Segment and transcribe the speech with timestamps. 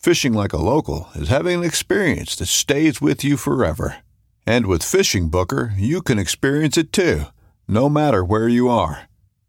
[0.00, 3.96] Fishing like a local is having an experience that stays with you forever.
[4.46, 7.24] And with Fishing Booker, you can experience it too,
[7.68, 9.02] no matter where you are.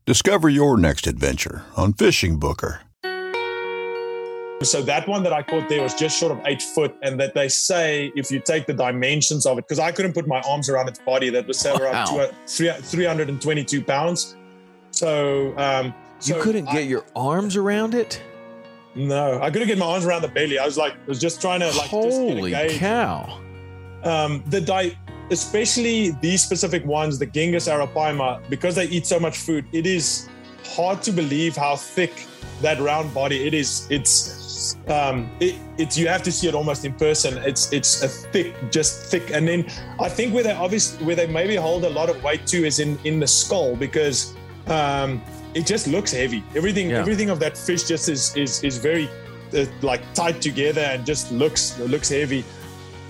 [0.06, 2.82] Discover your next adventure on Fishing Booker.
[4.64, 7.34] So that one that I caught there was just short of eight foot, and that
[7.34, 10.68] they say if you take the dimensions of it, because I couldn't put my arms
[10.70, 12.30] around its body, that was say around Wow.
[12.46, 14.36] two, 322 pounds.
[14.92, 15.94] So, um,
[16.26, 18.22] You couldn't I- get your arms around it?
[18.96, 20.60] No, I couldn't get my arms around the belly.
[20.60, 23.40] I was like, I was just trying to like just get a Holy cow.
[24.04, 24.96] um, the diet,
[25.30, 30.28] especially these specific ones, the gigas arapaima, because they eat so much food, it is
[30.76, 32.26] hard to believe how thick
[32.62, 33.88] that round body it is.
[33.90, 37.38] It's um, it, it's you have to see it almost in person.
[37.46, 39.66] It's it's a thick, just thick, and then
[40.00, 42.80] I think where they obviously where they maybe hold a lot of weight too is
[42.80, 44.36] in in the skull because
[44.68, 45.22] um,
[45.54, 46.44] it just looks heavy.
[46.56, 47.00] Everything Yeah.
[47.00, 49.10] everything of that fish just is is is very
[49.54, 52.44] uh, like tied together and just looks looks heavy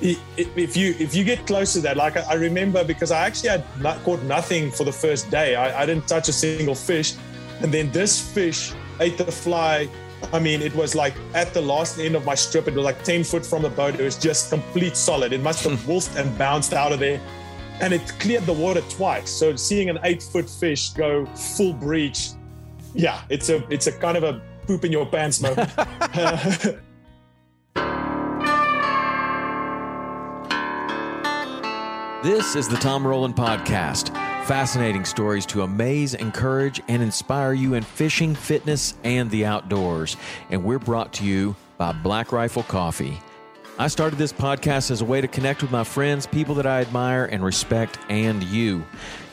[0.01, 3.49] if you if you get close to that, like I, I remember because I actually
[3.49, 5.55] had not caught nothing for the first day.
[5.55, 7.13] I, I didn't touch a single fish,
[7.61, 9.87] and then this fish ate the fly.
[10.33, 12.67] I mean, it was like at the last end of my strip.
[12.67, 13.99] It was like ten foot from the boat.
[13.99, 15.33] It was just complete solid.
[15.33, 17.19] It must have wolfed and bounced out of there,
[17.81, 19.29] and it cleared the water twice.
[19.29, 22.29] So seeing an eight foot fish go full breach,
[22.93, 25.69] yeah, it's a it's a kind of a poop in your pants moment.
[32.23, 34.13] This is the Tom Rowland Podcast.
[34.45, 40.17] Fascinating stories to amaze, encourage, and inspire you in fishing, fitness, and the outdoors.
[40.51, 43.19] And we're brought to you by Black Rifle Coffee.
[43.79, 46.81] I started this podcast as a way to connect with my friends, people that I
[46.81, 48.85] admire and respect, and you.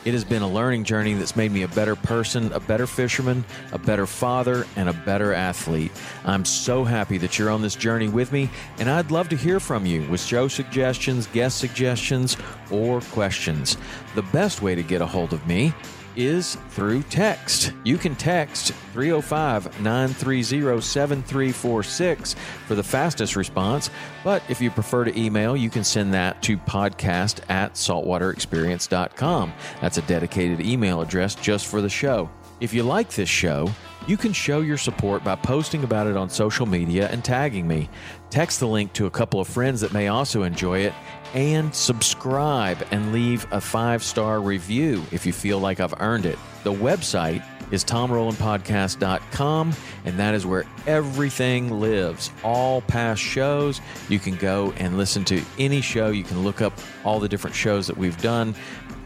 [0.04, 3.44] It has been a learning journey that's made me a better person, a better fisherman,
[3.72, 5.92] a better father, and a better athlete.
[6.24, 8.48] I'm so happy that you're on this journey with me,
[8.78, 12.36] and I'd love to hear from you with show suggestions, guest suggestions,
[12.70, 13.76] or questions.
[14.14, 15.74] The best way to get a hold of me
[16.18, 17.72] is through text.
[17.84, 22.34] You can text 305 930 7346
[22.66, 23.88] for the fastest response.
[24.24, 29.52] But if you prefer to email, you can send that to podcast at saltwaterexperience.com.
[29.80, 32.28] That's a dedicated email address just for the show.
[32.60, 33.70] If you like this show,
[34.08, 37.88] you can show your support by posting about it on social media and tagging me.
[38.30, 40.94] Text the link to a couple of friends that may also enjoy it
[41.34, 46.38] and subscribe and leave a five star review if you feel like I've earned it.
[46.64, 49.72] The website is tomrowlandpodcast.com,
[50.04, 52.30] and that is where everything lives.
[52.42, 56.08] All past shows, you can go and listen to any show.
[56.08, 56.72] You can look up
[57.04, 58.54] all the different shows that we've done,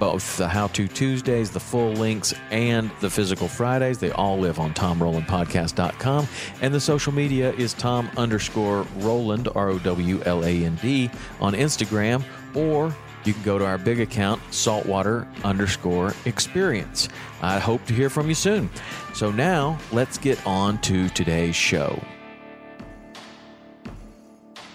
[0.02, 3.98] both the How To Tuesdays, the full links, and the physical Fridays.
[3.98, 6.27] They all live on tomrowlandpodcast.com.
[6.60, 11.09] And the social media is tom underscore Rowland, R O W L A N D,
[11.41, 12.24] on Instagram,
[12.56, 12.92] or
[13.24, 17.09] you can go to our big account, saltwater underscore experience.
[17.41, 18.71] I hope to hear from you soon.
[19.15, 22.03] So now let's get on to today's show.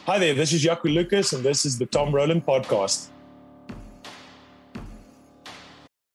[0.05, 3.09] Hi there, this is Jako Lucas, and this is the Tom Rowland Podcast.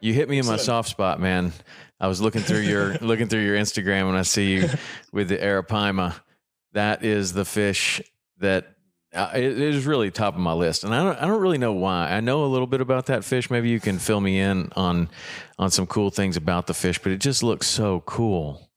[0.00, 1.52] You hit me in my soft spot, man.
[2.00, 4.68] I was looking through your looking through your Instagram and I see you
[5.12, 6.14] with the arapaima.
[6.72, 8.00] That is the fish
[8.38, 8.76] that
[9.14, 11.58] uh, it, it is really top of my list, and I don't I don't really
[11.58, 12.10] know why.
[12.10, 13.50] I know a little bit about that fish.
[13.50, 15.08] Maybe you can fill me in on
[15.58, 18.68] on some cool things about the fish, but it just looks so cool.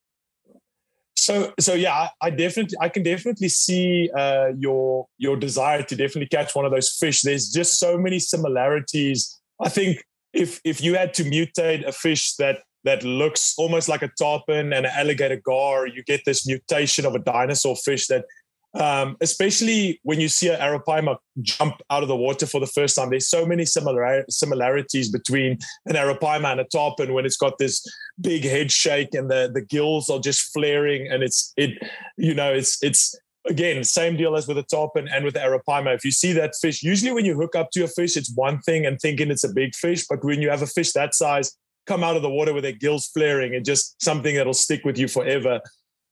[1.17, 5.95] So so yeah, I, I definitely I can definitely see uh, your your desire to
[5.95, 7.21] definitely catch one of those fish.
[7.21, 9.37] There's just so many similarities.
[9.61, 10.01] I think
[10.33, 14.73] if if you had to mutate a fish that that looks almost like a tarpon
[14.73, 18.25] and an alligator gar, you get this mutation of a dinosaur fish that
[18.73, 22.95] um, especially when you see an arapaima jump out of the water for the first
[22.95, 23.09] time.
[23.09, 27.85] There's so many similar similarities between an arapaima and a tarpon when it's got this
[28.19, 31.71] big head shake and the the gills are just flaring and it's it
[32.17, 33.13] you know it's it's
[33.47, 35.95] again same deal as with a top and and with the arapaima.
[35.95, 38.59] If you see that fish, usually when you hook up to a fish, it's one
[38.61, 41.57] thing and thinking it's a big fish, but when you have a fish that size
[41.87, 44.97] come out of the water with their gills flaring and just something that'll stick with
[44.97, 45.59] you forever.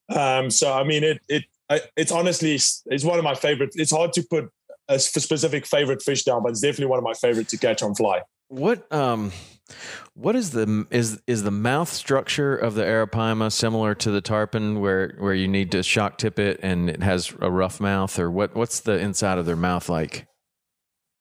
[0.10, 1.44] Um, so I mean, it it
[1.96, 3.72] it's honestly it's one of my favorite.
[3.76, 4.50] It's hard to put
[4.90, 7.96] a specific favorite fish down, but it's definitely one of my favorite to catch on
[7.96, 8.22] fly.
[8.50, 9.32] What um,
[10.16, 14.80] what is the is is the mouth structure of the arapaima similar to the tarpon,
[14.80, 18.32] where where you need to shock tip it and it has a rough mouth, or
[18.32, 18.56] what?
[18.56, 20.26] What's the inside of their mouth like?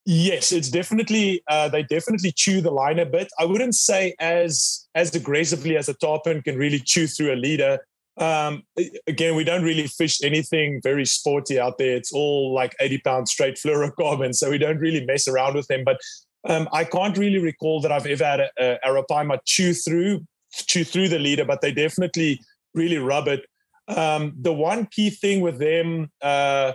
[0.06, 3.28] Yes, it's definitely uh, they definitely chew the line a bit.
[3.38, 7.78] I wouldn't say as as aggressively as a tarpon can really chew through a leader.
[8.18, 8.64] Um,
[9.06, 11.96] again, we don't really fish anything very sporty out there.
[11.96, 14.34] It's all like 80 pound straight fluorocarbon.
[14.34, 15.84] So we don't really mess around with them.
[15.84, 16.00] But
[16.48, 20.84] um, I can't really recall that I've ever had a, a arapaima chew through, chew
[20.84, 22.40] through the leader, but they definitely
[22.74, 23.44] really rub it.
[23.88, 26.72] Um, the one key thing with them, uh,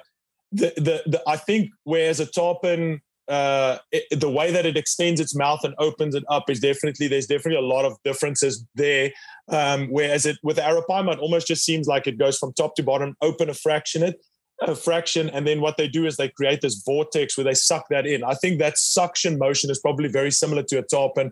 [0.52, 5.22] the, the, the, I think whereas a tarpon, uh, it, the way that it extends
[5.22, 9.12] its mouth and opens it up is definitely there's definitely a lot of differences there.
[9.50, 12.84] Um, whereas it with arapaima, it almost just seems like it goes from top to
[12.84, 14.20] bottom, open a fraction it
[14.62, 17.86] a fraction, and then what they do is they create this vortex where they suck
[17.90, 18.24] that in.
[18.24, 21.32] I think that suction motion is probably very similar to a tarpon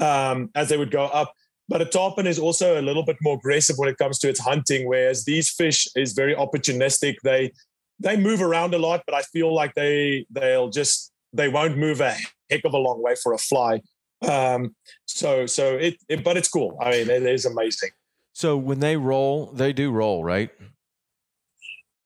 [0.00, 1.32] um, as they would go up.
[1.68, 4.40] But a tarpon is also a little bit more aggressive when it comes to its
[4.40, 7.16] hunting, whereas these fish is very opportunistic.
[7.24, 7.52] They
[7.98, 12.00] they move around a lot, but I feel like they they'll just they won't move
[12.00, 12.14] a
[12.50, 13.80] heck of a long way for a fly.
[14.26, 14.74] Um,
[15.04, 16.78] so so it, it, but it's cool.
[16.80, 17.90] I mean, it is amazing.
[18.32, 20.50] So when they roll, they do roll, right?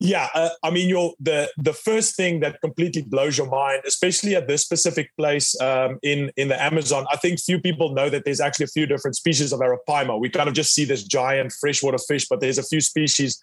[0.02, 4.34] Yeah, uh, I mean, your the the first thing that completely blows your mind, especially
[4.34, 7.04] at this specific place um, in in the Amazon.
[7.12, 10.18] I think few people know that there's actually a few different species of arapaima.
[10.18, 13.38] We kind of just see this giant freshwater fish, but there's a few species.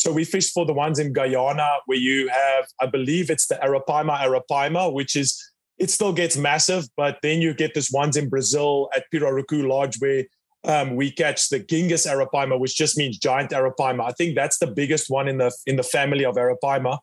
[0.00, 3.56] So we fish for the ones in Guyana where you have, I believe it's the
[3.56, 5.38] arapaima arapaima, which is
[5.76, 9.96] it still gets massive, but then you get this ones in Brazil at Pirarucu Lodge
[9.98, 10.24] where
[10.64, 14.08] um, we catch the gigas arapaima, which just means giant arapaima.
[14.08, 16.98] I think that's the biggest one in the in the family of arapaima.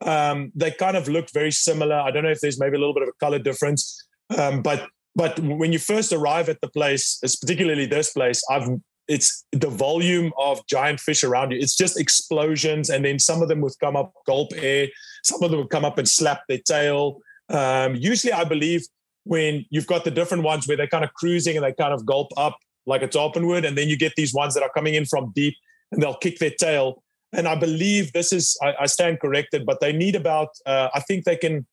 [0.00, 1.96] Um, they kind of look very similar.
[1.96, 4.08] I don't know if there's maybe a little bit of a color difference,
[4.38, 8.70] um, but but when you first arrive at the place, particularly this place, I've
[9.08, 11.58] it's the volume of giant fish around you.
[11.58, 14.88] It's just explosions, and then some of them would come up, gulp air.
[15.24, 17.18] Some of them would come up and slap their tail.
[17.48, 18.82] Um, usually, I believe
[19.24, 22.06] when you've got the different ones where they're kind of cruising and they kind of
[22.06, 24.94] gulp up like a tarpon would, and then you get these ones that are coming
[24.94, 25.54] in from deep
[25.92, 27.02] and they'll kick their tail.
[27.32, 31.00] And I believe this is, I, I stand corrected, but they need about, uh, I
[31.00, 31.66] think they can,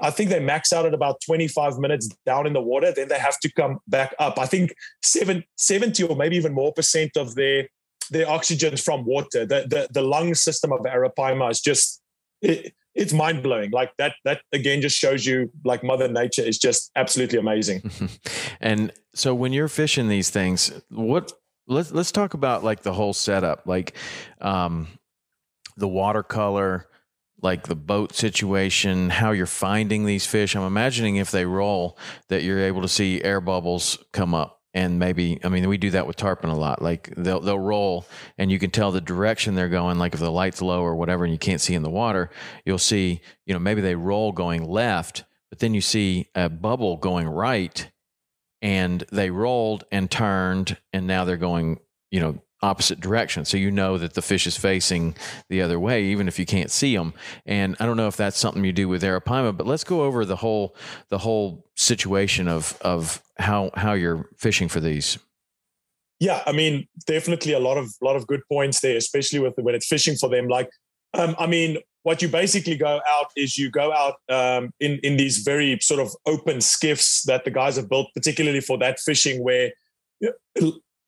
[0.00, 2.92] I think they max out at about 25 minutes down in the water.
[2.92, 4.38] Then they have to come back up.
[4.38, 7.68] I think seven, 70 or maybe even more percent of their
[8.10, 9.46] their oxygen from water.
[9.46, 12.02] The, the, the lung system of Arapaima is just,
[12.42, 13.70] it, it's mind blowing.
[13.70, 17.90] Like that, that again just shows you like Mother Nature is just absolutely amazing.
[18.60, 21.32] and so when you're fishing these things, what
[21.66, 23.96] let's let's talk about like the whole setup, like
[24.40, 24.88] um,
[25.76, 26.86] the watercolor,
[27.42, 30.54] like the boat situation, how you're finding these fish.
[30.54, 34.98] I'm imagining if they roll that you're able to see air bubbles come up and
[34.98, 36.80] maybe I mean we do that with tarpon a lot.
[36.80, 38.06] Like they'll they'll roll
[38.38, 39.98] and you can tell the direction they're going.
[39.98, 42.30] Like if the light's low or whatever, and you can't see in the water,
[42.64, 46.96] you'll see you know maybe they roll going left, but then you see a bubble
[46.96, 47.90] going right,
[48.62, 51.80] and they rolled and turned, and now they're going
[52.10, 53.44] you know opposite direction.
[53.44, 55.16] So you know that the fish is facing
[55.48, 57.12] the other way, even if you can't see them.
[57.44, 60.24] And I don't know if that's something you do with Arapaima, but let's go over
[60.24, 60.76] the whole
[61.08, 65.18] the whole situation of of how how you're fishing for these.
[66.20, 69.74] Yeah, I mean, definitely a lot of lot of good points there, especially with when
[69.74, 70.46] it's fishing for them.
[70.46, 70.70] Like,
[71.14, 75.16] um, I mean, what you basically go out is you go out um, in in
[75.16, 79.42] these very sort of open skiffs that the guys have built, particularly for that fishing,
[79.42, 79.72] where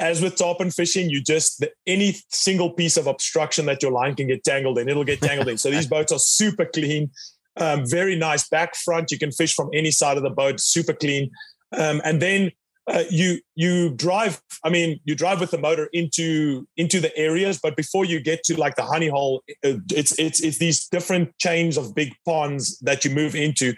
[0.00, 4.26] as with tarpon fishing, you just any single piece of obstruction that your line can
[4.26, 5.58] get tangled in, it'll get tangled in.
[5.58, 7.10] So these boats are super clean,
[7.56, 9.10] um, very nice back front.
[9.10, 11.30] You can fish from any side of the boat, super clean.
[11.76, 12.50] Um, and then
[12.86, 14.42] uh, you you drive.
[14.62, 18.42] I mean, you drive with the motor into into the areas, but before you get
[18.44, 22.78] to like the honey hole, uh, it's it's it's these different chains of big ponds
[22.80, 23.74] that you move into.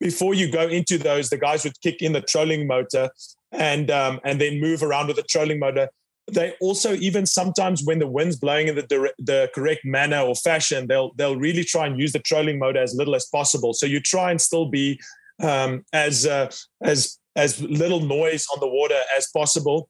[0.00, 3.10] Before you go into those, the guys would kick in the trolling motor
[3.52, 5.88] and um, and then move around with the trolling motor.
[6.30, 10.86] They also even sometimes when the wind's blowing in the the correct manner or fashion,
[10.86, 13.74] they'll they'll really try and use the trolling motor as little as possible.
[13.74, 15.00] So you try and still be
[15.42, 16.50] um, as uh,
[16.82, 19.88] as as little noise on the water as possible,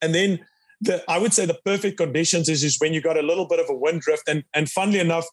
[0.00, 0.40] and then.
[0.80, 3.58] The, I would say the perfect conditions is, is when you got a little bit
[3.58, 5.24] of a wind drift and and funnily enough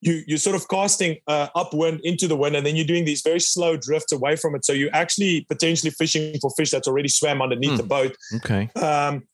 [0.00, 3.22] you you're sort of casting uh, upwind into the wind, and then you're doing these
[3.22, 4.64] very slow drifts away from it.
[4.64, 7.76] So you're actually potentially fishing for fish that's already swam underneath mm.
[7.76, 8.16] the boat.
[8.36, 8.70] Okay.
[8.76, 9.24] Um,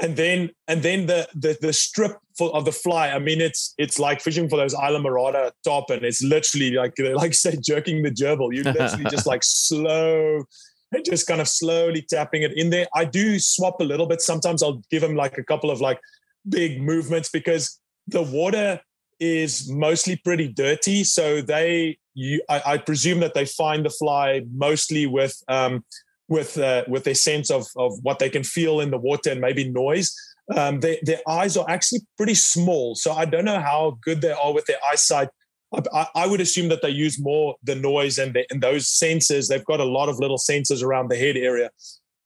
[0.00, 3.10] and then and then the the, the strip for, of the fly.
[3.10, 7.34] I mean, it's it's like fishing for those Islamorada top, and it's literally like like
[7.34, 8.54] say jerking the gerbil.
[8.54, 10.44] You literally just like slow
[10.92, 12.86] and just kind of slowly tapping it in there.
[12.94, 14.20] I do swap a little bit.
[14.20, 16.00] Sometimes I'll give them like a couple of like
[16.48, 18.80] big movements because the water
[19.20, 21.04] is mostly pretty dirty.
[21.04, 25.84] So they, you, I, I, presume that they find the fly mostly with um,
[26.28, 29.40] with uh, with their sense of of what they can feel in the water and
[29.40, 30.14] maybe noise.
[30.54, 34.32] Um, they, their eyes are actually pretty small, so I don't know how good they
[34.32, 35.28] are with their eyesight.
[35.92, 39.48] I, I would assume that they use more the noise and, the, and those sensors.
[39.48, 41.70] They've got a lot of little sensors around the head area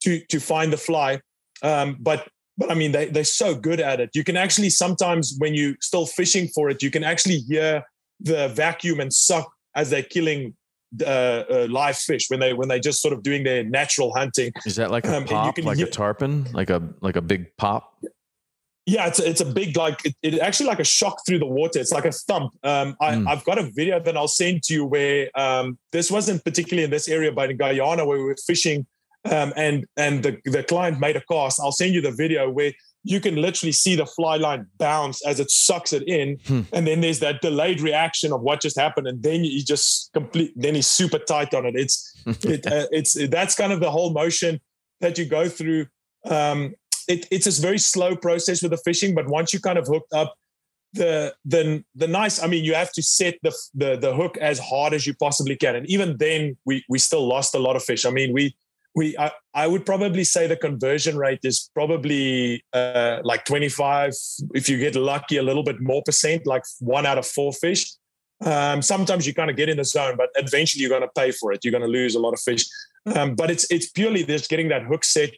[0.02, 1.20] to to find the fly.
[1.62, 2.28] Um, but
[2.60, 4.10] but I mean, they, they're so good at it.
[4.12, 7.84] You can actually sometimes, when you're still fishing for it, you can actually hear
[8.20, 10.54] the vacuum and suck as they're killing
[11.00, 14.52] uh, uh, live fish when they when they just sort of doing their natural hunting.
[14.66, 17.56] Is that like a um, pop, like hear, a tarpon, like a like a big
[17.56, 18.04] pop?
[18.84, 21.46] Yeah, it's a, it's a big like it, it, actually like a shock through the
[21.46, 21.78] water.
[21.78, 22.52] It's like a thump.
[22.62, 23.44] Um, I, have mm.
[23.44, 27.08] got a video that I'll send to you where um, this wasn't particularly in this
[27.08, 28.86] area, but in Guyana where we were fishing
[29.24, 31.60] um, and and the, the client made a cast.
[31.60, 32.72] I'll send you the video where
[33.02, 36.62] you can literally see the fly line bounce as it sucks it in, hmm.
[36.72, 40.52] and then there's that delayed reaction of what just happened, and then you just complete.
[40.56, 41.74] Then he's super tight on it.
[41.76, 44.60] It's it, uh, it's it, that's kind of the whole motion
[45.00, 45.86] that you go through.
[46.24, 46.74] Um,
[47.08, 50.12] it, it's a very slow process with the fishing, but once you kind of hooked
[50.12, 50.34] up,
[50.92, 52.42] the the the nice.
[52.42, 55.56] I mean, you have to set the the the hook as hard as you possibly
[55.56, 58.04] can, and even then, we we still lost a lot of fish.
[58.04, 58.56] I mean, we
[58.94, 64.12] we I, I, would probably say the conversion rate is probably uh, like 25
[64.54, 67.92] if you get lucky a little bit more percent like one out of four fish.
[68.42, 71.30] Um, sometimes you kind of get in the zone but eventually you're going to pay
[71.30, 71.60] for it.
[71.62, 72.64] You're going to lose a lot of fish.
[73.14, 75.30] Um, but it's it's purely just getting that hook set.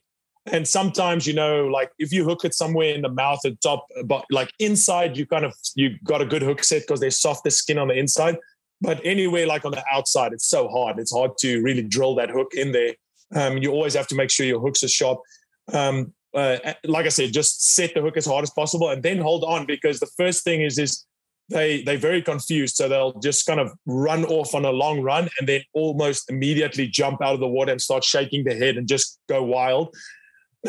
[0.46, 3.86] And sometimes you know like if you hook it somewhere in the mouth at top
[4.06, 7.50] but like inside you kind of you got a good hook set because there's softer
[7.50, 8.38] skin on the inside.
[8.80, 10.98] But anywhere like on the outside it's so hard.
[10.98, 12.94] It's hard to really drill that hook in there
[13.34, 15.20] um, you always have to make sure your hooks are sharp.
[15.72, 19.18] Um, uh, like I said, just set the hook as hard as possible and then
[19.18, 21.04] hold on because the first thing is is
[21.48, 25.28] they they're very confused, so they'll just kind of run off on a long run
[25.38, 28.88] and then almost immediately jump out of the water and start shaking their head and
[28.88, 29.94] just go wild.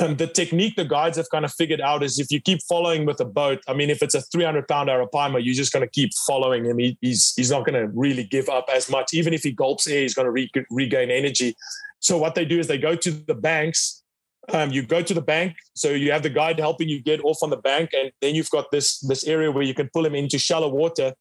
[0.02, 3.06] Um, the technique the guides have kind of figured out is if you keep following
[3.06, 3.62] with a boat.
[3.68, 6.80] I mean, if it's a 300 pound arapaima, you're just going to keep following him.
[6.80, 9.14] He, he's he's not going to really give up as much.
[9.14, 11.56] Even if he gulps air, he's going to re- regain energy.
[12.04, 14.04] So what they do is they go to the banks.
[14.50, 17.38] Um, you go to the bank, so you have the guide helping you get off
[17.42, 20.14] on the bank, and then you've got this this area where you can pull them
[20.14, 21.14] into shallow water.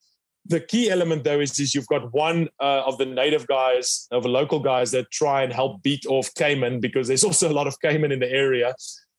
[0.46, 4.24] The key element, though, is, is you've got one uh, of the native guys, of
[4.24, 7.68] the local guys that try and help beat off caiman because there's also a lot
[7.68, 8.74] of caiman in the area,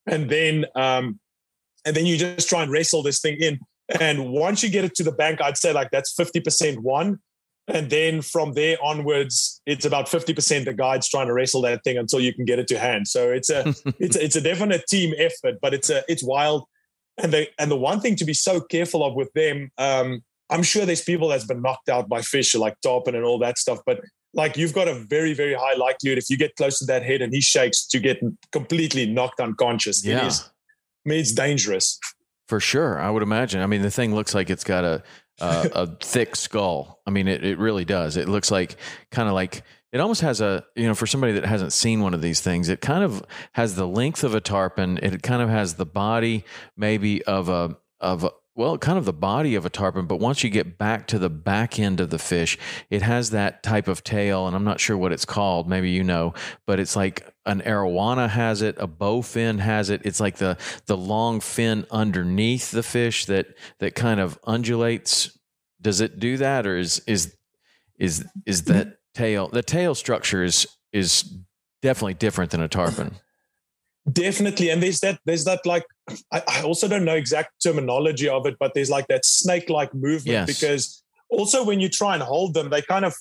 [0.05, 1.17] and then um,
[1.85, 3.57] and then you just try and wrestle this thing in.
[4.01, 7.19] And once you get it to the bank, I'd say like that's fifty percent one
[7.67, 11.97] and then from there onwards it's about 50% the guides trying to wrestle that thing
[11.97, 13.61] until you can get it to hand so it's a
[13.99, 16.65] it's a, it's a definite team effort but it's a it's wild
[17.21, 20.63] and they and the one thing to be so careful of with them um, i'm
[20.63, 23.79] sure there's people that's been knocked out by fish like tarpon and all that stuff
[23.85, 24.01] but
[24.33, 27.21] like you've got a very very high likelihood if you get close to that head
[27.21, 28.19] and he shakes to get
[28.51, 30.25] completely knocked unconscious yeah.
[30.25, 30.49] it is
[31.05, 31.99] I mean, it's dangerous
[32.47, 33.61] For sure, I would imagine.
[33.61, 35.01] I mean, the thing looks like it's got a
[35.39, 37.01] a, a thick skull.
[37.05, 38.17] I mean, it, it really does.
[38.17, 38.77] It looks like
[39.11, 42.13] kind of like it almost has a you know for somebody that hasn't seen one
[42.13, 43.23] of these things it kind of
[43.53, 46.43] has the length of a tarpon it kind of has the body
[46.75, 50.43] maybe of a of a, well kind of the body of a tarpon but once
[50.43, 52.57] you get back to the back end of the fish
[52.89, 56.03] it has that type of tail and i'm not sure what it's called maybe you
[56.03, 56.33] know
[56.65, 60.01] but it's like an arowana has it a bowfin has it.
[60.05, 63.47] It's like the the long fin underneath the fish that
[63.79, 65.37] that kind of undulates.
[65.81, 67.35] Does it do that or is is
[67.99, 68.73] is is mm-hmm.
[68.73, 71.35] that tail the tail structure is is
[71.81, 73.15] definitely different than a tarpon?
[74.11, 75.85] Definitely and there's that there's that like
[76.31, 79.93] I, I, also don't know exact terminology of it but there's like that snake like
[79.93, 80.47] movement yes.
[80.47, 83.15] because also when you try and hold them they kind of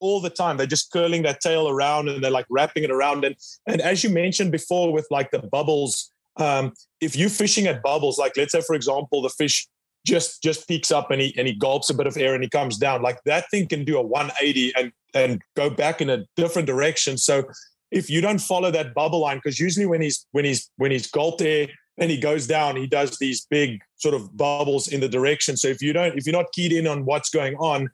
[0.00, 3.24] all the time they're just curling that tail around and they're like wrapping it around
[3.24, 7.82] and and as you mentioned before with like the bubbles um if you're fishing at
[7.82, 9.66] bubbles like let's say for example the fish
[10.04, 12.50] just just peaks up and he and he gulps a bit of air and he
[12.50, 16.24] comes down like that thing can do a 180 and and go back in a
[16.36, 17.44] different direction so
[17.90, 21.10] if you don't follow that bubble line because usually when he's when he's when he's
[21.10, 25.08] gulped air and he goes down he does these big sort of bubbles in the
[25.08, 25.56] direction.
[25.56, 27.90] So if you don't if you're not keyed in on what's going on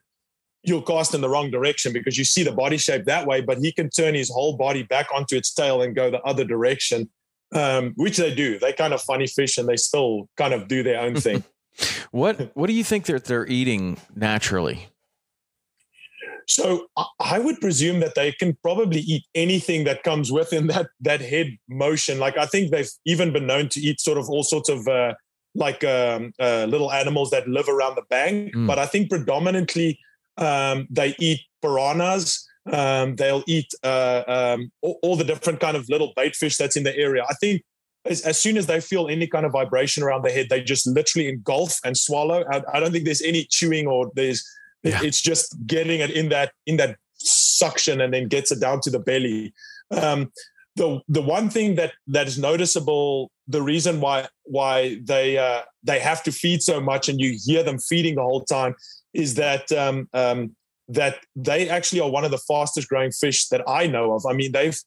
[0.65, 3.57] you'll cast in the wrong direction because you see the body shape that way but
[3.57, 7.09] he can turn his whole body back onto its tail and go the other direction
[7.53, 8.59] um, which they do.
[8.59, 11.43] They kind of funny fish and they still kind of do their own thing.
[12.11, 14.89] What What do you think that they're eating naturally?
[16.47, 16.87] So
[17.19, 21.57] I would presume that they can probably eat anything that comes within that that head
[21.69, 22.19] motion.
[22.19, 25.13] Like I think they've even been known to eat sort of all sorts of uh,
[25.55, 28.53] like um, uh, little animals that live around the bank.
[28.53, 28.67] Mm.
[28.67, 29.99] But I think predominantly
[30.37, 32.47] um, they eat piranhas.
[32.71, 36.77] Um, they'll eat uh, um, all, all, the different kind of little bait fish that's
[36.77, 37.25] in the area.
[37.29, 37.61] I think
[38.05, 40.87] as, as, soon as they feel any kind of vibration around the head, they just
[40.87, 42.45] literally engulf and swallow.
[42.49, 44.47] I, I don't think there's any chewing or there's
[44.83, 45.01] yeah.
[45.03, 48.89] it's just getting it in that in that suction and then gets it down to
[48.89, 49.53] the belly.
[49.91, 50.31] Um,
[50.75, 55.99] the the one thing that that is noticeable, the reason why why they uh, they
[55.99, 58.75] have to feed so much and you hear them feeding the whole time,
[59.13, 60.55] is that um, um,
[60.87, 64.25] that they actually are one of the fastest growing fish that I know of.
[64.25, 64.79] I mean, they've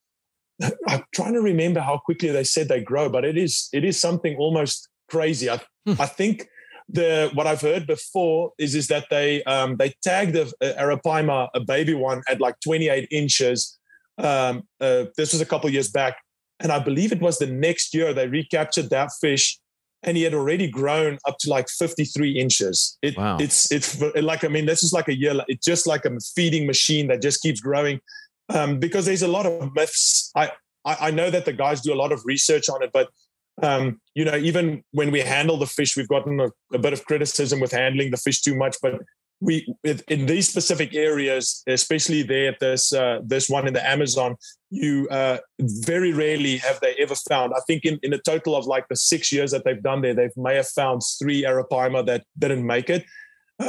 [0.88, 4.00] I'm trying to remember how quickly they said they grow, but it is it is
[4.00, 5.48] something almost crazy.
[5.48, 5.94] I, hmm.
[6.00, 6.48] I think
[6.88, 11.48] the what I've heard before is is that they um, they tagged a, uh, arapaima,
[11.54, 13.78] a baby one, at like 28 inches.
[14.18, 16.16] Um, uh, this was a couple years back,
[16.60, 19.58] and I believe it was the next year they recaptured that fish,
[20.02, 22.96] and he had already grown up to like 53 inches.
[23.02, 23.36] It, wow.
[23.38, 25.34] It's it's like I mean this is like a year.
[25.48, 28.00] It's just like a feeding machine that just keeps growing
[28.48, 30.30] um, because there's a lot of myths.
[30.34, 30.52] I,
[30.84, 33.08] I, I know that the guys do a lot of research on it, but
[33.62, 37.04] um, you know, even when we handle the fish, we've gotten a, a, bit of
[37.06, 38.76] criticism with handling the fish too much.
[38.82, 39.00] But
[39.40, 39.66] we,
[40.08, 44.36] in these specific areas, especially there at this uh, this one in the Amazon,
[44.70, 47.52] you uh, very rarely have they ever found.
[47.54, 50.14] I think in, in a total of like the six years that they've done there,
[50.14, 53.04] they may have found three arapaima that didn't make it,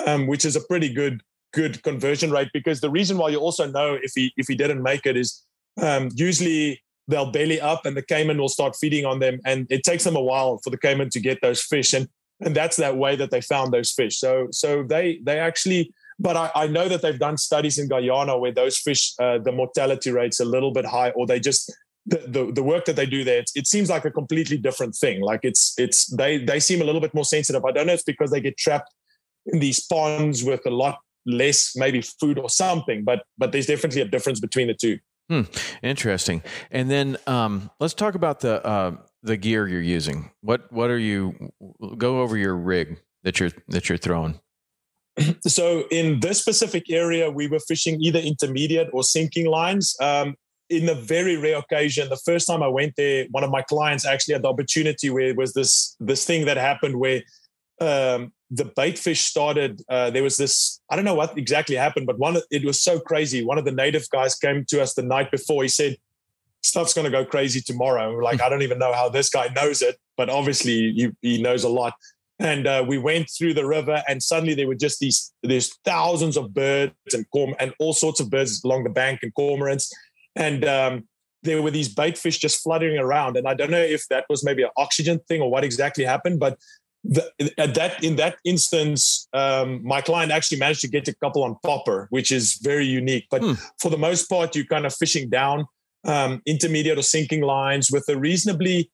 [0.05, 1.21] um, which is a pretty good
[1.53, 4.83] good conversion rate because the reason why you also know if he if he didn't
[4.83, 5.43] make it is
[5.81, 9.83] um, usually they'll belly up and the caiman will start feeding on them and it
[9.83, 12.07] takes them a while for the caiman to get those fish and
[12.41, 16.35] and that's that way that they found those fish so so they they actually but
[16.35, 20.11] I, I know that they've done studies in Guyana where those fish uh, the mortality
[20.11, 21.71] rate's a little bit high or they just
[22.07, 25.19] the, the, the work that they do there, it seems like a completely different thing.
[25.21, 27.65] Like it's it's they they seem a little bit more sensitive.
[27.65, 28.91] I don't know if it's because they get trapped
[29.47, 34.01] in these ponds with a lot less maybe food or something but but there's definitely
[34.01, 34.97] a difference between the two
[35.29, 35.41] hmm.
[35.81, 36.43] interesting.
[36.71, 40.31] And then um, let's talk about the uh, the gear you're using.
[40.41, 41.51] What what are you
[41.97, 44.39] go over your rig that you're that you're throwing.
[45.47, 49.95] So in this specific area we were fishing either intermediate or sinking lines.
[49.99, 50.35] Um,
[50.69, 54.05] in a very rare occasion the first time i went there one of my clients
[54.05, 57.21] actually had the opportunity where it was this this thing that happened where
[57.79, 59.81] um, the bait fish started.
[59.89, 60.81] Uh, there was this.
[60.89, 62.37] I don't know what exactly happened, but one.
[62.49, 63.43] It was so crazy.
[63.43, 65.63] One of the native guys came to us the night before.
[65.63, 65.97] He said,
[66.61, 69.29] "Stuff's going to go crazy tomorrow." And we're like, I don't even know how this
[69.29, 71.93] guy knows it, but obviously he, he knows a lot.
[72.39, 75.33] And uh, we went through the river, and suddenly there were just these.
[75.43, 79.33] There's thousands of birds and corm and all sorts of birds along the bank and
[79.33, 79.91] cormorants,
[80.35, 81.07] and um,
[81.43, 83.37] there were these bait fish just fluttering around.
[83.37, 86.39] And I don't know if that was maybe an oxygen thing or what exactly happened,
[86.39, 86.57] but
[87.07, 91.43] the, at that in that instance, um, my client actually managed to get a couple
[91.43, 93.25] on popper, which is very unique.
[93.31, 93.53] But hmm.
[93.79, 95.65] for the most part, you're kind of fishing down
[96.05, 98.91] um, intermediate or sinking lines with a reasonably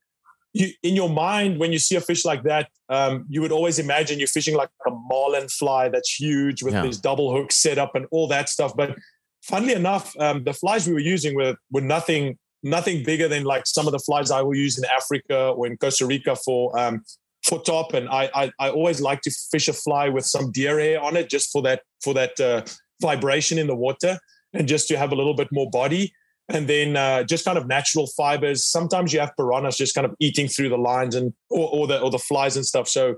[0.54, 3.78] you, in your mind, when you see a fish like that, um, you would always
[3.78, 6.82] imagine you're fishing like a marlin fly that's huge with yeah.
[6.82, 8.74] these double hooks set up and all that stuff.
[8.76, 8.96] But
[9.42, 13.66] funnily enough, um, the flies we were using were were nothing nothing bigger than like
[13.66, 17.02] some of the flies I will use in Africa or in Costa Rica for um,
[17.44, 17.94] for top.
[17.94, 21.16] And I, I, I always like to fish a fly with some deer hair on
[21.16, 22.62] it, just for that for that uh,
[23.00, 24.18] vibration in the water,
[24.52, 26.12] and just to have a little bit more body.
[26.48, 28.66] And then uh, just kind of natural fibers.
[28.66, 32.00] Sometimes you have piranhas just kind of eating through the lines and or, or the
[32.00, 32.86] or the flies and stuff.
[32.88, 33.16] So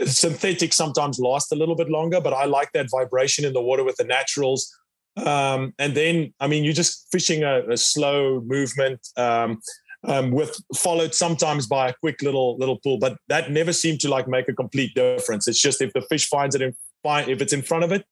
[0.00, 3.60] uh, synthetic sometimes last a little bit longer, but I like that vibration in the
[3.60, 4.74] water with the naturals.
[5.18, 9.06] Um, and then, I mean, you're just fishing a, a slow movement.
[9.18, 9.60] Um,
[10.04, 14.08] um, with followed sometimes by a quick little little pull, but that never seemed to
[14.08, 15.46] like make a complete difference.
[15.46, 18.04] It's just if the fish finds it in if it's in front of it,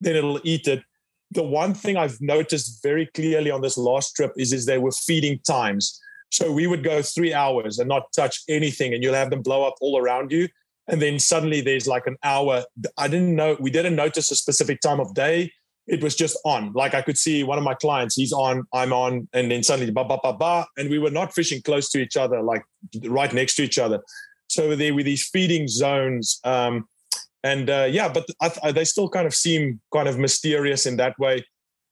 [0.00, 0.82] then it'll eat it.
[1.30, 4.92] The one thing I've noticed very clearly on this last trip is is they were
[4.92, 6.00] feeding times.
[6.30, 9.66] So we would go three hours and not touch anything, and you'll have them blow
[9.66, 10.48] up all around you.
[10.88, 12.64] And then suddenly there's like an hour.
[12.98, 15.50] I didn't know we didn't notice a specific time of day
[15.86, 16.72] it was just on.
[16.72, 19.92] Like I could see one of my clients, he's on, I'm on, and then suddenly
[19.92, 22.64] ba ba ba ba, and we were not fishing close to each other, like
[23.04, 24.02] right next to each other.
[24.48, 26.88] So there were these feeding zones, um,
[27.42, 30.96] and uh, yeah, but I, I, they still kind of seem kind of mysterious in
[30.96, 31.44] that way.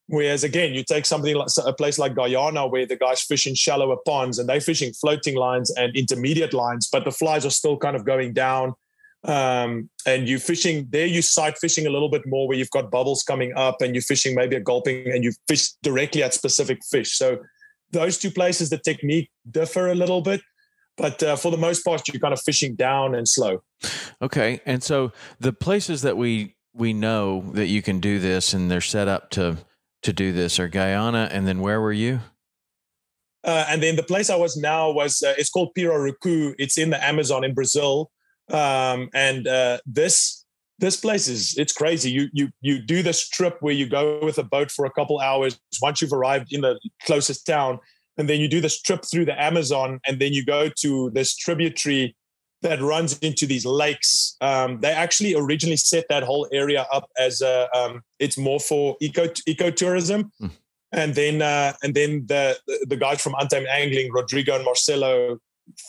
[0.06, 3.54] Whereas again, you take something like a place like Guyana, where the guys fish in
[3.54, 7.76] shallower ponds and they're fishing floating lines and intermediate lines, but the flies are still
[7.76, 8.74] kind of going down
[9.24, 12.90] um, and you fishing there you sight fishing a little bit more where you've got
[12.90, 16.78] bubbles coming up and you're fishing maybe a gulping and you fish directly at specific
[16.90, 17.38] fish so
[17.92, 20.40] those two places the technique differ a little bit
[20.96, 23.62] but uh, for the most part you're kind of fishing down and slow
[24.20, 28.70] okay and so the places that we we know that you can do this and
[28.70, 29.56] they're set up to
[30.02, 32.20] to do this are guyana and then where were you
[33.44, 36.54] uh, and then the place I was now was uh, it's called Pirarucu.
[36.58, 38.10] It's in the Amazon in Brazil.
[38.50, 40.44] Um, and uh, this
[40.78, 42.10] this place is it's crazy.
[42.10, 45.20] You you you do this trip where you go with a boat for a couple
[45.20, 47.78] hours once you've arrived in the closest town,
[48.16, 51.36] and then you do this trip through the Amazon, and then you go to this
[51.36, 52.16] tributary
[52.62, 54.36] that runs into these lakes.
[54.40, 58.96] Um, they actually originally set that whole area up as a um, it's more for
[59.00, 60.30] eco ecotourism.
[60.40, 60.50] Mm.
[60.94, 65.38] And then, uh, and then the the guys from Untamed Angling, Rodrigo and Marcelo,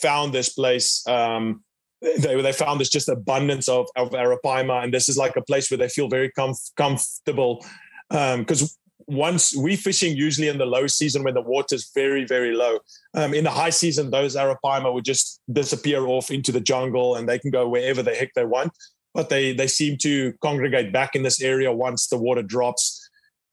[0.02, 1.64] found this place um,
[2.04, 5.72] they, they found this just abundance of, of arapaima and this is like a place
[5.72, 7.66] where they feel very comf- comfortable
[8.10, 8.68] because um,
[9.08, 12.80] once we fishing usually in the low season when the water is very very low.
[13.14, 17.28] Um, in the high season those arapaima would just disappear off into the jungle and
[17.28, 18.74] they can go wherever the heck they want
[19.14, 23.03] but they they seem to congregate back in this area once the water drops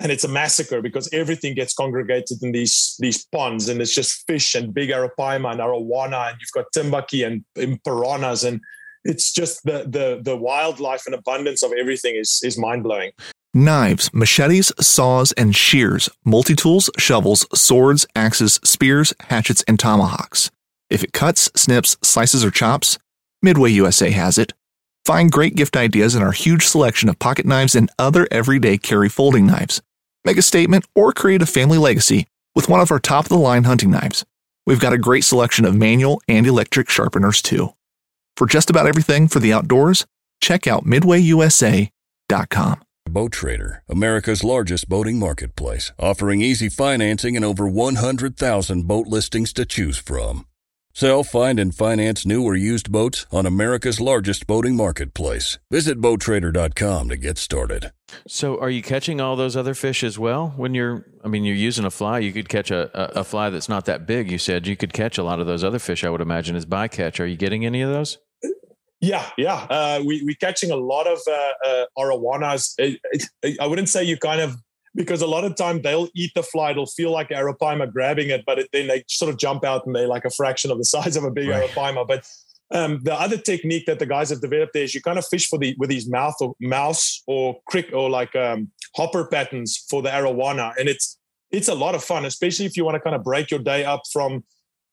[0.00, 3.68] and it's a massacre because everything gets congregated in these these ponds.
[3.68, 6.30] And it's just fish and big arapaima and arowana.
[6.30, 8.42] And you've got timbaki and, and piranhas.
[8.42, 8.60] And
[9.04, 13.10] it's just the the the wildlife and abundance of everything is is mind-blowing.
[13.52, 20.50] Knives, machetes, saws, and shears, multi tools, shovels, swords, axes, spears, hatchets, and tomahawks.
[20.88, 22.98] If it cuts, snips, slices, or chops,
[23.42, 24.52] Midway USA has it.
[25.04, 29.08] Find great gift ideas in our huge selection of pocket knives and other everyday carry
[29.08, 29.80] folding knives
[30.24, 33.38] make a statement, or create a family legacy with one of our top of the
[33.38, 34.24] line hunting knives.
[34.66, 37.74] We've got a great selection of manual and electric sharpeners too.
[38.36, 40.06] For just about everything for the outdoors,
[40.40, 42.82] check out midwayusa.com.
[43.08, 49.64] Boat Trader, America's largest boating marketplace, offering easy financing and over 100,000 boat listings to
[49.64, 50.46] choose from.
[50.92, 55.58] Sell, find, and finance new or used boats on America's largest boating marketplace.
[55.70, 57.92] Visit BoatTrader.com to get started.
[58.26, 60.52] So, are you catching all those other fish as well?
[60.56, 63.50] When you're, I mean, you're using a fly, you could catch a, a, a fly
[63.50, 64.32] that's not that big.
[64.32, 66.66] You said you could catch a lot of those other fish, I would imagine, as
[66.66, 67.20] bycatch.
[67.20, 68.18] Are you getting any of those?
[69.00, 69.66] Yeah, yeah.
[69.70, 72.98] Uh, we, we're catching a lot of uh, uh, arowanas.
[73.60, 74.56] I wouldn't say you kind of
[74.94, 76.72] because a lot of time they'll eat the fly.
[76.72, 79.94] It'll feel like arapaima grabbing it, but it, then they sort of jump out and
[79.94, 81.68] they're like a fraction of the size of a big right.
[81.68, 82.06] arapaima.
[82.06, 82.26] But
[82.72, 85.48] um, the other technique that the guys have developed there is you kind of fish
[85.48, 90.02] for the with these mouth or mouse or crick or like um, hopper patterns for
[90.02, 91.18] the arowana, and it's
[91.50, 93.84] it's a lot of fun, especially if you want to kind of break your day
[93.84, 94.44] up from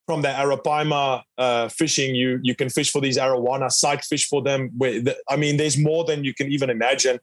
[0.07, 2.15] from the arapaima uh, fishing.
[2.15, 4.71] You you can fish for these arowana, sight fish for them.
[4.75, 7.19] Where the, I mean, there's more than you can even imagine.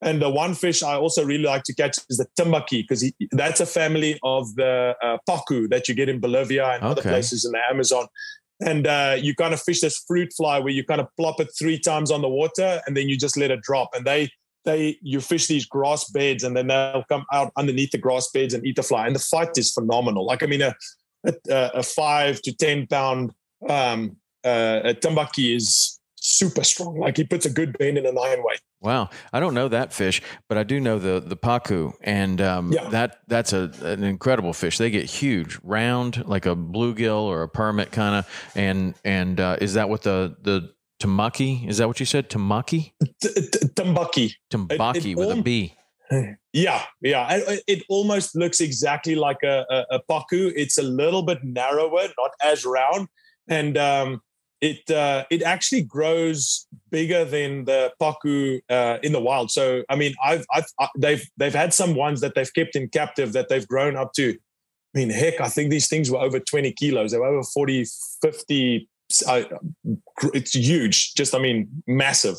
[0.00, 3.60] And the one fish I also really like to catch is the timbaki because that's
[3.60, 6.90] a family of the uh, pacu that you get in Bolivia and okay.
[6.90, 8.06] other places in the Amazon.
[8.60, 11.48] And uh, you kind of fish this fruit fly where you kind of plop it
[11.58, 13.90] three times on the water and then you just let it drop.
[13.94, 14.30] And they
[14.64, 18.54] they you fish these grass beds and then they'll come out underneath the grass beds
[18.54, 19.06] and eat the fly.
[19.06, 20.26] And the fight is phenomenal.
[20.26, 20.74] Like I mean, a
[21.24, 23.32] a, a five to ten pound
[23.68, 25.97] um, uh, Tambaqui is
[26.28, 26.98] super strong.
[26.98, 28.60] Like he puts a good bend in a nine weight.
[28.80, 32.72] Wow, I don't know that fish, but I do know the the pacu, and um,
[32.72, 32.88] Yeah.
[32.90, 34.78] that that's a an incredible fish.
[34.78, 39.56] They get huge, round like a bluegill or a permit kind of, and and uh,
[39.60, 41.66] is that what the the tamaki?
[41.68, 42.28] Is that what you said?
[42.28, 45.70] Tamaki, T- t- tambaki with a
[46.12, 47.28] all- Yeah, yeah.
[47.30, 50.52] It, it almost looks exactly like a, a, a pacu.
[50.56, 53.08] It's a little bit narrower, not as round,
[53.48, 54.20] and um,
[54.60, 59.50] it uh, it actually grows bigger than the pacu uh, in the wild.
[59.50, 62.88] So, I mean, I've, I've I, they've they've had some ones that they've kept in
[62.88, 64.36] captive that they've grown up to.
[64.94, 67.12] I mean, heck, I think these things were over 20 kilos.
[67.12, 67.84] They were over 40,
[68.22, 68.88] 50.
[69.26, 69.42] Uh,
[70.34, 71.14] it's huge.
[71.14, 72.36] Just, I mean, massive.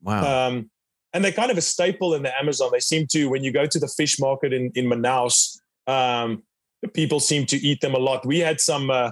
[0.00, 0.70] Wow, Um,
[1.12, 2.70] and they're kind of a staple in the Amazon.
[2.72, 6.44] They seem to, when you go to the fish market in, in Manaus, um,
[6.94, 8.24] people seem to eat them a lot.
[8.24, 9.10] We had some, uh,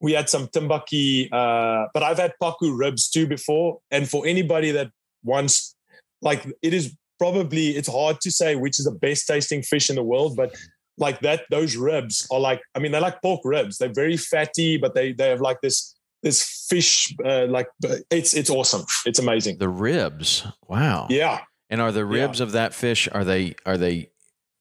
[0.00, 3.78] we had some timbaki, uh, but I've had pacu ribs too before.
[3.90, 4.90] And for anybody that
[5.24, 5.74] wants,
[6.22, 9.96] like, it is probably, it's hard to say which is the best tasting fish in
[9.96, 10.54] the world, but
[10.98, 13.78] like that, those ribs are like, I mean, they're like pork ribs.
[13.78, 17.68] They're very fatty, but they, they have like this, this fish, uh, like
[18.10, 18.84] it's, it's awesome.
[19.06, 19.58] It's amazing.
[19.58, 20.44] the ribs.
[20.68, 21.06] Wow.
[21.10, 21.40] Yeah.
[21.70, 22.22] And are the Yeah.
[22.22, 24.10] ribs of that fish are they are they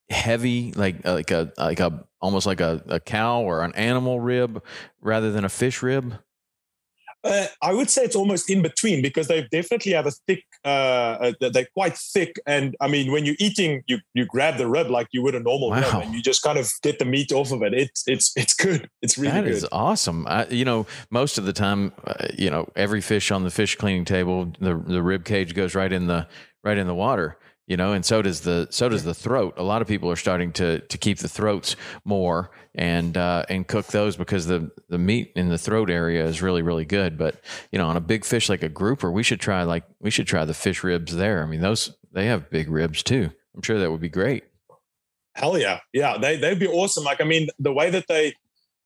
[0.09, 4.19] heavy like uh, like a like a almost like a, a cow or an animal
[4.19, 4.63] rib
[5.01, 6.15] rather than a fish rib?
[7.23, 10.43] Uh, I would say it's almost in between because they definitely have a thick.
[10.63, 14.67] Uh, uh, they're quite thick, and I mean, when you're eating, you you grab the
[14.67, 17.31] rib like you would a normal rib, and you just kind of get the meat
[17.31, 17.73] off of it.
[17.73, 18.89] It's it's it's good.
[19.01, 19.51] It's really That good.
[19.53, 20.25] is awesome.
[20.27, 23.75] I, you know, most of the time, uh, you know, every fish on the fish
[23.75, 26.27] cleaning table, the the rib cage goes right in the
[26.63, 27.37] right in the water.
[27.67, 29.55] You know, and so does the so does the throat.
[29.57, 31.75] A lot of people are starting to to keep the throats
[32.05, 36.41] more and uh, and cook those because the the meat in the throat area is
[36.41, 37.17] really really good.
[37.17, 37.41] But
[37.73, 40.27] you know, on a big fish like a grouper, we should try like we should
[40.27, 41.43] try the fish ribs there.
[41.43, 43.31] I mean, those they have big ribs too.
[43.53, 44.45] I'm sure that would be great.
[45.35, 46.17] Hell yeah, yeah.
[46.17, 47.03] They they'd be awesome.
[47.03, 48.33] Like I mean, the way that they,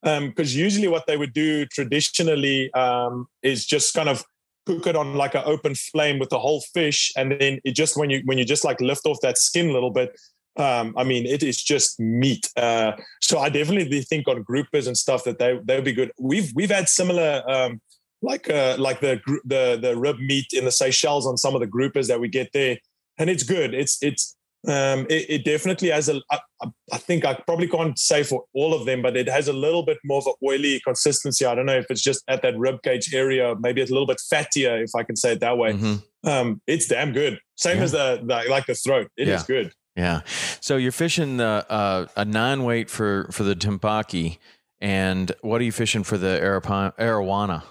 [0.04, 4.26] um because usually what they would do traditionally um, is just kind of
[4.66, 7.98] cook it on like an open flame with the whole fish, and then it just
[7.98, 10.18] when you when you just like lift off that skin a little bit.
[10.58, 12.50] Um, I mean, it is just meat.
[12.58, 16.12] Uh, so I definitely think on groupers and stuff that they they would be good.
[16.20, 17.44] We've we've had similar.
[17.48, 17.82] Um,
[18.22, 21.68] like uh, like the the the rib meat in the Seychelles on some of the
[21.68, 22.78] groupers that we get there,
[23.18, 23.74] and it's good.
[23.74, 24.36] It's it's
[24.68, 26.22] um, it, it definitely has a.
[26.32, 29.54] I, I- think I probably can't say for all of them, but it has a
[29.54, 31.46] little bit more of an oily consistency.
[31.46, 33.56] I don't know if it's just at that rib cage area.
[33.60, 35.74] Maybe it's a little bit fattier, if I can say it that way.
[35.74, 36.04] Mhm.
[36.24, 37.40] Um, it's damn good.
[37.56, 37.84] Same Yeah.
[37.84, 39.10] as the, the like the throat.
[39.18, 39.46] It is Yeah.
[39.48, 39.74] good.
[39.96, 40.22] Yeah.
[40.60, 44.38] So you're fishing the uh, a nine weight for for the Timpaki,
[44.80, 46.40] and what are you fishing for the
[47.00, 47.64] Arowana?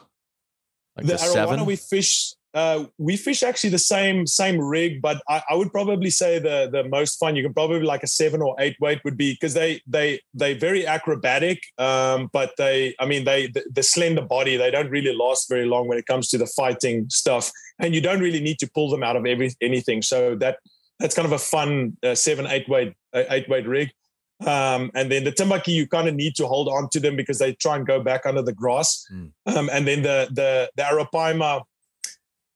[0.97, 1.65] Like the, the seven.
[1.67, 6.11] we fish uh, we fish actually the same same rig but I, I would probably
[6.11, 9.17] say the the most fun you can probably like a seven or eight weight would
[9.17, 13.83] be because they they they very acrobatic um, but they i mean they the, the
[13.83, 17.51] slender body they don't really last very long when it comes to the fighting stuff
[17.79, 20.59] and you don't really need to pull them out of every anything so that
[20.99, 23.91] that's kind of a fun uh, seven eight weight uh, eight weight rig
[24.47, 27.39] um, and then the timbaki, you kind of need to hold on to them because
[27.39, 29.05] they try and go back under the grass.
[29.13, 29.33] Mm.
[29.47, 31.63] Um, and then the the the arapaima,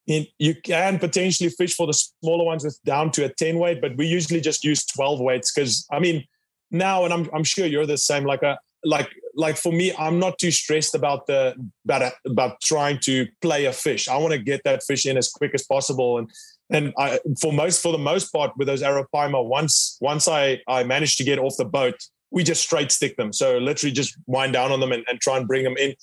[0.06, 3.80] in, you can potentially fish for the smaller ones with down to a 10 weight,
[3.80, 6.24] but we usually just use 12 weights because I mean
[6.70, 8.24] now, and I'm I'm sure you're the same.
[8.24, 12.98] Like a like like for me, I'm not too stressed about the about about trying
[13.04, 14.08] to play a fish.
[14.08, 16.30] I want to get that fish in as quick as possible, and
[16.70, 20.84] and I for most for the most part with those arapaima, once once I I
[20.84, 21.94] managed to get off the boat,
[22.30, 23.32] we just straight stick them.
[23.32, 25.94] So literally just wind down on them and, and try and bring them in.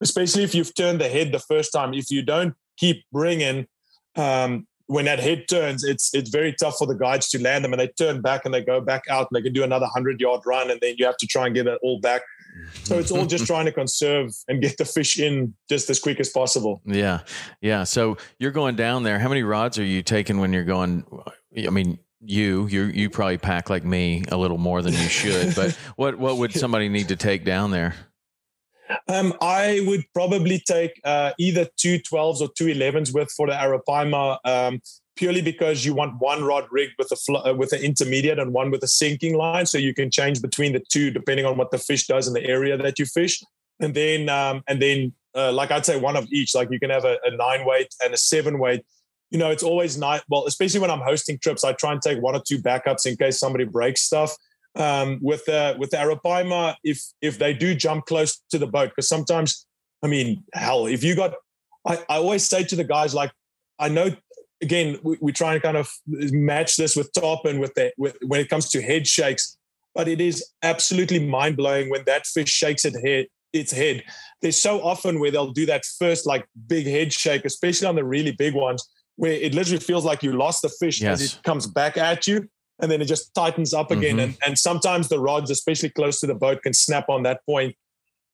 [0.00, 1.92] Especially if you've turned the head the first time.
[1.92, 3.66] If you don't keep bringing,
[4.16, 7.72] um, when that head turns, it's it's very tough for the guides to land them,
[7.72, 10.20] and they turn back and they go back out, and they can do another hundred
[10.20, 12.22] yard run, and then you have to try and get it all back.
[12.84, 16.20] So it's all just trying to conserve and get the fish in just as quick
[16.20, 16.80] as possible.
[16.86, 17.20] Yeah,
[17.60, 17.84] yeah.
[17.84, 19.18] So you're going down there.
[19.18, 21.04] How many rods are you taking when you're going?
[21.54, 25.54] I mean, you you you probably pack like me a little more than you should.
[25.54, 27.94] but what what would somebody need to take down there?
[29.08, 33.52] Um, I would probably take uh, either two 12s or two 11s with for the
[33.52, 34.80] Arapaima, um,
[35.16, 38.52] purely because you want one rod rigged with a fl- uh, with an intermediate and
[38.52, 41.70] one with a sinking line, so you can change between the two depending on what
[41.70, 43.42] the fish does in the area that you fish.
[43.80, 46.54] And then um, and then uh, like I'd say one of each.
[46.54, 48.84] Like you can have a, a nine weight and a seven weight.
[49.30, 50.22] You know, it's always nice.
[50.28, 53.16] Well, especially when I'm hosting trips, I try and take one or two backups in
[53.16, 54.34] case somebody breaks stuff
[54.76, 58.90] um, with the with the arapaima if if they do jump close to the boat
[58.90, 59.66] because sometimes
[60.02, 61.34] I mean, hell, if you got,
[61.86, 63.32] I, I always say to the guys, like,
[63.78, 64.10] I know,
[64.62, 68.16] again, we, we try and kind of match this with top and with the, with,
[68.26, 69.56] when it comes to head shakes,
[69.94, 74.04] but it is absolutely mind blowing when that fish shakes its head, its head.
[74.40, 78.04] There's so often where they'll do that first, like big head shake, especially on the
[78.04, 81.20] really big ones, where it literally feels like you lost the fish Yes.
[81.20, 82.48] as it comes back at you.
[82.80, 84.16] And then it just tightens up again.
[84.16, 84.22] Mhm.
[84.22, 87.74] And, and sometimes the rods, especially close to the boat, can snap on that point.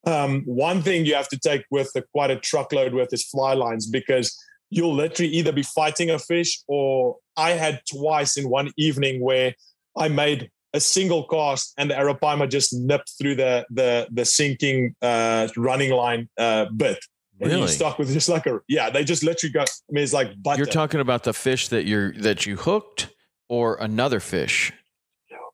[0.06, 3.54] Um, one thing you have to take with the, quite a truckload with is fly
[3.54, 8.70] lines because you'll literally either be fighting a fish or I had twice in one
[8.76, 9.54] evening where
[9.96, 14.94] I made a single cast and the arapaima just nipped through the the the sinking
[15.00, 16.98] uh, running line uh, bit.
[17.40, 17.60] And Really?
[17.60, 19.60] you're stuck with just like a yeah, they just literally go.
[19.62, 20.58] I mean, it's like butter.
[20.58, 23.08] You're talking about the fish that you're that you hooked
[23.48, 24.72] or another fish.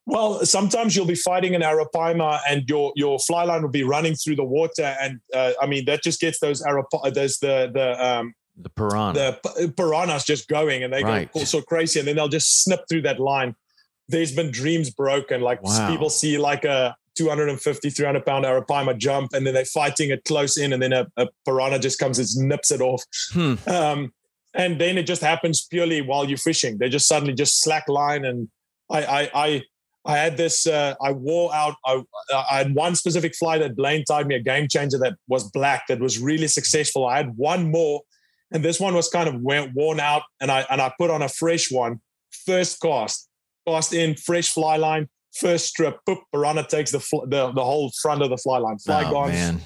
[0.07, 4.15] Well, sometimes you'll be fighting an arapaima and your your fly line will be running
[4.15, 8.03] through the water, and uh, I mean that just gets those arapa those the the
[8.05, 9.39] um, The piranha.
[9.43, 11.31] the piranhas just going, and they Right.
[11.31, 13.55] go so crazy, and then they'll just snip through that line.
[14.09, 15.87] There's been dreams broken, like Wow.
[15.89, 20.57] people see like a 250, 300 pound arapaima jump, and then they're fighting it close
[20.57, 23.03] in, and then a, a piranha just comes and nips it off.
[23.33, 23.53] Hmm.
[23.67, 24.13] Um,
[24.53, 26.77] and then it just happens purely while you're fishing.
[26.77, 28.25] They just suddenly just slack line.
[28.25, 28.49] And
[28.89, 29.63] I, I, I,
[30.03, 34.03] I had this, uh, I wore out, I, I had one specific fly that Blaine
[34.03, 37.05] tied me a game changer that was black, that was really successful.
[37.07, 38.01] I had one more
[38.51, 41.21] and this one was kind of went, worn out and I, and I put on
[41.21, 42.01] a fresh one,
[42.45, 43.29] first cast,
[43.65, 47.91] cast in fresh fly line, first strip, poop, piranha takes the, fl- the, the whole
[48.01, 49.29] front of the fly line, fly oh, gone.
[49.29, 49.61] man.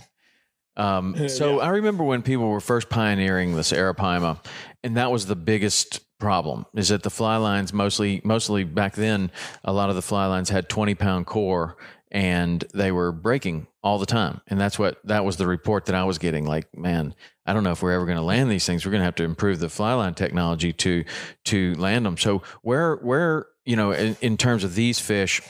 [0.78, 4.44] Um, so I remember when people were first pioneering this arapaima,
[4.86, 9.32] and that was the biggest problem is that the fly lines mostly mostly back then
[9.64, 11.76] a lot of the fly lines had 20 pound core
[12.12, 14.40] and they were breaking all the time.
[14.48, 17.64] And that's what that was the report that i was getting like man i don't
[17.64, 18.86] know if we're ever going to land these things.
[18.86, 21.04] We're going to have to improve the fly line technology to
[21.46, 22.18] to land them.
[22.18, 25.42] So where where you know in, in terms of these fish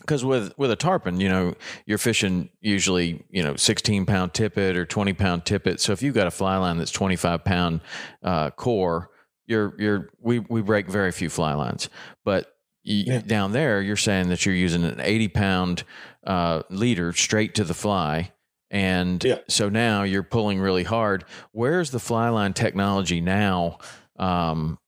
[0.00, 1.54] because with with a tarpon, you know,
[1.86, 5.80] you're fishing usually, you know, 16 pound tippet or 20 pound tippet.
[5.80, 7.80] So if you've got a fly line that's 25 pound
[8.22, 9.10] uh, core,
[9.46, 11.88] you're you're we we break very few fly lines.
[12.24, 12.46] But
[12.84, 13.20] y Yeah.
[13.20, 15.84] down there, you're saying that you're using an 80 pound
[16.26, 18.32] uh, leader straight to the fly.
[18.70, 19.38] And Yeah.
[19.48, 21.24] so now you're pulling really hard.
[21.52, 23.78] Where's the fly line technology now?
[24.18, 24.78] Um,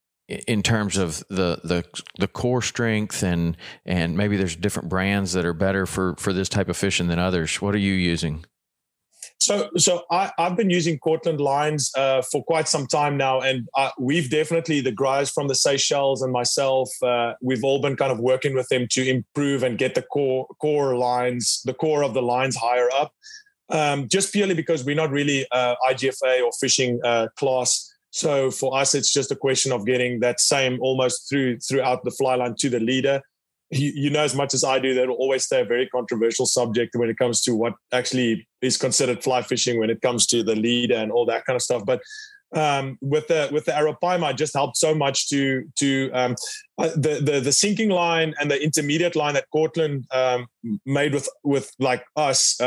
[0.46, 1.84] in terms of the the
[2.18, 6.48] the core strength and and maybe there's different brands that are better for for this
[6.48, 7.60] type of fishing than others.
[7.60, 8.44] What are you using?
[9.42, 13.68] So, so I, I've been using Cortland lines uh, for quite some time now, and
[13.76, 18.12] uh, we've definitely the guys from the Seychelles and myself, uh, we've all been kind
[18.12, 22.14] of working with them to improve and get the core core lines, the core of
[22.14, 23.12] the lines higher up.
[23.68, 27.91] Um, just purely because we're not really uh, IGFA or fishing uh, class.
[28.12, 32.10] So for us, it's just a question of getting that same almost through throughout the
[32.12, 33.22] fly line to the leader
[33.72, 36.46] you, you know as much as I do that will always stay a very controversial
[36.46, 40.42] subject when it comes to what actually is considered fly fishing when it comes to
[40.42, 41.84] the leader and all that kind of stuff.
[41.86, 42.02] But
[42.54, 46.36] um, with the with the arapaima, just helped so much to to um,
[46.76, 50.46] uh, the the the sinking line and the intermediate line that Cortland um,
[50.84, 52.60] made with with like us.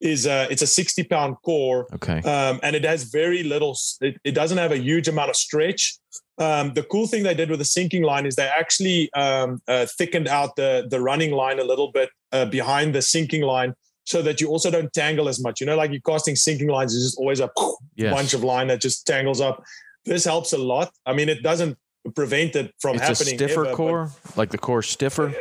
[0.00, 2.18] Is a, it's a 60 pound core Okay.
[2.22, 5.98] um, and it has very little it, it doesn't have a huge amount of stretch
[6.38, 9.86] um, the cool thing they did with the sinking line is they actually um, uh,
[9.98, 14.22] thickened out the the running line a little bit uh, behind the sinking line so
[14.22, 17.02] that you also don't tangle as much you know like you're casting sinking lines is
[17.04, 17.50] just always a
[17.96, 18.14] Yes.
[18.14, 19.64] bunch of line that just tangles up
[20.04, 21.76] this helps a lot i mean it doesn't
[22.14, 25.34] prevent it from it's a happening stiffer ever, core, like the core stiffer.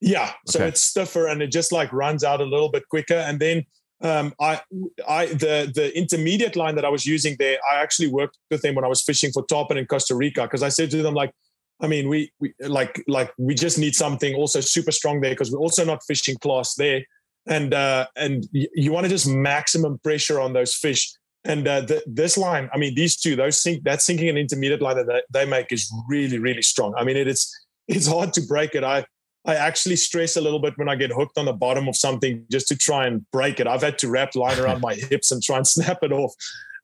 [0.00, 0.68] yeah, so Okay.
[0.68, 3.14] it's stiffer and it just like runs out a little bit quicker.
[3.14, 3.64] And then
[4.02, 4.60] um, I,
[5.08, 8.74] I, the the intermediate line that I was using there, I actually worked with them
[8.74, 11.32] when I was fishing for tarpon in Costa Rica because I said to them like,
[11.80, 15.50] I mean, we, we like like we just need something also super strong there because
[15.50, 17.04] we're also not fishing class there,
[17.46, 21.12] and uh, and y- you want to just maximum pressure on those fish.
[21.44, 24.96] And uh, this line, I mean, these two, those sink, that sinking and intermediate line
[24.96, 26.92] that they, they make is really, really strong.
[26.98, 27.54] I mean, it, it's
[27.86, 28.82] it's hard to break it.
[28.82, 29.06] I
[29.46, 32.44] I actually stress a little bit when I get hooked on the bottom of something
[32.50, 33.66] just to try and break it.
[33.66, 36.32] I've had to wrap line around my hips and try and snap it off.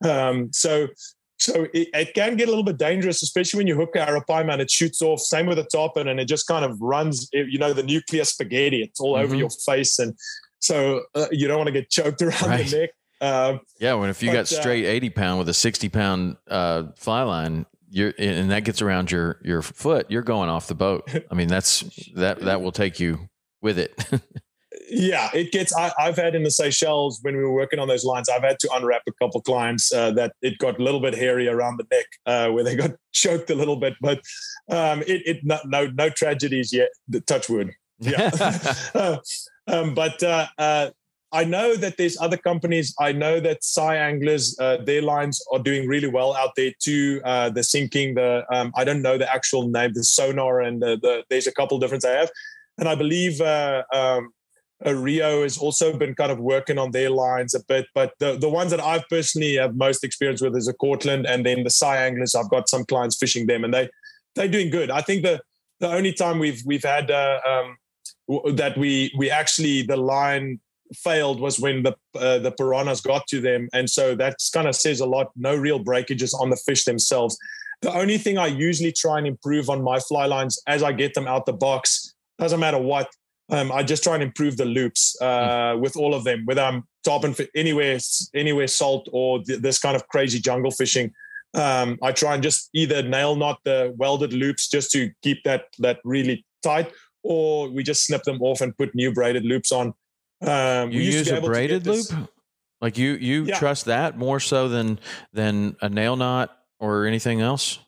[0.03, 0.87] Um, so
[1.39, 4.53] so it, it can get a little bit dangerous, especially when you hook a arapaima
[4.53, 5.19] and it shoots off.
[5.19, 7.27] Same with the tarpon, and it just kind of runs.
[7.33, 8.81] You know, the nuclear spaghetti.
[8.83, 9.39] It's all over Mhm.
[9.39, 10.15] your face, and
[10.59, 12.65] so uh, you don't want to get choked around Right.
[12.65, 12.89] the neck.
[13.19, 16.37] Um, Yeah, when if you But, got uh, straight 80 pound with a 60 pound
[16.47, 20.75] uh, fly line, you're and that gets around your your foot, you're going off the
[20.75, 21.07] boat.
[21.31, 21.81] I mean, that's
[22.15, 23.29] that that will take you
[23.61, 24.05] with it.
[24.89, 25.73] Yeah, it gets.
[25.75, 28.59] I, have had in the Seychelles when we were working on those lines, I've had
[28.59, 31.87] to unwrap a couple clients uh, that it got a little bit hairy around the
[31.91, 33.93] neck, uh, where they got choked a little bit.
[34.01, 34.19] But
[34.69, 36.89] um, it, it no, no, no tragedies yet.
[37.07, 37.71] The Touch wood.
[37.99, 38.29] Yeah.
[38.93, 39.17] Uh,
[39.67, 40.89] um, but uh, uh,
[41.33, 42.93] I know that there's other companies.
[42.99, 47.21] I know that Sci Anglers, uh, their lines are doing really well out there too.
[47.25, 50.97] Uh, the sinking, the um, I don't know the actual name, the sonar, and the,
[51.01, 52.31] the there's a couple different I have,
[52.77, 54.29] and I believe uh, um,
[54.85, 57.87] uh, Rio has also been kind of working on their lines a bit.
[57.95, 61.45] But the, the ones that I've personally have most experience with is a Cortland and
[61.45, 62.35] then the Sci Anglers.
[62.35, 63.89] I've got some clients fishing them and they,
[64.35, 64.91] they're doing good.
[64.91, 65.41] I think the,
[65.79, 67.77] the only time we've, we've had uh, um,
[68.55, 70.59] that we, we actually, the line
[70.95, 73.69] failed was when the, uh, the piranhas got to them.
[73.73, 75.31] And so that kind of says a lot.
[75.35, 77.37] No real breakages on the fish themselves.
[77.81, 81.13] The only thing I usually try and improve on my fly lines as I get
[81.13, 83.09] them out the box, doesn't matter what,
[83.49, 85.79] um, I just try and improve the loops uh, mm.
[85.81, 87.99] with all of them, whether I'm topping anywhere,
[88.33, 91.11] anywhere salt or th- this kind of crazy jungle fishing.
[91.53, 95.65] Um, I try and just either nail knot the welded loops just to keep that
[95.79, 99.93] that really tight, or we just snip them off and put new braided loops on.
[100.43, 102.07] Um, you use a braided loop,
[102.81, 103.57] like you you yeah.
[103.57, 104.99] trust that more so than
[105.31, 107.79] than a nail knot or anything else.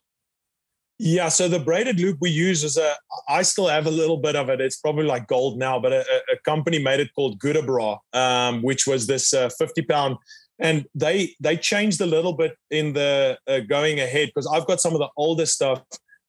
[0.97, 2.93] Yeah, so the braided loop we use is a.
[3.27, 4.61] I still have a little bit of it.
[4.61, 8.87] It's probably like gold now, but a, a company made it called Gudebrod, um, which
[8.87, 10.15] was this uh, fifty pound,
[10.57, 14.79] and they they changed a little bit in the uh, going ahead because I've got
[14.79, 15.81] some of the older stuff,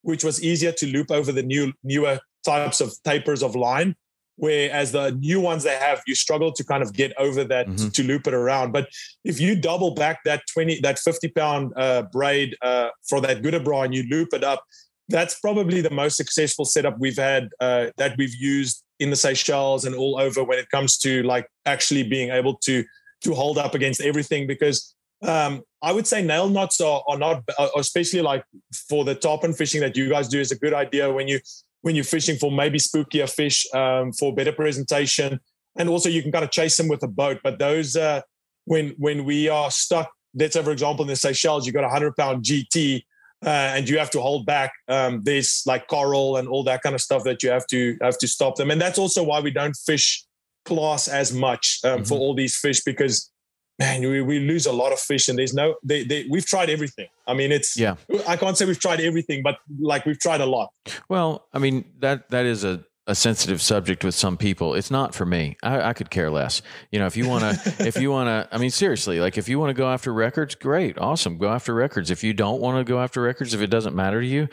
[0.03, 3.95] which was easier to loop over the new newer types of tapers of line.
[4.37, 7.89] Whereas the new ones they have, you struggle to kind of get over that mm-hmm.
[7.89, 8.72] to, loop it around.
[8.72, 8.89] But
[9.24, 13.87] if you double back that 20, that 50 pound uh, braid uh, for that Gudebrod
[13.87, 14.62] and you loop it up,
[15.09, 19.84] that's probably the most successful setup we've had uh, that we've used in the Seychelles
[19.84, 22.84] and all over when it comes to like actually being able to
[23.22, 27.43] to hold up against everything because um, I would say nail knots are, are not,
[27.76, 28.45] especially like
[28.89, 31.41] for the tarpon fishing that you guys do, is a good idea when you
[31.87, 35.39] when you're fishing for maybe spookier fish um, for better presentation.
[35.78, 37.39] And also you can kind of chase them with a boat.
[37.45, 38.22] But those, uh,
[38.64, 41.95] when when we are stuck, let's say, for example, in the Seychelles, you got a
[41.95, 43.05] 100 pound GT
[43.45, 44.72] uh, and you have to hold back.
[44.89, 48.18] Um, there's like coral and all that kind of stuff that you have to have
[48.18, 48.72] to stop them.
[48.72, 50.24] And that's also why we don't fish
[50.64, 52.03] class as much um, mm-hmm.
[52.03, 53.30] for all these fish because
[53.79, 56.70] man, we, we lose a lot of fish and there's no, they, they, we've tried
[56.70, 57.09] everything.
[57.27, 57.97] I mean, it's, yeah,
[58.27, 60.70] I can't say we've tried everything, but like we've tried a lot.
[61.09, 64.74] Well, I mean, that, that is a, a sensitive subject with some people.
[64.74, 65.57] It's not for me.
[65.62, 66.62] I, I could care less.
[66.91, 69.49] You know, if you want to, if you want to, I mean, seriously, like if
[69.49, 72.11] you want to go after records, great, awesome, go after records.
[72.11, 74.49] If you don't want to go after records, if it doesn't matter to you,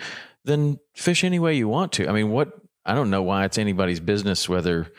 [0.46, 2.08] then fish any way you want to.
[2.08, 2.52] I mean, what,
[2.86, 4.92] I don't know why it's anybody's business whether,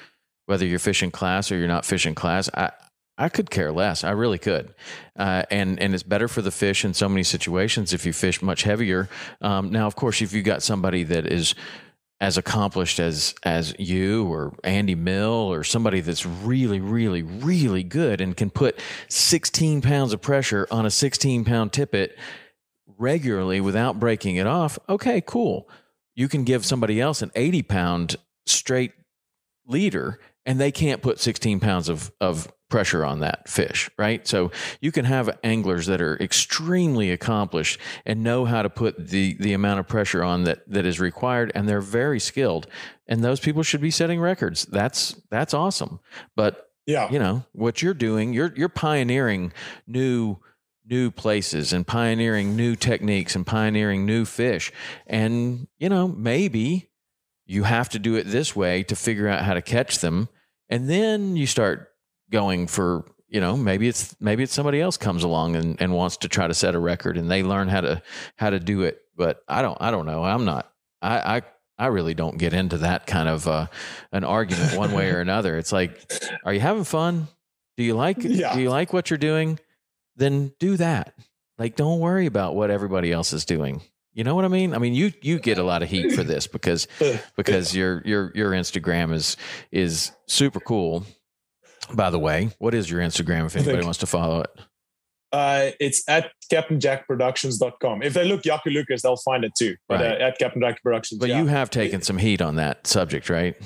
[0.46, 2.48] whether you're fishing class or you're not fishing class.
[2.54, 2.72] I,
[3.16, 4.02] I could care less.
[4.02, 4.74] I really could,
[5.16, 8.42] uh, and and it's better for the fish in so many situations if you fish
[8.42, 9.08] much heavier.
[9.40, 11.54] Um, now, of course, if you got somebody that is
[12.20, 18.20] as accomplished as as you or Andy Mill or somebody that's really, really, really good
[18.20, 22.18] and can put 16 pounds of pressure on a 16 pound tippet
[22.98, 24.78] regularly without breaking it off.
[24.88, 25.68] Okay, cool.
[26.14, 28.92] You can give somebody else an 80 pound straight
[29.66, 34.26] leader and they can't put 16 pounds of, of pressure on that fish, right?
[34.26, 34.50] So
[34.80, 39.52] you can have anglers that are extremely accomplished and know how to put the the
[39.52, 42.66] amount of pressure on that that is required and they're very skilled
[43.06, 44.64] and those people should be setting records.
[44.64, 46.00] That's that's awesome.
[46.34, 47.08] But yeah.
[47.12, 49.52] You know, what you're doing, you're you're pioneering
[49.86, 50.38] new
[50.84, 54.72] new places and pioneering new techniques and pioneering new fish.
[55.06, 56.90] And, you know, maybe
[57.46, 60.28] you have to do it this way to figure out how to catch them.
[60.68, 61.93] And then you start
[62.34, 66.16] going for you know maybe it's maybe it's somebody else comes along and, and wants
[66.16, 68.02] to try to set a record and they learn how to
[68.34, 71.42] how to do it but i don't i don't know i'm not i i
[71.76, 73.66] I really don't get into that kind of uh,
[74.12, 75.58] an argument one way or another.
[75.58, 76.08] It's like,
[76.44, 77.26] are you having fun?
[77.76, 78.54] Do you like yeah.
[78.54, 79.58] do you like what you're doing?
[80.14, 81.14] Then do that.
[81.58, 83.82] Like, don't worry about what everybody else is doing.
[84.12, 84.72] You know what I mean?
[84.72, 86.86] I mean, you you get a lot of heat for this because
[87.36, 89.36] because your your your Instagram is
[89.72, 91.04] is super cool
[91.92, 94.50] by the way, what is your Instagram if anybody wants to follow it?
[95.34, 98.02] Uh, it's at CaptainJackProductions.com.
[98.02, 99.74] If they look Jako Lucas, they'll find it too.
[99.88, 100.20] But right.
[100.20, 101.18] uh, at Captain Jack Productions.
[101.18, 101.40] But yeah.
[101.40, 103.56] you have taken some heat on that subject, right?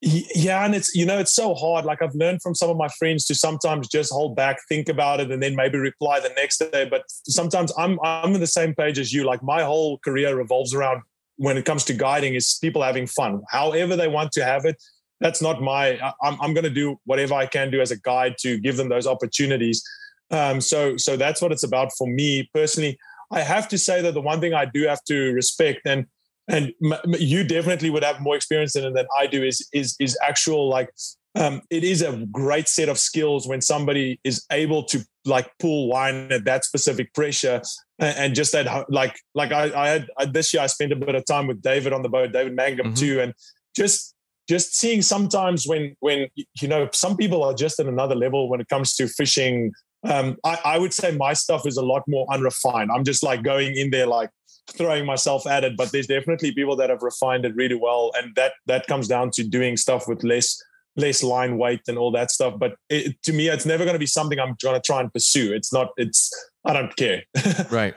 [0.00, 1.84] Yeah, and it's you know it's so hard.
[1.84, 5.20] Like I've learned from some of my friends to sometimes just hold back, think about
[5.20, 6.86] it, and then maybe reply the next day.
[6.88, 9.24] But sometimes I'm I'm on the same page as you.
[9.24, 11.02] Like my whole career revolves around
[11.36, 14.76] when it comes to guiding is people having fun, however they want to have it
[15.20, 15.98] that's not my.
[16.22, 18.88] I'm I'm going to do whatever I can do as a guide to give them
[18.88, 19.82] those opportunities.
[20.30, 22.98] Um, so so that's what it's about for me personally.
[23.30, 26.06] I have to say that the one thing I do have to respect and
[26.48, 26.72] and
[27.06, 30.68] you definitely would have more experience in it than I do is is is actual
[30.68, 30.90] like
[31.36, 35.88] um, it is a great set of skills when somebody is able to like pull
[35.88, 37.60] wine at that specific pressure
[37.98, 40.96] and, and just that like like I, I had I, this year I spent a
[40.96, 42.94] bit of time with David on the boat David Mangum mm-hmm.
[42.94, 43.34] too and
[43.74, 44.13] just
[44.48, 46.28] just seeing sometimes when when
[46.60, 49.72] you know some people are just at another level when it comes to fishing
[50.04, 53.42] um, I, I would say my stuff is a lot more unrefined I'm just like
[53.42, 54.30] going in there like
[54.70, 58.34] throwing myself at it but there's definitely people that have refined it really well and
[58.34, 60.62] that that comes down to doing stuff with less
[60.96, 62.54] less line weight and all that stuff.
[62.58, 65.12] But it, to me, it's never going to be something I'm going to try and
[65.12, 65.52] pursue.
[65.52, 65.88] It's not.
[65.96, 66.32] It's
[66.64, 67.22] I don't care.
[67.70, 67.94] right.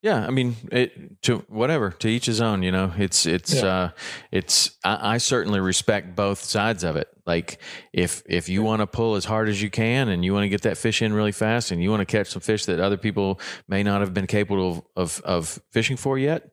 [0.00, 2.62] Yeah, I mean, it, to whatever to each his own.
[2.62, 3.66] You know, it's it's yeah.
[3.66, 3.90] uh,
[4.30, 4.76] it's.
[4.84, 7.08] I, I, certainly respect both sides of it.
[7.26, 7.58] Like
[7.92, 10.48] if if you want to pull as hard as you can and you want to
[10.48, 12.96] get that fish in really fast and you want to catch some fish that other
[12.96, 16.48] people may not have been capable of of, of fishing for yet,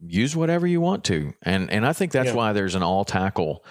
[0.00, 1.34] use whatever you want to.
[1.42, 2.34] And and I think that's yeah.
[2.34, 3.64] why there's an all tackle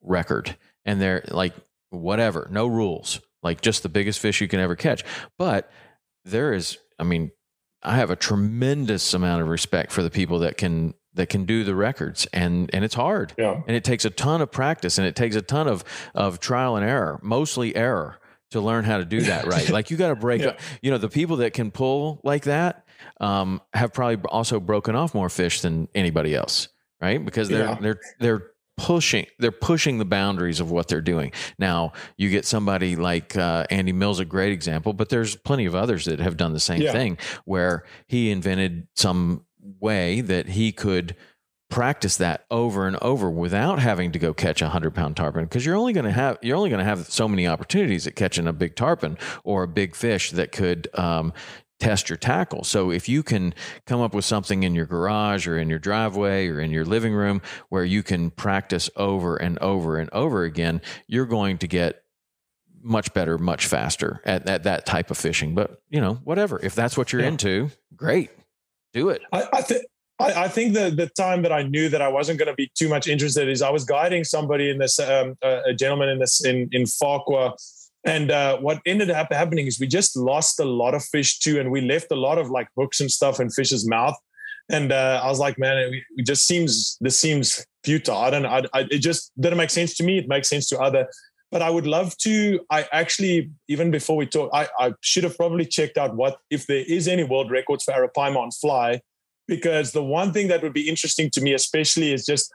[0.00, 1.54] record and they're like
[1.90, 5.04] whatever, no rules, like just the biggest fish you can ever catch.
[5.38, 5.70] But
[6.24, 7.32] there is, I mean,
[7.82, 11.64] I have a tremendous amount of respect for the people that can that can do
[11.64, 13.60] the records and and it's hard yeah.
[13.66, 16.76] and it takes a ton of practice and it takes a ton of of trial
[16.76, 18.18] and error mostly error
[18.50, 20.56] to learn how to do that right like you got to break yeah.
[20.82, 22.86] you know the people that can pull like that
[23.20, 26.68] um, have probably also broken off more fish than anybody else
[27.00, 27.78] right because they're yeah.
[27.80, 28.49] they're they're
[28.80, 33.64] pushing they're pushing the boundaries of what they're doing now you get somebody like uh,
[33.70, 36.80] Andy Mill's a great example but there's plenty of others that have done the same
[36.80, 36.92] yeah.
[36.92, 39.44] thing where he invented some
[39.80, 41.14] way that he could
[41.70, 45.64] practice that over and over without having to go catch a 100 pound tarpon because
[45.64, 48.48] you're only going to have you're only going to have so many opportunities at catching
[48.48, 51.32] a big tarpon or a big fish that could um,
[51.80, 52.62] test your tackle.
[52.62, 53.54] So if you can
[53.86, 57.14] come up with something in your garage or in your driveway or in your living
[57.14, 62.04] room where you can practice over and over and over again, you're going to get
[62.82, 65.54] much better, much faster at, at that type of fishing.
[65.54, 66.60] But you know, whatever.
[66.62, 67.28] If that's what you're yeah.
[67.28, 68.30] into, great,
[68.92, 69.22] do it.
[69.32, 69.84] I, I think.
[70.22, 72.90] I, think the the time that I knew that I wasn't going to be too
[72.90, 76.68] much interested is I was guiding somebody in this um, a gentleman in this in
[76.72, 77.54] in Farquhar
[78.04, 81.60] and uh, what ended up happening is we just lost a lot of fish too,
[81.60, 84.16] and we left a lot of like hooks and stuff in fish's mouth.
[84.70, 88.16] And uh, I was like, man, it, it, just seems this seems futile.
[88.16, 88.46] I don't.
[88.46, 90.18] I, I, it just didn't make sense to me.
[90.18, 91.08] It makes sense to other.
[91.50, 92.60] But I would love to.
[92.70, 96.66] I actually, even before we talk, I, I should have probably checked out what if
[96.66, 99.00] there is any world records for arapaima on fly,
[99.46, 102.50] because the one thing that would be interesting to me, especially, is just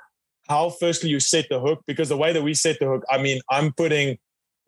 [0.48, 1.82] how firstly you set the hook.
[1.86, 4.18] Because the way that we set the hook, I mean, I'm putting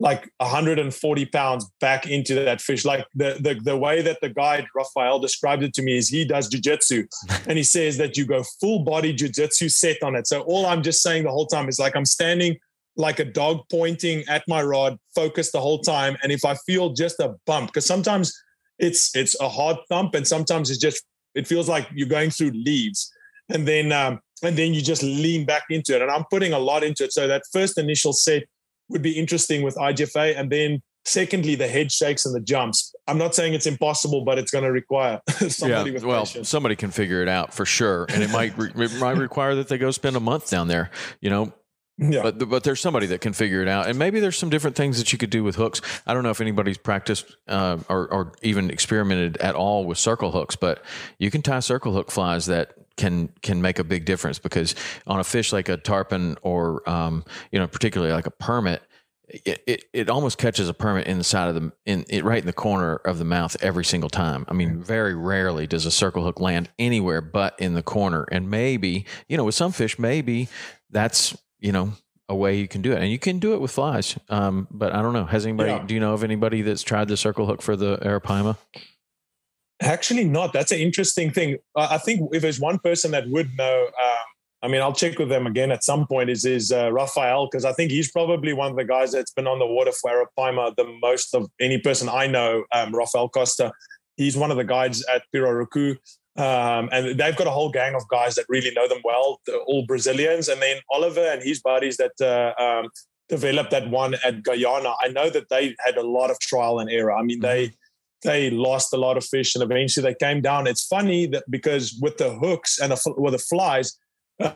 [0.00, 2.84] like 140 pounds back into that fish.
[2.84, 6.24] Like the, the, the way that the guide Raphael described it to me is he
[6.24, 7.06] does jujitsu
[7.48, 10.26] and he says that you go full body jujitsu set on it.
[10.26, 12.56] So all I'm just saying the whole time is like I'm standing
[12.96, 16.16] like a dog pointing at my rod, focused the whole time.
[16.22, 18.32] And if I feel just a bump, because sometimes
[18.78, 22.50] it's it's a hard thump and sometimes it's just it feels like you're going through
[22.50, 23.10] leaves.
[23.48, 26.02] And then um, and then you just lean back into it.
[26.02, 27.12] And I'm putting a lot into it.
[27.12, 28.44] So that first initial set
[28.88, 30.38] would be interesting with IGFA.
[30.38, 32.94] And then secondly, the head shakes and the jumps.
[33.06, 36.48] I'm not saying it's impossible, but it's going to require somebody yeah, with well, patience.
[36.48, 39.68] somebody can figure it out for sure, and it might re- it might require that
[39.68, 40.90] they go spend a month down there.
[41.20, 41.52] You know.
[42.00, 42.22] Yeah.
[42.22, 44.98] But but there's somebody that can figure it out, and maybe there's some different things
[44.98, 45.80] that you could do with hooks.
[46.06, 50.30] I don't know if anybody's practiced uh, or or even experimented at all with circle
[50.30, 50.80] hooks, but
[51.18, 54.74] you can tie circle hook flies that can can make a big difference because
[55.06, 58.82] on a fish like a tarpon or um, you know particularly like a permit
[59.28, 62.40] it, it, it almost catches a permit in the side of the in it right
[62.40, 64.44] in the corner of the mouth every single time.
[64.48, 68.26] I mean, very rarely does a circle hook land anywhere but in the corner.
[68.32, 70.48] And maybe you know with some fish, maybe
[70.90, 71.92] that's you know
[72.28, 74.18] a way you can do it, and you can do it with flies.
[74.28, 75.26] Um, but I don't know.
[75.26, 75.72] Has anybody?
[75.72, 75.84] Yeah.
[75.84, 78.56] Do you know of anybody that's tried the circle hook for the arapaima?
[79.80, 80.52] Actually, not.
[80.52, 81.56] That's an interesting thing.
[81.76, 84.26] I think if there's one person that would know, um,
[84.62, 86.30] I mean, I'll check with them again at some point.
[86.30, 89.60] Is is uh, because I think he's probably one of the guys that's been on
[89.60, 92.64] the water for Arapaima the most of any person I know.
[92.72, 93.72] Um, Rafael Costa,
[94.16, 95.96] he's one of the guides at Pirarucu.
[96.36, 99.84] Um, and they've got a whole gang of guys that really know them well, all
[99.86, 100.48] Brazilians.
[100.48, 102.90] And then Oliver and his buddies that uh, um,
[103.28, 104.94] developed that one at Guyana.
[105.00, 107.12] I know that they had a lot of trial and error.
[107.12, 107.46] I mean, mm-hmm.
[107.46, 107.72] they
[108.24, 110.66] lost a lot of fish, and eventually they came down.
[110.66, 113.98] It's funny that because with the hooks and the, with the flies,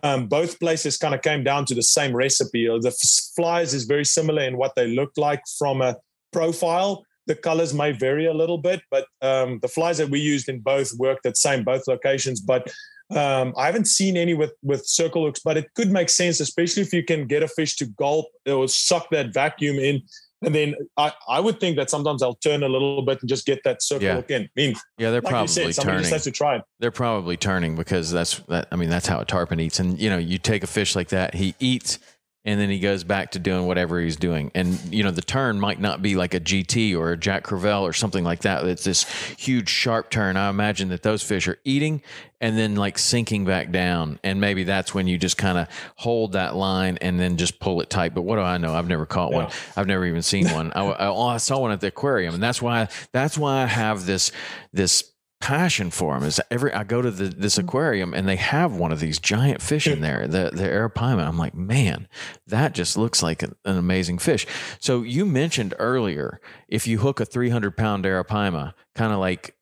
[0.03, 2.67] um, both places kind of came down to the same recipe.
[2.67, 2.95] The
[3.37, 5.97] flies is very similar in what they look like from a
[6.33, 7.05] profile.
[7.27, 10.61] The colors may vary a little bit, but um, the flies that we used in
[10.61, 12.41] both worked at same both locations.
[12.41, 12.73] But
[13.11, 16.83] um, I haven't seen any with with circle hooks, but it could make sense, especially
[16.83, 20.03] if you can get a fish to gulp or suck that vacuum in.
[20.43, 23.47] And then I, I would think that sometimes I'll turn a little bit and just
[23.47, 24.23] get that circle Yeah.
[24.29, 24.43] in.
[24.43, 26.03] I mean, Yeah, they're like probably you said, somebody turning.
[26.03, 26.63] just has to try it.
[26.81, 28.67] They're probably turning because that's that.
[28.73, 29.79] I mean, that's how a tarpon eats.
[29.79, 31.99] And you know, you take a fish like that, he eats,
[32.45, 34.51] and then he goes back to doing whatever he's doing.
[34.55, 37.83] And you know, the turn might not be like a GT or a Jack Crevalle
[37.83, 38.65] or something like that.
[38.65, 39.05] It's this
[39.39, 40.37] huge sharp turn.
[40.37, 42.03] I imagine that those fish are eating
[42.41, 46.33] and then like sinking back down, and maybe that's when you just kind of hold
[46.33, 48.15] that line and then just pull it tight.
[48.15, 48.75] But what do I know?
[48.75, 49.49] I've never caught one.
[49.77, 50.73] I've never even seen one.
[50.73, 54.07] I, I, I saw one at the aquarium, and that's why that's why I have
[54.07, 54.33] this
[54.73, 55.12] this
[55.43, 57.69] passion for them is every I go to the, this mm-hmm.
[57.69, 61.27] aquarium and they have one of these giant fish in there, the the arapaima.
[61.27, 62.09] I'm like, man,
[62.47, 64.47] that just looks like an, an amazing fish.
[64.79, 69.57] So you mentioned earlier, if you hook a 300 pound arapaima, kind of like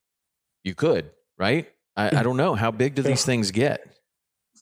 [0.63, 1.69] you could, right?
[1.97, 3.91] I, I don't know how big do these things get.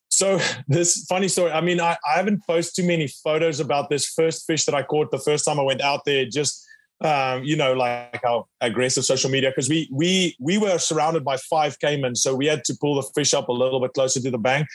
[0.08, 1.50] So this funny story.
[1.50, 4.84] I mean, I, I haven't posted too many photos about this first fish that I
[4.84, 6.24] caught the first time I went out there.
[6.24, 6.64] Just
[7.00, 11.36] um, you know, like how aggressive social media because we we we were surrounded by
[11.36, 14.30] five caiman, so we had to pull the fish up a little bit closer to
[14.30, 14.66] the bank.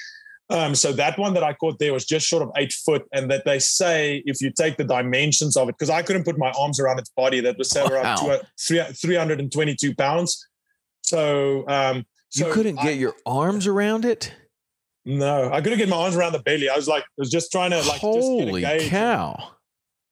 [0.50, 3.32] Um, so that one that I caught there was just short of eight foot, and
[3.32, 6.52] that they say if you take the dimensions of it, because I couldn't put my
[6.60, 8.16] arms around its body, that was around Wow.
[8.16, 10.46] two, three, 322 pounds.
[11.02, 14.34] So um, You couldn't I- get your arms around it.
[15.06, 16.70] no, I couldn't get my arms around the belly.
[16.70, 18.90] I was like, I was just trying to like Holy just get a gauge.
[18.90, 19.50] cow!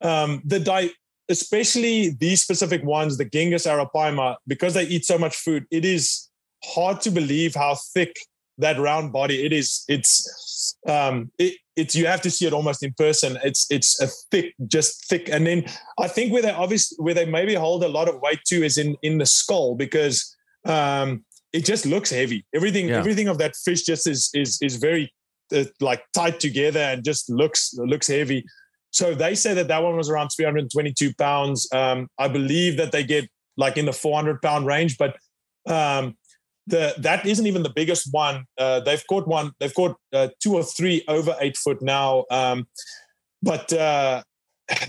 [0.02, 0.92] Um, the di-
[1.32, 6.30] especially these specific ones, the gigas arapaima, because they eat so much food, it is
[6.64, 8.14] hard to believe how thick
[8.58, 9.84] that round body it is.
[9.88, 13.38] It's um, it, it's you have to see it almost in person.
[13.44, 15.30] It's it's a thick, just thick.
[15.30, 15.66] And then
[16.00, 18.78] I think where they obviously where they maybe hold a lot of weight too is
[18.78, 21.24] in in the skull because um,
[21.54, 22.46] it just looks heavy.
[22.54, 22.98] Everything Yeah.
[22.98, 25.12] everything of that fish just is is is very
[25.56, 28.46] uh, like tight together and just looks looks heavy.
[28.92, 31.68] So they say that that one was around 322 pounds.
[31.74, 35.18] Um, I believe that they get like in the 400 pound range, but
[35.68, 36.18] um,
[36.68, 38.46] the that isn't even the biggest one.
[38.58, 39.52] Uh, they've caught one.
[39.60, 42.68] They've caught uh, two or three over eight foot now, um,
[43.42, 44.24] but uh,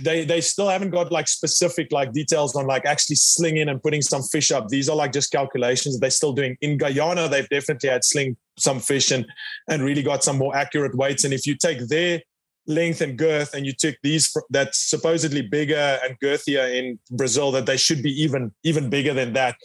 [0.00, 4.02] they they still haven't got like specific like details on like actually slinging and putting
[4.02, 4.68] some fish up.
[4.68, 6.56] These are like just calculations they're still doing.
[6.60, 9.26] In Guyana, they've definitely had sling some fish and
[9.68, 11.24] and really got some more accurate weights.
[11.24, 12.20] And if you take their
[12.66, 17.66] length and girth and you took these that's supposedly bigger and girthier in Brazil, that
[17.66, 19.56] they should be even even bigger than that.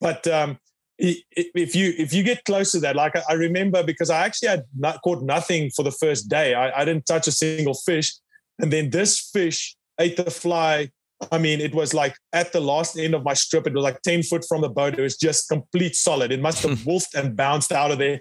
[0.00, 0.58] But um,
[0.98, 4.48] if you if you get close to that, like I- I remember because I actually
[4.48, 6.54] had not caught nothing for the first day.
[6.54, 8.12] I, I didn't touch a single fish,
[8.58, 10.90] and then this fish ate the fly.
[11.30, 13.66] I mean, it was like at the last end of my strip.
[13.66, 14.98] It was like ten foot from the boat.
[14.98, 16.32] It was just complete solid.
[16.32, 18.20] It must have wolfed and bounced out of there,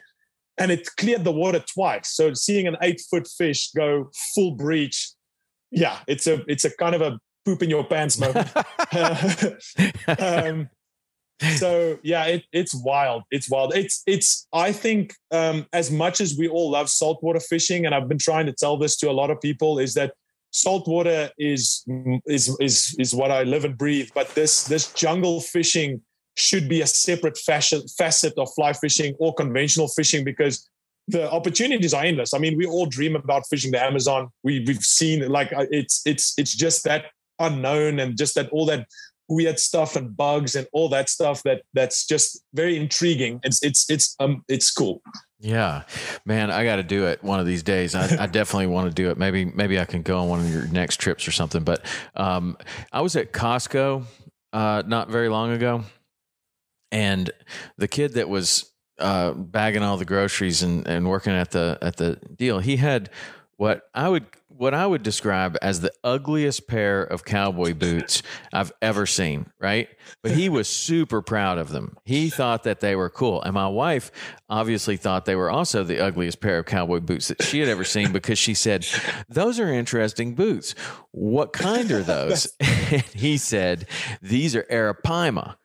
[0.59, 2.13] and it cleared the water twice.
[2.13, 5.11] So seeing an eight foot fish go full breach,
[5.71, 8.49] yeah, it's a it's a kind of a poop in your pants moment.
[10.19, 10.69] um,
[11.55, 13.23] so yeah, it, it's wild.
[13.31, 13.73] It's wild.
[13.75, 14.47] It's it's.
[14.53, 18.45] I think um, as much as we all love saltwater fishing, and I've been trying
[18.47, 20.13] to tell this to a lot of people, is that
[20.51, 21.85] saltwater is
[22.25, 24.09] is is is what I live and breathe.
[24.13, 26.01] But this this jungle fishing
[26.37, 30.69] should be a separate facet facet of fly fishing or conventional fishing because
[31.07, 32.33] the opportunities are endless.
[32.33, 34.29] I mean, we all dream about fishing the Amazon.
[34.43, 37.05] We we've seen like uh, it's it's it's just that
[37.39, 38.87] unknown and just that all that
[39.27, 43.39] weird stuff and bugs and all that stuff that that's just very intriguing.
[43.43, 45.01] It's it's it's um it's cool.
[45.41, 45.83] Yeah,
[46.25, 47.95] man, I got to do it one of these days.
[47.95, 49.17] I, I definitely want to do it.
[49.17, 51.63] Maybe, maybe I can go on one of your next trips or something.
[51.63, 52.57] But um,
[52.91, 54.03] I was at Costco
[54.51, 55.85] uh, not very long ago,
[56.91, 57.29] and
[57.77, 61.97] the kid that was uh, bagging all the groceries and, and working at the at
[61.97, 63.09] the deal, he had
[63.57, 64.25] what I would
[64.59, 68.21] what I would describe as the ugliest pair of cowboy boots
[68.51, 69.87] I've ever seen, right?
[70.21, 71.95] But he was super proud of them.
[72.03, 73.41] He thought that they were cool.
[73.41, 74.11] And my wife
[74.49, 77.85] obviously thought they were also the ugliest pair of cowboy boots that she had ever
[77.85, 78.85] seen because she said,
[79.29, 80.75] Those are interesting boots.
[81.11, 82.53] What kind are those?
[82.59, 83.87] and he said,
[84.21, 85.55] These are Arapaima.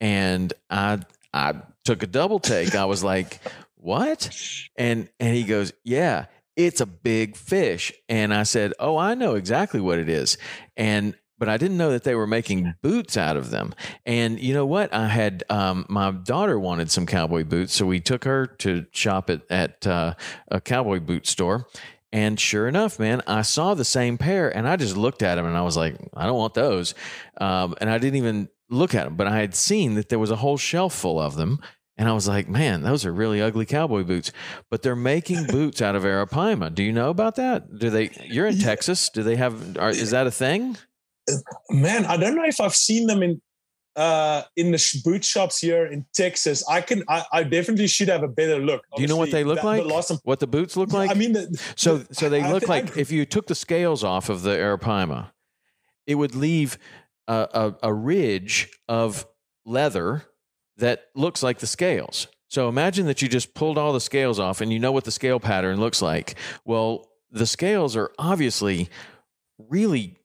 [0.00, 1.00] And I
[1.32, 2.74] I took a double take.
[2.74, 3.40] I was like,
[3.76, 4.38] What?
[4.76, 6.26] And and he goes, Yeah
[6.56, 7.92] it's a big fish.
[8.08, 10.36] And I said, Oh, I know exactly what it is.
[10.76, 13.74] And but I didn't know that they were making boots out of them.
[14.04, 14.92] And you know what?
[14.92, 19.30] I had um, my daughter wanted some cowboy boots, so we took her to shop
[19.30, 20.14] at at uh,
[20.48, 21.66] a cowboy boot store.
[22.12, 25.46] And sure enough, man, I saw the same pair, and I just looked at them,
[25.46, 26.94] and I was like, I don't want those.
[27.40, 30.30] Um, and I didn't even look at them, but I had seen that there was
[30.30, 31.58] a whole shelf full of them.
[31.98, 34.32] And I was like, man, those are really ugly cowboy boots.
[34.70, 36.74] But they're making boots out of Arapaima.
[36.74, 37.78] Do you know about that?
[37.78, 38.08] Do they?
[38.24, 39.10] You're in Texas.
[39.10, 39.76] Do they have?
[39.76, 40.78] Are, is that a thing?
[41.68, 43.42] Man, I don't know if I've seen them in
[43.96, 46.66] uh in the sh- boot shops here in Texas.
[46.70, 48.82] I can I, I definitely should have a better look.
[48.96, 49.82] Do you know what they look that- like?
[49.82, 51.10] The time, what the boots look like?
[51.10, 53.54] I mean, the, so so they I look thi- like I- if you took the
[53.54, 55.32] scales off of the Arapaima,
[56.06, 56.78] it would leave
[57.30, 59.26] a, a, a ridge of
[59.64, 60.24] leather
[60.76, 62.26] that looks like the scales.
[62.48, 65.10] So imagine that you just pulled all the scales off and you know what the
[65.12, 66.34] scale pattern looks like.
[66.64, 68.88] Well, the scales are obviously
[69.58, 70.16] really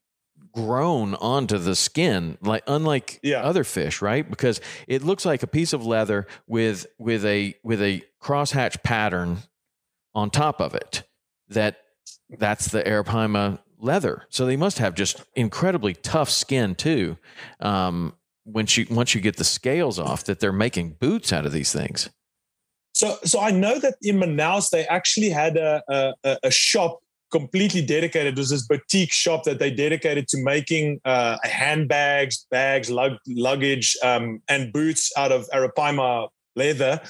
[0.52, 3.44] grown onto the skin like unlike Yeah.
[3.44, 7.82] other fish right because it looks like a piece of leather with with a with
[7.82, 9.40] a crosshatch pattern
[10.14, 11.04] on top of it
[11.50, 11.76] that
[12.40, 17.18] that's the arapaima leather so they must have just incredibly tough skin too
[17.60, 18.14] um
[18.46, 21.72] once you once you get the scales off that they're making boots out of these
[21.72, 22.10] things
[22.94, 27.00] So, so I know that in Manaus they actually had a a, a- a shop
[27.32, 28.34] completely dedicated.
[28.34, 33.88] It was this boutique shop that they dedicated to making uh, handbags, bags, lug, luggage,
[34.10, 37.02] um, and boots out of Arapaima leather.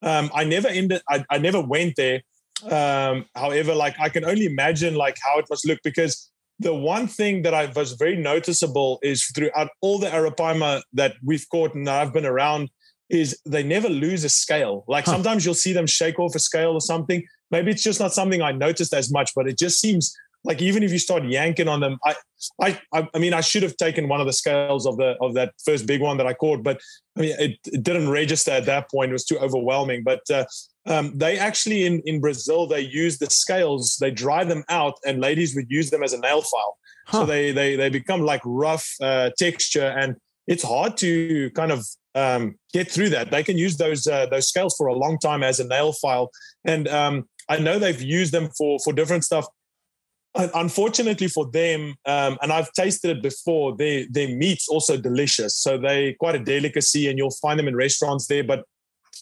[0.00, 1.02] Um, I never ended.
[1.14, 2.22] I, I never went there.
[2.70, 7.06] Um, however, like I can only imagine like how it must look because the one
[7.06, 11.86] thing that I was very noticeable is throughout all the Arapaima that we've caught and
[11.86, 12.70] that I've been around
[13.10, 14.84] is they never lose a scale.
[14.88, 15.12] Like Huh.
[15.12, 17.24] sometimes you'll see them shake off a scale or something.
[17.50, 20.82] Maybe it's just not something I noticed as much, but it just seems like even
[20.82, 22.14] if you start yanking on them, I,
[22.60, 25.34] I, I I mean, I should have taken one of the scales of the of
[25.34, 26.80] that first big one that I caught, but
[27.16, 29.10] I mean, it, it didn't register at that point.
[29.10, 30.02] It was too overwhelming.
[30.04, 30.44] But uh,
[30.86, 35.20] um, they actually in in Brazil they use the scales, they dry them out, and
[35.20, 36.78] ladies would use them as a nail file.
[37.06, 37.20] Huh.
[37.20, 40.16] So they they they become like rough uh, texture, and
[40.46, 43.30] it's hard to kind of um, get through that.
[43.30, 46.30] They can use those uh, those scales for a long time as a nail file,
[46.64, 49.46] and um, I know they've used them for for different stuff.
[50.36, 55.56] Unfortunately for them, um, and I've tasted it before, their their meat's also delicious.
[55.56, 58.42] So they quite a delicacy, and you'll find them in restaurants there.
[58.42, 58.64] But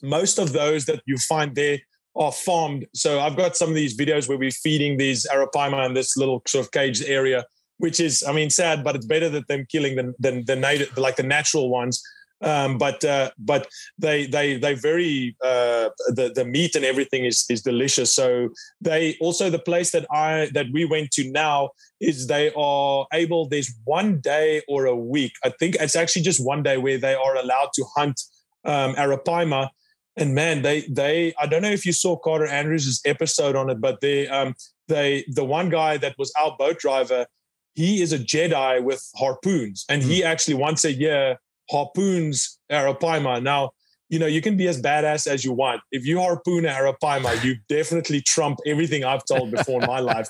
[0.02, 1.78] most of those that you find there
[2.14, 2.86] are farmed.
[2.94, 6.42] So I've got some of these videos where we're feeding these arapaima in this little
[6.46, 7.44] sort of caged area,
[7.78, 10.96] which is, I mean, sad, but it's better than them killing than than the native,
[10.98, 12.02] like the natural ones.
[12.42, 13.68] Um, but uh, but
[13.98, 18.12] they they they very uh, the the meat and everything is is delicious.
[18.14, 18.48] So
[18.80, 21.70] they also the place that I that we went to now
[22.00, 23.48] is they are able.
[23.48, 25.32] There's one day or a week.
[25.44, 28.20] I think it's actually just one day where they are allowed to hunt
[28.64, 29.70] um, arapaima.
[30.16, 33.80] And man, they they I don't know if you saw Carter Andrews' episode on it,
[33.80, 34.54] but they um
[34.88, 37.26] they the one guy that was our boat driver,
[37.74, 41.38] he is a Jedi with harpoons, and he actually once a year
[41.70, 43.42] harpoons arapaima.
[43.42, 43.70] Now,
[44.10, 45.80] you know, you can be as badass as you want.
[45.90, 50.28] If you harpoon arapaima, you definitely trump everything I've told before in my life.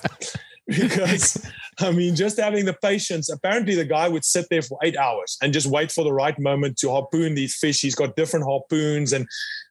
[0.67, 1.45] because
[1.79, 3.29] I mean, just having the patience.
[3.29, 6.37] Apparently, the guy would sit there for eight hours and just wait for the right
[6.39, 7.81] moment to harpoon these fish.
[7.81, 9.27] He's got different harpoons, and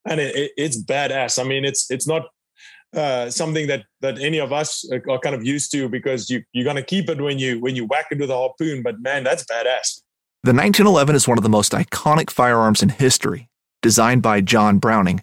[0.09, 1.43] and it, it, it's badass.
[1.43, 2.27] I mean, it's it's not
[2.95, 6.65] uh, something that that any of us are kind of used to because you you're
[6.65, 8.83] gonna keep it when you when you whack it with a harpoon.
[8.83, 10.03] But man, that's badass.
[10.45, 13.49] The 1911 is one of the most iconic firearms in history.
[13.81, 15.23] Designed by John Browning,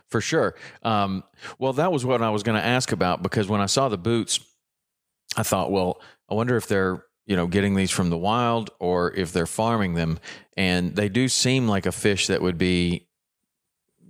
[0.11, 0.53] for sure.
[0.83, 1.23] Um,
[1.57, 3.97] well, that was what I was going to ask about because when I saw the
[3.97, 4.39] boots,
[5.35, 5.99] I thought, well,
[6.29, 9.95] I wonder if they're you know getting these from the wild or if they're farming
[9.95, 10.19] them,
[10.57, 13.07] and they do seem like a fish that would be,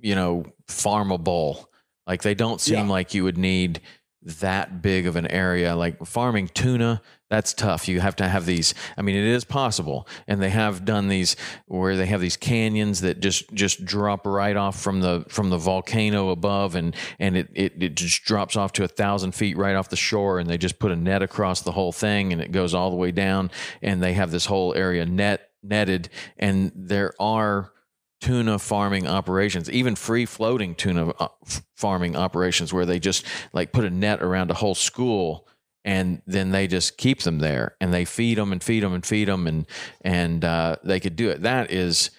[0.02, 1.66] you know, farmable.
[2.08, 2.92] Like they don't seem Yeah.
[2.92, 3.80] like you would need
[4.24, 5.76] that big of an area.
[5.76, 7.88] Like farming tuna, that's tough.
[7.88, 8.74] You have to have these.
[8.98, 13.02] I mean, it is possible, and they have done these where they have these canyons
[13.02, 17.50] that just just drop right off from the from the volcano above, and and it
[17.54, 20.58] it, it just drops off to a thousand feet right off the shore, and they
[20.58, 23.50] just put a net across the whole thing, and it goes all the way down,
[23.82, 27.72] and they have this whole area net netted, and there are
[28.22, 31.28] tuna farming operations, even free floating tuna uh,
[31.76, 35.48] farming operations, where they just like put a net around a whole school
[35.84, 39.06] and then they just keep them there and they feed them and feed them and
[39.06, 39.66] feed them and
[40.02, 41.42] and uh, they could do it.
[41.42, 42.12] That is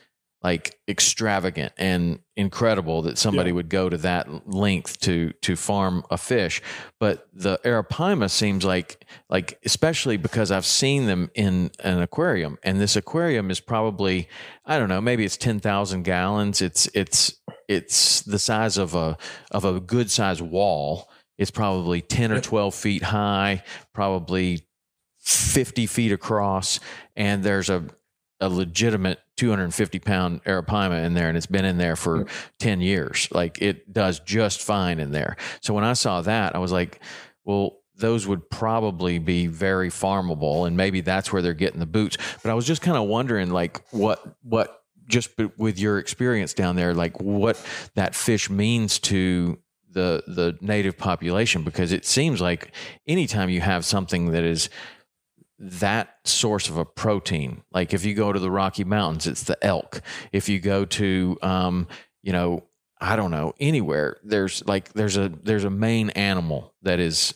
[0.43, 3.55] like extravagant and incredible that somebody Yeah.
[3.55, 6.61] would go to that length to to farm a fish.
[6.99, 12.81] But the arapaima seems like like especially because I've seen them in an aquarium, and
[12.81, 14.29] this aquarium is probably
[14.67, 16.61] I don't know maybe it's ten thousand gallons.
[16.61, 17.35] It's it's
[17.69, 19.17] it's the size of a
[19.53, 21.09] of a good size wall.
[21.39, 23.63] It's probably ten or twelve feet high,
[23.95, 24.67] probably
[25.21, 26.81] fifty feet across,
[27.17, 27.85] and there's a
[28.41, 32.27] a legitimate 250 pound arapaima in there and it's been in there for
[32.61, 33.27] 10 years.
[33.33, 35.37] Like it does just fine in there.
[35.61, 37.01] So when i saw that i was like
[37.45, 42.17] well those would probably be very farmable and maybe that's where they're getting the boots.
[42.41, 46.77] But i was just kind of wondering like what what just with your experience down
[46.77, 47.57] there like what
[47.97, 49.59] that fish means to
[49.91, 52.73] the the native population because it seems like
[53.09, 54.71] anytime you have something that is
[55.63, 57.63] that source of a protein.
[57.73, 60.03] Like if you go to the Rocky Mountains, it's the elk.
[60.33, 61.87] If you go to, um,
[62.23, 62.65] you know,
[63.01, 67.35] I don't know, anywhere, there's like there's a there's a main animal that is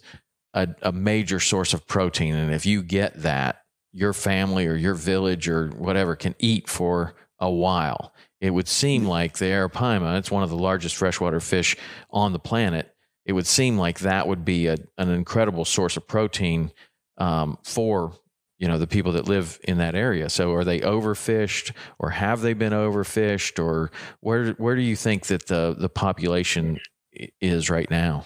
[0.54, 3.62] a, a major source of protein, and if you get that,
[3.92, 8.12] your family or your village or whatever can eat for a while.
[8.40, 11.76] It would seem like the arapaima, it's one of the largest freshwater fish
[12.10, 12.92] on the planet.
[13.24, 16.70] It would seem like that would be a, an incredible source of protein
[17.18, 18.12] um, for
[18.58, 20.30] you know the people that live in that area.
[20.30, 23.90] So are they overfished, or have they been overfished, or
[24.20, 26.80] where where do you think that the the population
[27.40, 28.24] is right now?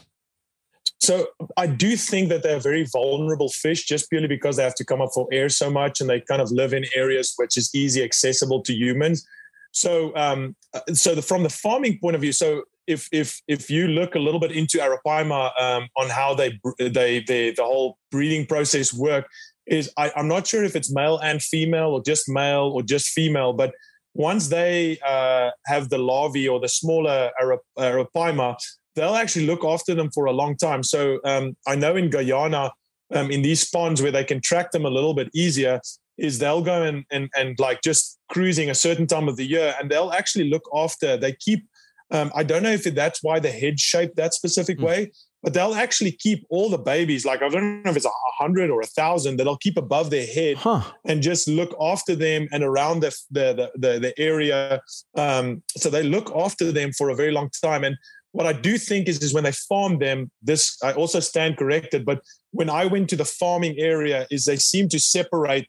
[0.99, 4.85] So I do think that they're very vulnerable fish just purely because they have to
[4.85, 7.71] come up for air so much and they kind of live in areas which is
[7.75, 9.27] easy accessible to humans.
[9.73, 13.71] So um, uh, so the, from the farming point of view, so if if if
[13.71, 17.97] you look a little bit into arapaima um, on how they they they the whole
[18.11, 19.27] breeding process work
[19.67, 23.09] is I, I'm not sure if it's male and female or just male or just
[23.09, 23.73] female, but
[24.15, 28.57] once they uh, have the larvae or the smaller ara- arapaima,
[28.97, 30.83] they'll actually look after them for a long time.
[30.83, 32.73] So um, I know in Guyana,
[33.15, 35.81] um, in these ponds where they can track them a little bit easier,
[36.19, 39.75] is they'll go and, and and like just cruising a certain time of the year,
[39.81, 41.17] and they'll actually look after.
[41.17, 41.67] They keep.
[42.11, 44.85] Um, I don't know if that's why the head shaped that specific Hmm.
[44.85, 47.25] way, but they'll actually keep all the babies.
[47.25, 50.11] Like I don't know if it's a hundred or a thousand that they'll keep above
[50.11, 50.83] their head Huh?
[51.07, 54.81] and just look after them and around the the the, the, the area.
[55.17, 57.85] Um, so they look after them for a very long time.
[57.85, 57.97] And
[58.33, 62.05] what I do think is, is when they farm them, this I also stand corrected.
[62.05, 62.21] But
[62.53, 65.69] when I went to the farming area, is they seem to separate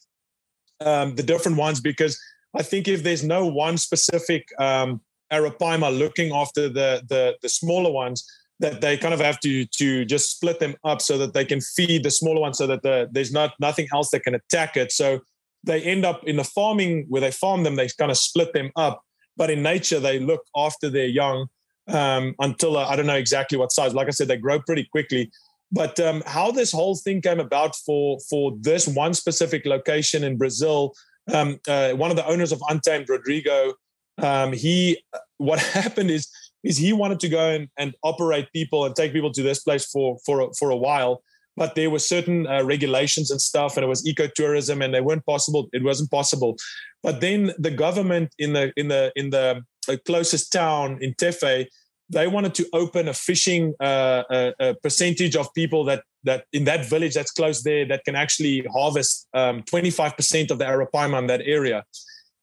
[0.79, 2.19] um, the different ones because
[2.57, 5.01] I think if there's no one specific um,
[5.31, 8.25] arapaima looking after the, the the smaller ones,
[8.61, 11.59] that they kind of have to to just split them up so that they can
[11.59, 14.91] feed the smaller ones, so that the, there's not nothing else that can attack it.
[14.91, 15.19] So
[15.63, 18.71] they end up in the farming where they farm them, they kind of split them
[18.75, 19.03] up.
[19.37, 21.47] But in nature, they look after their young
[21.87, 23.93] um, until uh, I don't know exactly what size.
[23.93, 25.31] Like I said, they grow pretty quickly.
[25.71, 30.37] But um, how this whole thing came about for for this one specific location in
[30.37, 30.93] Brazil,
[31.33, 33.73] um, uh, one of the owners of Untamed, Rodrigo,
[34.21, 35.01] um, he
[35.37, 36.29] what happened is
[36.63, 39.85] is he wanted to go and, and operate people and take people to this place
[39.85, 41.23] for for a- for a while,
[41.57, 45.25] but there were certain uh, regulations and stuff, and it was ecotourism, and they weren't
[45.25, 45.69] possible.
[45.73, 46.55] It wasn't possible.
[47.03, 49.63] But then the government in the in the in the
[50.05, 51.65] closest town in Tefe,
[52.09, 56.65] they wanted to open a fishing uh, a, a percentage of people that that in
[56.65, 61.27] that village that's close there that can actually harvest um, 25% of the arapaima in
[61.27, 61.83] that area.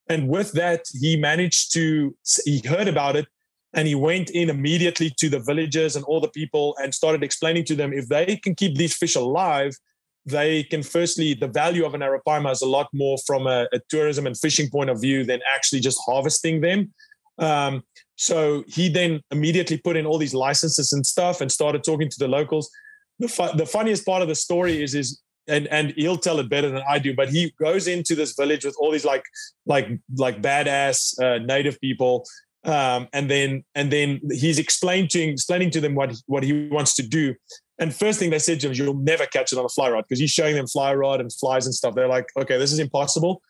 [0.09, 3.27] And with that, he managed to he heard about it
[3.75, 7.65] and he went in immediately to the villagers and all the people and started explaining
[7.67, 9.75] to them if they can keep these fish alive
[10.29, 13.81] they can firstly the value of an arapaima is a lot more from a, a
[13.89, 16.93] tourism and fishing point of view than actually just harvesting them.
[17.39, 17.85] Um,
[18.17, 22.19] so he then immediately put in all these licenses and stuff and started talking to
[22.19, 22.69] the locals.
[23.21, 26.49] The, fu- the funniest part of the story is is and and he'll tell it
[26.49, 27.15] better than I do.
[27.15, 29.25] But he goes into this village with all these like
[29.67, 32.25] like like badass uh, native people,
[32.65, 36.95] Um, and then and then he's explained to explaining to them what what he wants
[36.97, 37.35] to do.
[37.79, 39.89] And first thing they said to him is, "You'll never catch it on a fly
[39.89, 41.95] rod," because he's showing them fly rod and flies and stuff.
[41.95, 43.41] They're like, "Okay, this is impossible."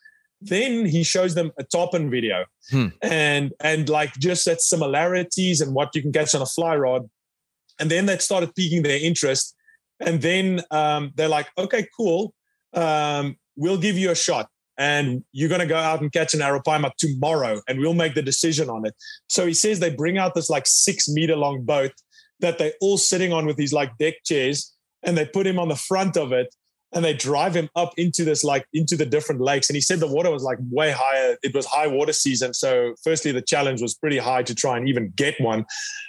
[0.40, 2.88] Then he shows them a tarpon video, hmm.
[3.02, 7.08] and and like just that similarities and what you can catch on a fly rod.
[7.80, 9.54] And then that started piquing their interest.
[10.00, 12.34] And then um, they're like, "Okay, cool.
[12.72, 14.48] Um, we'll give you a shot."
[14.80, 18.22] and you're going to go out and catch an arapaima tomorrow and we'll make the
[18.22, 18.94] decision on it.
[19.28, 21.90] So he says they bring out this like six meter long boat
[22.40, 24.72] that they're all sitting on with these like deck chairs
[25.02, 26.54] and they put him on the front of it
[26.92, 30.00] and they drive him up into this like into the different lakes and he said
[30.00, 33.82] the water was like way higher it was high water season so firstly the challenge
[33.82, 35.66] was pretty high to try and even get one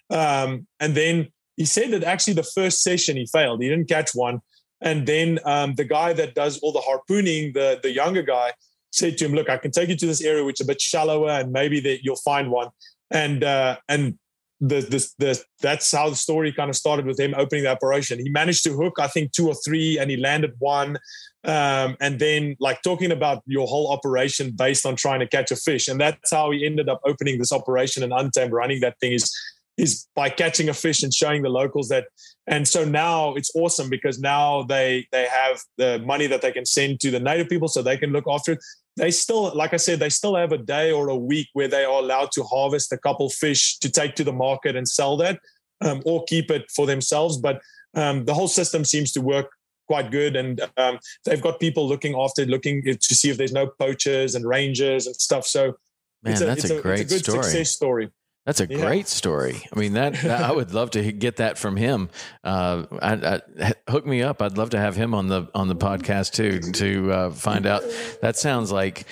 [0.09, 1.27] um, and then
[1.59, 4.41] he said that actually the first session he failed he didn't catch one
[4.81, 8.53] and then um, the guy that does all the harpooning, the the younger guy,
[8.91, 10.81] said to him, "Look, I can take you to this area which is a bit
[10.81, 12.69] shallower, and maybe that you'll find one."
[13.11, 14.17] And uh, and
[14.61, 18.19] the, the the that's how the story kind of started with him opening the operation.
[18.19, 20.97] He managed to hook, I think, two or three, and he landed one.
[21.45, 25.55] Um, and then like talking about your whole operation based on trying to catch a
[25.57, 29.13] fish, and that's how he ended up opening this operation and untamed running that thing
[29.13, 29.33] is
[29.79, 32.05] is by catching a fish and showing the locals that
[32.47, 36.65] and so now it's awesome because now they they have the money that they can
[36.65, 38.59] send to the native people so they can look after it.
[38.97, 41.85] They still like i said they still have a day or a week where they
[41.85, 45.39] are allowed to harvest a couple fish to take to the market and sell that
[45.81, 47.37] um, or keep it for themselves.
[47.37, 47.61] But
[47.95, 49.49] um, the whole system seems to work
[49.87, 53.67] quite good and um, they've got people looking after looking to see if there's no
[53.79, 55.45] poachers and rangers and stuff.
[55.45, 55.77] So
[56.21, 57.43] Man, it's a, that's it's a, a great it's a good story.
[57.43, 58.09] success story
[58.49, 58.79] that's a Yeah.
[58.81, 59.61] great story.
[59.71, 62.09] I mean, that, that- I would love to get that from him.
[62.43, 63.13] Uh, I,
[63.61, 64.41] I, hook me up.
[64.41, 67.83] I'd love to have him on the on the podcast too to uh, find out.
[68.23, 69.05] That sounds like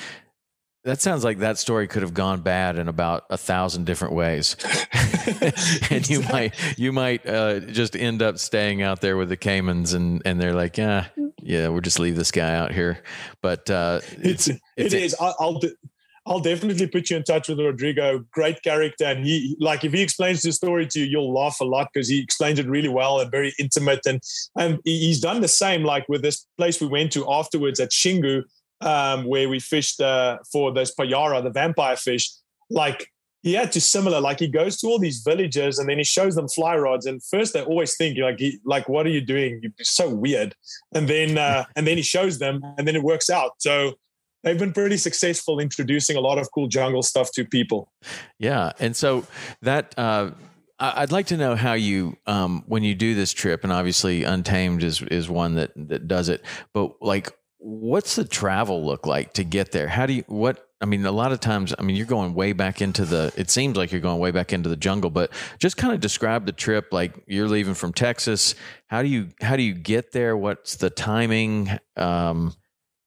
[0.85, 4.55] that sounds like that story could have gone bad in about a thousand different ways,
[5.91, 9.93] and you might you might uh, just end up staying out there with the caimans,
[9.93, 11.07] and and they're like, yeah,
[11.43, 13.03] yeah, we'll just leave this guy out here.
[13.41, 15.15] But uh, it's, it's- it is.
[15.19, 15.75] I- I'll de-
[16.27, 18.25] I'll definitely put you in touch with Rodrigo.
[18.31, 21.63] Great character, and he like if he explains the story to you, you'll laugh a
[21.63, 24.01] lot because he explains it really well and very intimate.
[24.05, 24.21] And
[24.57, 28.43] and he's done the same like with this place we went to afterwards at Xingu,
[28.81, 32.29] um, where we fished uh, for this payara, the vampire fish.
[32.69, 33.09] Like
[33.41, 34.19] he had to similar.
[34.19, 37.05] Like he goes to all these villages and then he shows them fly rods.
[37.05, 39.61] And first they always think like, he, like what are you doing?
[39.63, 40.53] You're so weird.
[40.93, 43.51] And then uh, and then he shows them, and then it works out.
[43.59, 43.93] So
[44.43, 47.91] they've been pretty successful introducing a lot of cool jungle stuff to people.
[48.39, 49.25] Yeah, and so
[49.61, 50.31] that uh,
[50.79, 54.83] I'd like to know how you um, when you do this trip, and obviously Untamed
[54.83, 56.43] is is one that that does it.
[56.73, 59.87] But like, what's the travel look like to get there?
[59.87, 60.63] How do you what?
[60.79, 63.33] I mean, a lot of times, I mean, you're going way back into the.
[63.35, 66.45] It seems like you're going way back into the jungle, but just kind of describe
[66.45, 66.89] the trip.
[66.91, 68.53] Like you're leaving from Texas.
[68.85, 70.37] How do you how do you get there?
[70.37, 71.71] What's the timing?
[71.95, 72.53] Um,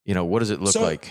[0.03, 1.09] you know, what does it look So, like?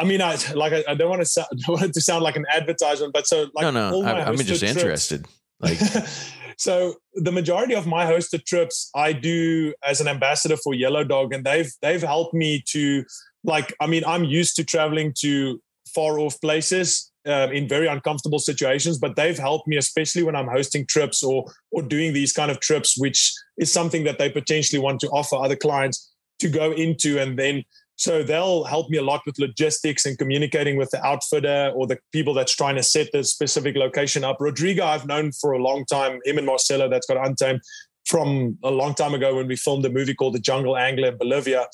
[0.00, 2.34] I mean, I like I, I don't want to sound, want it to sound like
[2.34, 5.26] an advertisement, but so like no, no, all my I, I'm just trips- interested.
[5.60, 5.78] Like,
[6.56, 11.34] so the majority of my hosted trips I do as an ambassador for Yellow Dog,
[11.34, 13.04] and they've they've helped me to
[13.44, 13.74] like.
[13.78, 15.60] I mean, I'm used to traveling to
[15.94, 20.48] far off places um, in very uncomfortable situations, but they've helped me, especially when I'm
[20.48, 24.80] hosting trips or or doing these kind of trips, which is something that they potentially
[24.80, 27.64] want to offer other clients to go into, and then
[28.00, 31.98] so they'll help me a lot with logistics and communicating with the outfitter or the
[32.12, 34.38] people that's trying to set the specific location up.
[34.40, 37.60] Rodrigo, I've known for a long time, him and Marcelo, that's got Untamed
[38.06, 41.18] from a long time ago when we filmed a movie called The Jungle Angler in
[41.18, 41.66] Bolivia.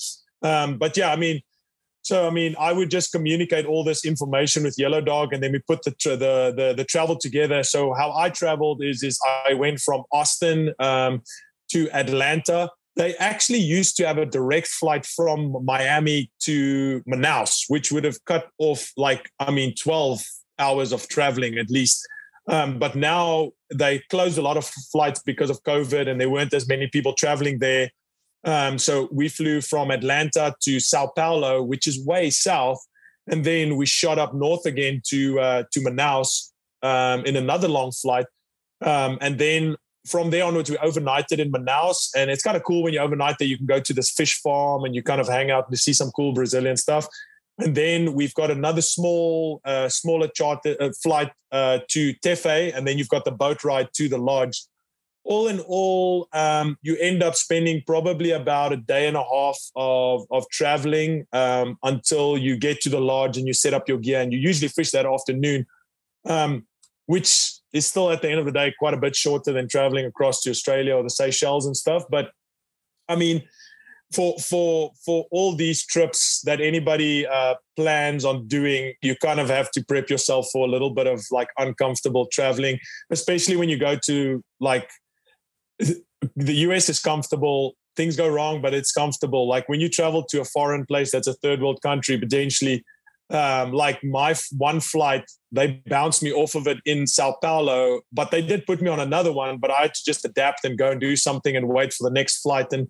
[0.43, 1.43] Um, but yeah, I mean,
[2.03, 5.53] so I mean, I would just communicate all this information with Yellow Dog, and then
[5.53, 7.63] we put the tra- the, the the travel together.
[7.63, 9.17] So how I traveled is is
[9.47, 11.23] I went from Austin um,
[11.71, 12.71] to Atlanta.
[12.97, 18.25] They actually used to have a direct flight from Miami to Manaus, which would have
[18.25, 20.23] cut off like I mean twelve
[20.59, 22.07] hours of traveling at least.
[22.49, 26.55] Um, but now they closed a lot of flights because of COVID, and there weren't
[26.55, 27.91] as many people traveling there.
[28.45, 32.79] Um, so we flew from Atlanta to Sao Paulo, which is way south,
[33.27, 37.91] and then we shot up north again to uh, to Manaus um, in another long
[37.91, 38.27] flight,
[38.83, 39.77] um, and then
[40.07, 43.37] from there onwards we overnighted in Manaus, and it's kind of cool when you overnight
[43.39, 43.49] there.
[43.49, 45.93] You can go to this fish farm and you kind of hang out and see
[45.93, 47.07] some cool Brazilian stuff.
[47.59, 52.87] And then we've got another small, uh, smaller charter uh, flight uh, to Tefe, and
[52.87, 54.63] then you've got the boat ride to the lodge
[55.27, 59.59] all in all, um, you end up spending probably about a day and a half
[59.75, 63.99] of, of traveling um, until you get to the lodge and you set up your
[63.99, 64.21] gear.
[64.21, 65.67] And you usually fish that afternoon.
[66.25, 66.67] Um,
[67.07, 70.07] which is still at the end of the day quite a bit shorter than traveling
[70.07, 72.05] across to Australia or the Seychelles and stuff.
[72.11, 72.31] But
[73.09, 73.43] I mean,
[74.13, 79.49] for for for all these trips that anybody uh, plans on doing, you kind of
[79.49, 82.79] have to prep yourself for a little bit of like uncomfortable traveling,
[83.11, 84.89] especially when you go to like
[85.79, 87.75] the US is comfortable.
[87.97, 89.49] Things go wrong, but it's comfortable.
[89.49, 92.85] Like when you travel to a foreign place that's a third world country, potentially
[93.31, 98.01] um, like my f- one flight, they bounced me off of it in Sao Paulo,
[98.13, 99.59] but they did put me on another one.
[99.59, 102.15] But I had to just adapt and go and do something and wait for the
[102.15, 102.67] next flight.
[102.73, 102.89] And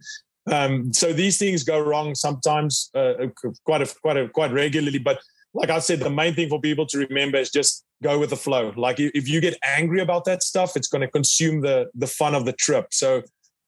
[0.51, 3.26] um, so these things go wrong sometimes, uh, uh
[3.64, 4.99] quite a, quite a, quite regularly.
[4.99, 5.20] But
[5.55, 8.37] like I said, the main thing for people to remember is just go with the
[8.37, 8.74] flow.
[8.76, 12.34] Like if you get angry about that stuff, it's going to consume the the fun
[12.34, 12.89] of the trip.
[12.93, 13.22] So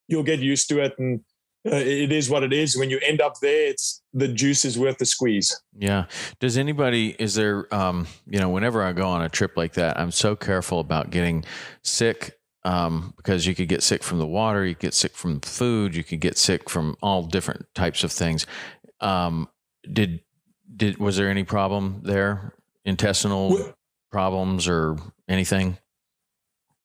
[0.06, 1.20] you'll get used to it and
[1.70, 2.76] uh, it is what it is.
[2.76, 5.60] When you end up there, it's the juice is worth the squeeze.
[5.76, 6.06] Yeah.
[6.40, 7.16] Does anybody?
[7.18, 7.72] Is there?
[7.74, 11.10] Um, you know, whenever I go on a trip like that, I'm so careful about
[11.10, 11.44] getting
[11.82, 12.34] sick.
[12.64, 16.04] Um, because you could get sick from the water, you get sick from food, you
[16.04, 18.46] could get sick from all different types of things.
[19.00, 19.48] Um,
[19.90, 20.20] did
[20.76, 22.54] did was there any problem there?
[22.84, 23.74] Intestinal well,
[24.10, 24.96] problems or
[25.28, 25.78] anything?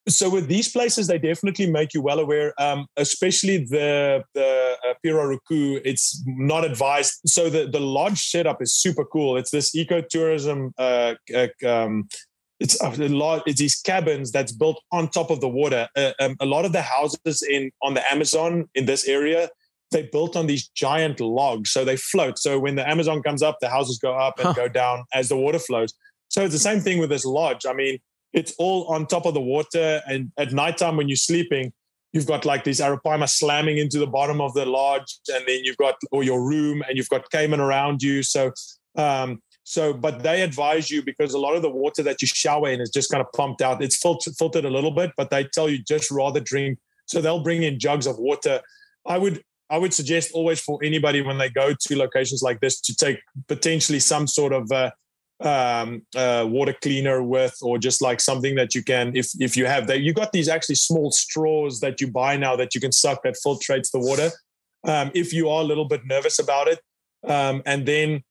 [0.08, 4.94] So with these places, they definitely make you well aware, um, especially the the uh,
[5.06, 5.82] Pirarucu.
[5.86, 7.22] It's not advised.
[7.26, 9.38] So the the lodge setup is super cool.
[9.38, 10.72] It's this ecotourism.
[10.78, 12.08] Uh, uh, um,
[12.60, 13.44] it's a lot.
[13.46, 15.88] It's these cabins that's built on top of the water.
[15.96, 19.50] Uh, um, a lot of the houses in on the Amazon in this area,
[19.92, 22.38] they built on these giant logs, so they float.
[22.40, 24.54] So when the Amazon comes up, the houses go up and huh.
[24.54, 25.94] go down as the water flows.
[26.28, 27.66] So it's the same thing with this lodge.
[27.66, 28.00] I mean
[28.34, 30.02] it's all on top of the water.
[30.08, 31.72] And at nighttime, when you're sleeping,
[32.12, 35.78] you've got like these arapaima slamming into the bottom of the lodge, and then you've
[35.78, 38.24] got or your room, and you've got caiman around you.
[38.24, 38.52] So,
[38.96, 42.70] um, so, but they advise you because a lot of the water that you shower
[42.70, 43.82] in is just kind of pumped out.
[43.82, 46.80] It's filtered, filtered a little bit, but they tell you just rather drink.
[47.06, 48.62] So they'll bring in jugs of water.
[49.06, 52.80] I would I would suggest always for anybody when they go to locations like this
[52.82, 54.92] to take potentially some sort of uh,
[55.44, 59.66] um, uh, water cleaner with, or just like something that you can, if if you
[59.66, 62.92] have that, you got these actually small straws that you buy now that you can
[62.92, 64.32] suck that filtrates the water.
[64.86, 66.80] Um, if you are a little bit nervous about it,
[67.28, 68.24] um, and then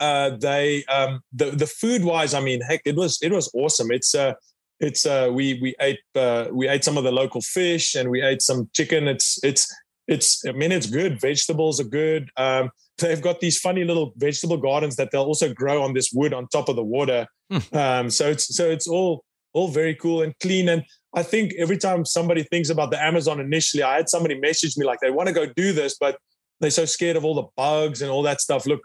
[0.00, 3.90] uh, they um, the the food wise, I mean, heck, it was it was awesome.
[3.90, 4.34] It's uh,
[4.80, 8.20] it's uh, we we ate uh, we ate some of the local fish and we
[8.20, 9.06] ate some chicken.
[9.06, 9.72] It's it's
[10.08, 11.20] it's I mean it's good.
[11.20, 12.30] Vegetables are good.
[12.36, 12.70] Um,
[13.08, 16.48] they've got these funny little vegetable gardens that they'll also grow on this wood on
[16.48, 17.26] top of the water.
[17.50, 17.76] Hmm.
[17.76, 20.68] um, so it's so it's all all very cool and clean.
[20.68, 20.82] And
[21.14, 24.86] I think every time somebody thinks about the Amazon initially, I had somebody message me
[24.86, 26.18] like they want to go do this, but
[26.60, 28.66] they're so scared of all the bugs and all that stuff.
[28.66, 28.80] Look,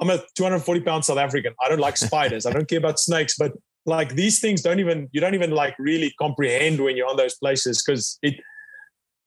[0.00, 1.54] I'm a 240 pound South African.
[1.64, 2.44] I don't like spiders.
[2.44, 3.52] I don't care about snakes, but
[3.86, 7.36] like these things don't even you don't even like really comprehend when you're on those
[7.36, 8.34] places because it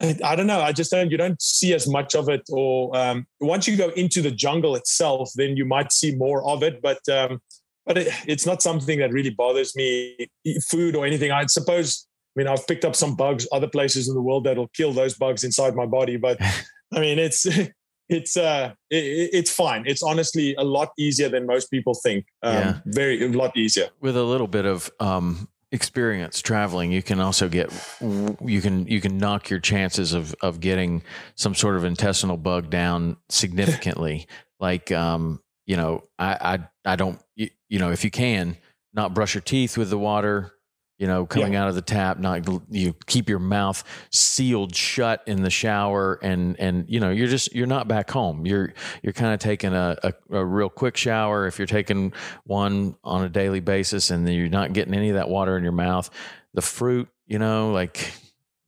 [0.02, 0.62] I don't know.
[0.62, 1.12] I just don't.
[1.12, 4.76] You don't see as much of it, or um, once you go into the jungle
[4.76, 6.82] itself, then you might see more of it.
[6.82, 7.42] But um,
[7.86, 10.30] but it, it's not something that really bothers me.
[10.70, 11.32] Food or anything.
[11.32, 12.08] I suppose.
[12.38, 15.16] I mean, I've picked up some bugs other places in the world that'll kill those
[15.16, 16.16] bugs inside my body.
[16.16, 16.40] But
[16.94, 17.46] I mean, it's
[18.10, 19.84] it's uh it, it's fine.
[19.86, 22.26] It's honestly a lot easier than most people think.
[22.42, 22.80] Um, yeah.
[22.86, 27.48] Very a lot easier with a little bit of um experience traveling you can also
[27.48, 31.04] get you can you can knock your chances of of getting
[31.36, 34.28] some sort of intestinal bug down significantly.
[34.62, 38.58] Like um you know i i i don't you, you know if you can
[38.94, 40.52] not brush your teeth with the water
[41.00, 41.64] you know, coming yeah.
[41.64, 46.60] out of the tap, not you keep your mouth sealed shut in the shower, and
[46.60, 48.46] and you know, you're just you're not back home.
[48.46, 52.12] You're you're kind of taking a, a, a real quick shower if you're taking
[52.44, 55.72] one on a daily basis, and you're not getting any of that water in your
[55.72, 56.10] mouth.
[56.54, 58.12] The fruit, you know, like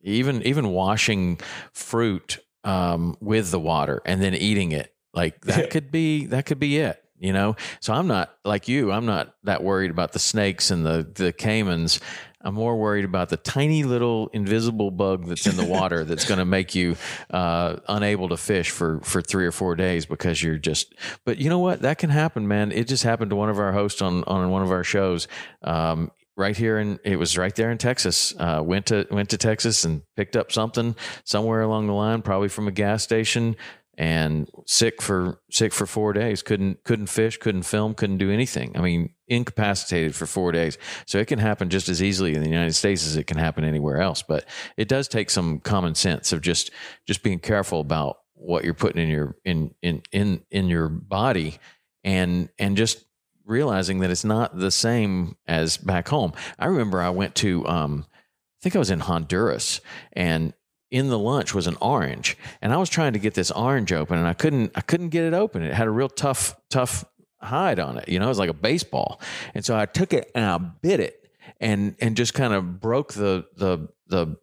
[0.01, 1.37] even even washing
[1.73, 6.59] fruit um, with the water and then eating it, like that could be that could
[6.59, 10.19] be it you know so i'm not like you i'm not that worried about the
[10.19, 12.01] snakes and the the caimans
[12.43, 16.39] i'm more worried about the tiny little invisible bug that's in the water that's going
[16.39, 16.95] to make you
[17.31, 20.93] uh, unable to fish for for three or four days because you're just
[21.25, 23.71] but you know what that can happen man it just happened to one of our
[23.71, 25.27] hosts on on one of our shows
[25.63, 26.11] um,
[26.41, 28.33] right here in it was right there in Texas.
[28.37, 32.47] Uh, went to went to Texas and picked up something somewhere along the line, probably
[32.49, 33.55] from a gas station
[34.01, 36.41] and sick for sick for four days.
[36.41, 38.75] Couldn't couldn't fish, couldn't film, couldn't do anything.
[38.75, 40.79] I mean, incapacitated for four days.
[41.05, 43.63] So it can happen just as easily in the United States as it can happen
[43.63, 44.23] anywhere else.
[44.23, 44.45] But
[44.75, 46.71] it does take some common sense of just
[47.05, 51.59] just being careful about what you're putting in your in in in in your body
[52.03, 53.05] and and just
[53.45, 56.33] realizing that it's not the same as back home.
[56.57, 59.81] I remember I went to, um, I think I was in Honduras,
[60.13, 60.53] and
[60.91, 64.19] in the lunch was an orange, and I was trying to get this orange open,
[64.19, 64.71] and I couldn't.
[64.75, 65.63] I couldn't get it open.
[65.63, 67.05] It had a real tough, tough
[67.39, 68.09] hide on it.
[68.09, 69.19] You know, it was like a baseball,
[69.55, 73.13] and so I took it and I bit it, and and just kind of broke
[73.13, 74.37] the the the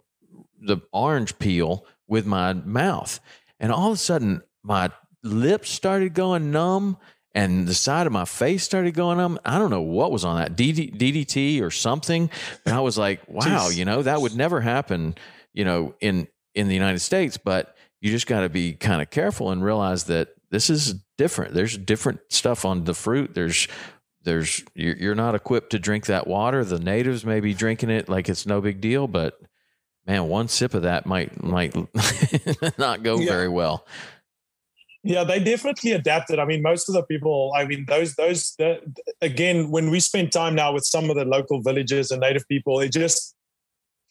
[0.61, 3.21] the orange peel with my mouth,
[3.61, 4.91] and all of a sudden my
[5.23, 6.97] lips started going numb
[7.35, 9.39] and the side of my face started going numb.
[9.45, 12.31] I don't know what was on that DDT or something,
[12.65, 13.77] but I was like, wow, Jeez.
[13.77, 15.15] you know, that would never happen,
[15.53, 19.11] you know, in in the United States, but you just got to be kind of
[19.11, 21.55] careful and realize that this is different.
[21.55, 23.35] There's different stuff on the fruit.
[23.35, 23.69] There's
[24.25, 26.65] there's you're not equipped to drink that water.
[26.65, 29.41] The natives may be drinking it like it's no big deal, but
[30.07, 31.75] man, one sip of that might might
[32.79, 33.31] not go yeah.
[33.31, 33.87] very well.
[35.05, 36.39] Yeah, they definitely adapted.
[36.39, 38.81] I mean, most of the people, I mean, those, those, the,
[39.23, 42.81] again, when we spend time now with some of the local villages and native people,
[42.81, 43.35] it just,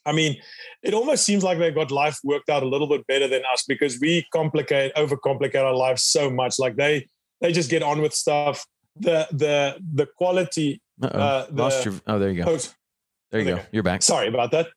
[0.08, 0.38] I mean,
[0.84, 3.64] it almost seems like they got life worked out a little bit better than us
[3.68, 6.58] because we complicate, overcomplicate our lives so much.
[6.60, 7.08] Like they,
[7.42, 8.66] they just get on with stuff.
[9.00, 10.82] The, the, the quality.
[11.02, 11.94] Uh, the, Lost your.
[12.08, 12.52] Oh, there you go.
[12.52, 12.60] Oh,
[13.32, 13.62] there you go.
[13.72, 14.02] You're back.
[14.02, 14.68] Sorry about that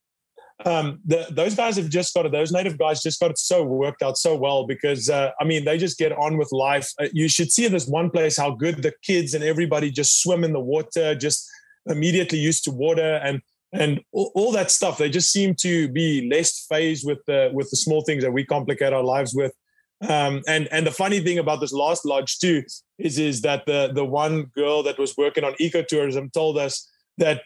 [0.67, 2.33] um, the, those guys have just got it.
[2.33, 5.65] Those native guys just got it so worked out so well because uh, I mean
[5.65, 6.91] they just get on with life.
[7.01, 10.23] Uh, you should see in this one place how good the kids and everybody just
[10.23, 11.49] swim in the water, just
[11.87, 13.41] immediately used to water and
[13.73, 14.99] and all, all that stuff.
[14.99, 18.45] They just seem to be less fazed with the with the small things that we
[18.45, 19.53] complicate our lives with.
[20.09, 22.63] Um, and and the funny thing about this last lodge too
[22.99, 26.89] is is that the the one girl that was working on ecotourism told us
[27.19, 27.43] that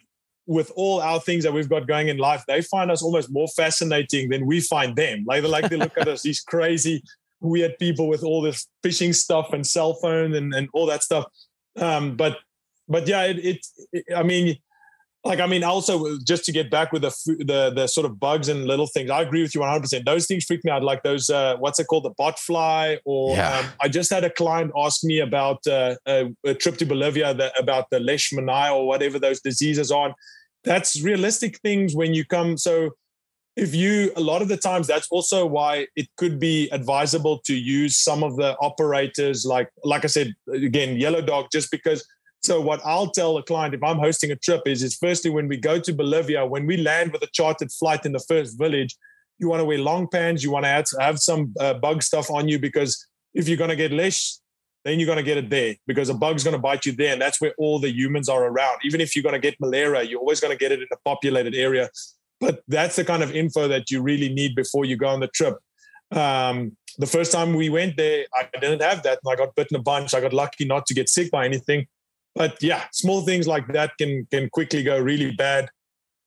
[0.47, 3.49] with all our things that we've got going in life, they find us almost more
[3.49, 5.25] fascinating than we find them.
[5.27, 7.03] Like, like they look at us, these crazy,
[7.41, 11.25] weird people with all this fishing stuff and cell phone and, and all that stuff.
[11.77, 12.39] Um, but
[12.89, 14.57] but yeah, it, it, it I mean,
[15.25, 18.49] like I mean, also just to get back with the the the sort of bugs
[18.49, 19.81] and little things, I agree with you 100.
[19.81, 22.99] percent Those things freak me out, like those uh, what's it called, the bot fly,
[23.05, 23.59] or yeah.
[23.59, 27.33] um, I just had a client ask me about uh, a, a, trip to Bolivia,
[27.33, 30.15] the, about the leishmaniasis or whatever those diseases are.
[30.63, 32.59] That's realistic things when you come.
[32.59, 32.91] So
[33.57, 37.55] if you a lot of the times that's also why it could be advisable to
[37.55, 42.05] use some of the operators like like i said again yellow dog just because
[42.45, 45.49] so what I'll tell a client if I'm hosting a trip is, is firstly when
[45.49, 48.95] we go to Bolivia, when we land with a chartered flight in the first village,
[49.39, 52.47] you want to wear long pants, you want to have, some uh, bug stuff on
[52.47, 54.37] you because if you're going to get lesh,
[54.85, 57.15] then you're going to get it there because a bug's going to bite you there,
[57.15, 58.79] and that's where all the humans are around.
[58.85, 60.97] Even if you're going to get malaria, you're always going to get it in a
[61.07, 61.89] populated area.
[62.39, 65.29] But that's the kind of info that you really need before you go on the
[65.29, 65.57] trip.
[66.13, 69.77] Um, the first time we went there, I didn't have that, and I got bitten
[69.77, 70.13] a bunch.
[70.13, 71.87] I got lucky not to get sick by anything
[72.35, 75.69] but yeah, small things like that can can quickly go really bad.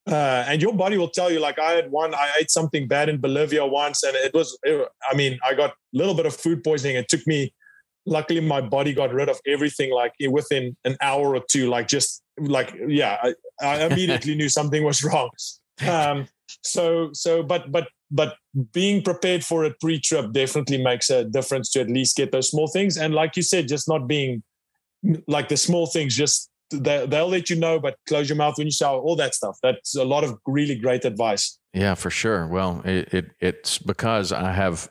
[0.10, 1.40] Uh, and your body will tell you.
[1.40, 4.58] Like I had one, I ate something bad in Bolivia once, and it was.
[4.64, 6.96] It, I mean, I got a little bit of food poisoning.
[6.96, 7.54] It took me.
[8.06, 11.70] Luckily, my body got rid of everything like within an hour or two.
[11.70, 15.30] Like just like yeah, I, I immediately knew something was wrong.
[15.86, 16.30] Um,
[16.64, 18.38] so so, but but but
[18.72, 22.68] being prepared for a pre-trip definitely makes a difference to at least get those small
[22.68, 22.98] things.
[22.98, 24.42] And like you said, just not being
[25.28, 28.68] like the small things just they, they'll let you know but close your mouth when
[28.68, 32.48] you shower all that stuff that's a lot of really great advice yeah for sure
[32.48, 34.90] well it, it it's because i have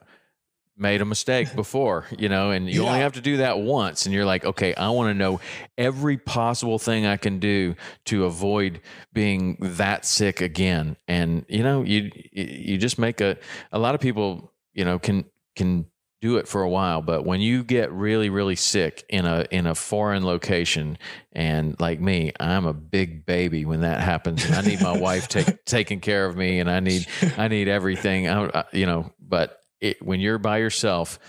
[0.76, 2.88] made a mistake before, you know, and you yeah.
[2.88, 4.06] only have to do that once.
[4.06, 5.40] And you're like, okay, I want to know
[5.78, 7.74] every possible thing I can do
[8.06, 8.80] to avoid
[9.12, 10.96] being that sick again.
[11.08, 13.36] And, you know, you, you just make a,
[13.72, 15.24] a lot of people, you know, can,
[15.54, 15.86] can
[16.26, 19.64] do it for a while but when you get really really sick in a in
[19.64, 20.98] a foreign location
[21.32, 25.28] and like me i'm a big baby when that happens and i need my wife
[25.28, 28.28] take, taking care of me and i need i need everything.
[28.28, 31.20] I, you know but it, when you're by yourself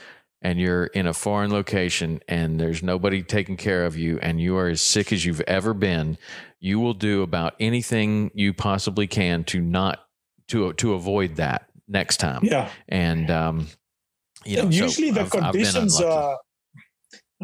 [0.41, 4.57] and you're in a foreign location and there's nobody taking care of you and you
[4.57, 6.18] are as sick as you've ever been
[6.60, 9.99] you will do about anything you possibly can to not
[10.48, 12.41] to to avoid that next time.
[12.44, 12.69] Yeah.
[12.88, 13.68] And um
[14.48, 16.38] you know, and usually so the I've, conditions are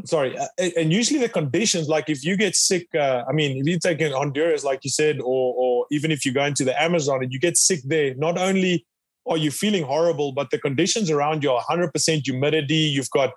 [0.05, 0.47] sorry uh,
[0.77, 3.99] and usually the conditions like if you get sick uh, i mean if you take
[3.99, 7.31] in honduras like you said or or even if you go into the amazon and
[7.31, 8.85] you get sick there not only
[9.29, 12.75] are you feeling horrible but the conditions around you are 100% humidity.
[12.75, 13.31] You've got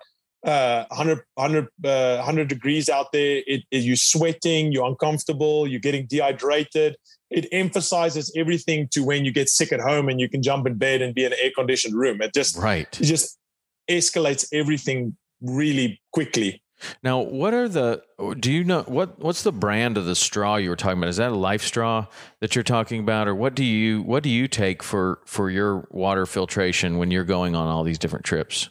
[0.45, 3.41] uh, 100, 100, uh, 100 degrees out there.
[3.47, 6.95] It, it, you're sweating you're uncomfortable you're getting dehydrated.
[7.29, 10.77] It emphasizes everything to when you get sick at home and you can jump in
[10.77, 12.21] bed and be in an air conditioned room.
[12.21, 12.87] It just right.
[12.99, 13.37] it just
[13.89, 16.61] escalates everything really quickly.
[17.01, 18.03] Now, what are the?
[18.39, 19.19] Do you know what?
[19.19, 21.09] What's the brand of the straw you were talking about?
[21.09, 22.05] Is that a Life Straw
[22.39, 25.87] that you're talking about, or what do you what do you take for for your
[25.89, 28.69] water filtration when you're going on all these different trips?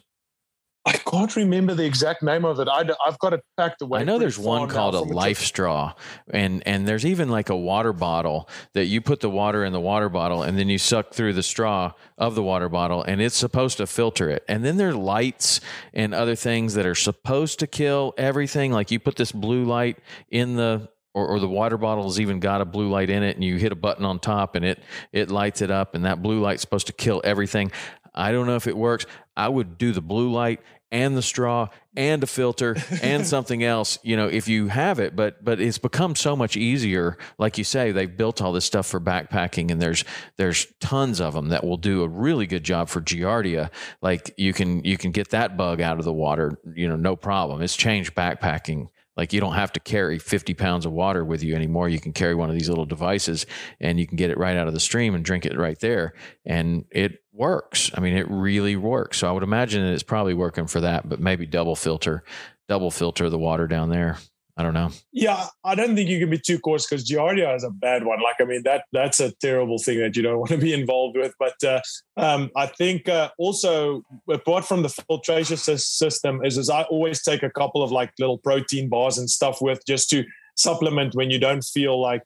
[0.87, 2.69] I can't remember the exact name of it.
[2.69, 3.99] I, have got it packed away.
[3.99, 5.93] I know there's one called a Life Straw,
[6.31, 9.81] and and there's even like a water bottle that you put the water in the
[9.81, 13.35] water bottle, and then you suck through the straw of the water bottle, and it's
[13.35, 14.45] supposed to filter it.
[14.47, 15.59] And then there are lights
[15.93, 18.71] and other things that are supposed to kill everything.
[18.71, 19.99] Like you put this blue light
[20.29, 23.35] in the or, or, the water bottle has even got a blue light in it
[23.35, 24.79] and you hit a button on top and it
[25.11, 27.71] it lights it up and that blue light's supposed to kill everything
[28.13, 30.61] i don't know if it works i would do the blue light
[30.91, 35.15] and the straw and a filter and something else you know if you have it.
[35.15, 37.17] But but it's become so much easier.
[37.37, 40.03] Like you say they've built all this stuff for backpacking and there's
[40.37, 43.69] there's tons of them that will do a really good job for giardia.
[44.01, 47.15] Like you can you can get that bug out of the water you know no
[47.15, 47.61] problem.
[47.61, 51.55] It's changed backpacking like you don't have to carry 50 pounds of water with you
[51.55, 51.89] anymore.
[51.89, 53.45] You can carry one of these little devices
[53.79, 56.13] and you can get it right out of the stream and drink it right there.
[56.45, 57.91] And it works.
[57.95, 59.17] I mean, it really works.
[59.17, 62.23] So I would imagine that it's probably working for that, but maybe double filter,
[62.69, 64.17] double filter the water down there.
[64.57, 64.89] I don't know.
[65.11, 68.19] Yeah, I don't think you can be too coarse because Giardia is a bad one.
[68.23, 71.15] Like, I mean, that that's a terrible thing that you don't want to be involved
[71.15, 71.33] with.
[71.37, 71.81] But uh,
[72.17, 77.43] um, I think uh, also apart from the filtration system, is, is I always take
[77.43, 80.25] a couple of like little protein bars and stuff with just to
[80.55, 82.23] supplement when you don't feel like.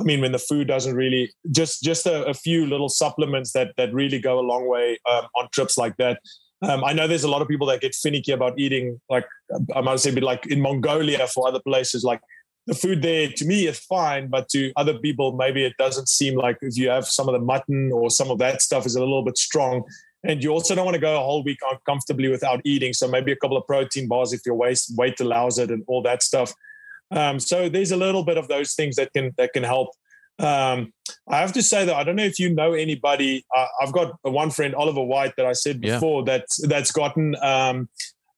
[0.00, 3.74] I mean, when the food doesn't really just just a, a few little supplements that
[3.76, 6.18] that really go a long way um, on trips like that.
[6.64, 9.26] Um, I know there's a lot of people that get finicky about eating, like
[9.74, 12.20] I might say, but like in Mongolia for other places, like
[12.66, 16.36] the food there to me is fine, but to other people, maybe it doesn't seem
[16.36, 19.00] like if you have some of the mutton or some of that stuff is a
[19.00, 19.84] little bit strong.
[20.26, 22.94] And you also don't want to go a whole week uncomfortably without eating.
[22.94, 26.00] So maybe a couple of protein bars if your weight weight allows it and all
[26.02, 26.54] that stuff.
[27.10, 29.90] Um, so there's a little bit of those things that can that can help.
[30.38, 30.92] Um,
[31.28, 33.44] I have to say that I don't know if you know anybody.
[33.56, 36.38] Uh, I've got one friend, Oliver White, that I said before yeah.
[36.38, 37.36] that that's gotten.
[37.40, 37.88] Um,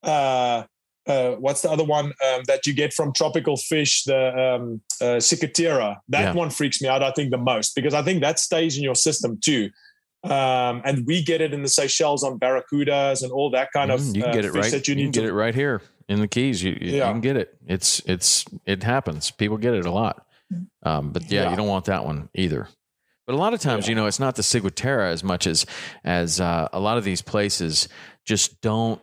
[0.02, 0.64] uh,
[1.06, 4.04] uh, what's the other one um, that you get from tropical fish?
[4.04, 5.96] The um, uh, ciguatera.
[6.08, 6.32] That yeah.
[6.32, 7.02] one freaks me out.
[7.02, 9.70] I think the most because I think that stays in your system too.
[10.24, 13.94] Um, and we get it in the Seychelles on barracudas and all that kind mm,
[13.94, 14.16] of.
[14.16, 14.70] You can get uh, it right.
[14.72, 16.62] That you, you need can get to, it right here in the Keys.
[16.62, 17.06] You, you, yeah.
[17.06, 17.56] you, can get it.
[17.66, 19.30] It's it's it happens.
[19.30, 20.26] People get it a lot.
[20.82, 22.68] Um, but yeah, yeah, you don't want that one either.
[23.26, 23.90] But a lot of times, yeah.
[23.90, 25.66] you know, it's not the ciguatera as much as
[26.04, 27.88] as uh, a lot of these places
[28.24, 29.00] just don't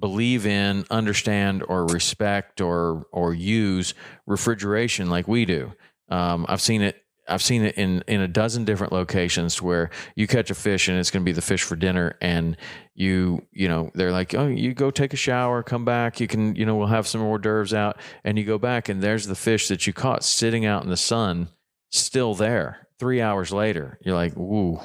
[0.00, 3.94] believe in, understand, or respect or or use
[4.26, 5.72] refrigeration like we do.
[6.08, 10.26] Um, I've seen it I've seen it in in a dozen different locations where you
[10.26, 12.56] catch a fish and it's going to be the fish for dinner, and
[12.94, 16.54] you you know they're like, oh, you go take a shower, come back, you can
[16.54, 19.34] you know we'll have some hors d'oeuvres out, and you go back and there's the
[19.34, 21.48] fish that you caught sitting out in the sun,
[21.90, 22.86] still there.
[22.98, 24.80] Three hours later, you're like, ooh,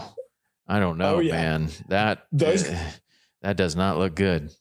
[0.67, 1.33] I don't oh, know, oh, yeah.
[1.33, 2.91] man, that Those- eh,
[3.41, 4.51] that does not look good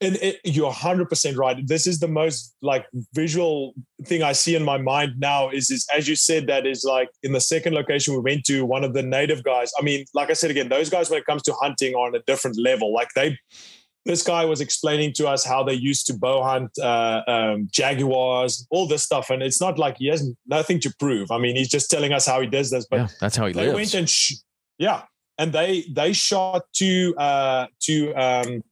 [0.00, 4.64] and it, you're 100% right this is the most like visual thing i see in
[4.64, 8.14] my mind now is is as you said that is like in the second location
[8.14, 10.90] we went to one of the native guys i mean like i said again those
[10.90, 13.36] guys when it comes to hunting are on a different level like they
[14.04, 18.66] this guy was explaining to us how they used to bow hunt uh, um, jaguars,
[18.70, 21.30] all this stuff, and it's not like he has nothing to prove.
[21.30, 22.86] I mean, he's just telling us how he does this.
[22.86, 23.74] But yeah, that's how he they lives.
[23.74, 24.34] Went and sh-
[24.78, 25.04] yeah,
[25.38, 28.62] and they they shot two uh, two um,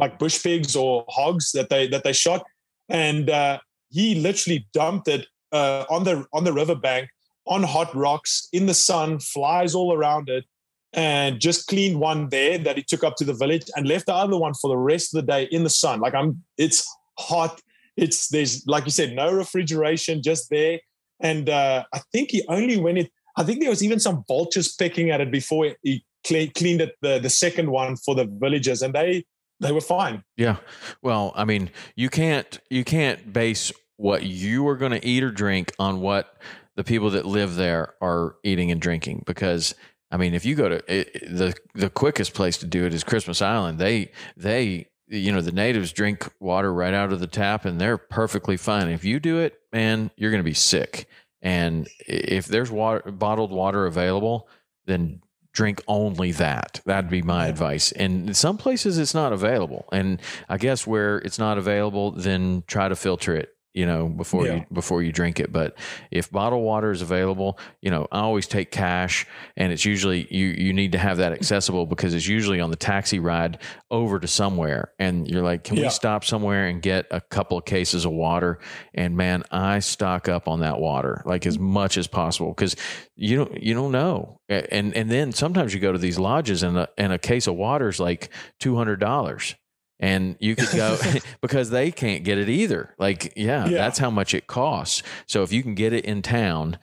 [0.00, 2.44] like bush pigs or hogs that they that they shot,
[2.88, 3.58] and uh,
[3.90, 7.08] he literally dumped it uh, on the on the riverbank
[7.46, 10.44] on hot rocks in the sun, flies all around it,
[10.92, 14.14] and just cleaned one there that he took up to the village and left the
[14.14, 16.00] other one for the rest of the day in the sun.
[16.00, 17.60] Like I'm, it's hot.
[17.96, 20.80] It's there's like you said, no refrigeration, just there.
[21.20, 23.10] And uh, I think he only went it.
[23.36, 27.18] I think there was even some vultures pecking at it before he cleaned it the
[27.18, 29.24] the second one for the villagers, and they
[29.60, 30.24] they were fine.
[30.36, 30.56] Yeah.
[31.02, 35.30] Well, I mean, you can't you can't base what you are going to eat or
[35.30, 36.40] drink on what
[36.76, 39.74] the people that live there are eating and drinking because
[40.10, 43.04] I mean, if you go to it, the the quickest place to do it is
[43.04, 43.78] Christmas Island.
[43.78, 47.98] They they you know the natives drink water right out of the tap and they're
[47.98, 48.88] perfectly fine.
[48.88, 51.06] If you do it, man, you're going to be sick.
[51.42, 54.48] And if there's water bottled water available,
[54.86, 55.22] then
[55.52, 56.80] drink only that.
[56.84, 57.92] That'd be my advice.
[57.92, 59.88] And in some places it's not available.
[59.92, 64.46] And I guess where it's not available, then try to filter it you know before
[64.46, 64.54] Yeah.
[64.56, 65.52] you before you drink it.
[65.52, 65.78] But
[66.10, 69.26] if bottled water is available you know i always take cash
[69.56, 72.76] and it's usually you you need to have that accessible because it's usually on the
[72.76, 73.58] taxi ride
[73.90, 74.92] over to somewhere.
[74.98, 75.84] And you're like can Yeah.
[75.84, 78.58] we stop somewhere and get a couple of cases of water?
[78.94, 82.74] And man i stock up on that water like as much as possible because
[83.16, 84.40] you don't you don't know.
[84.48, 87.54] And and then sometimes you go to these lodges and a, and a case of
[87.54, 88.30] water is like
[88.60, 89.54] $200
[90.00, 90.98] and you could go
[91.40, 92.94] because they can't get it either.
[92.98, 93.78] Like, yeah, Yeah.
[93.78, 95.02] that's how much it costs.
[95.26, 96.78] So if you can get it in town,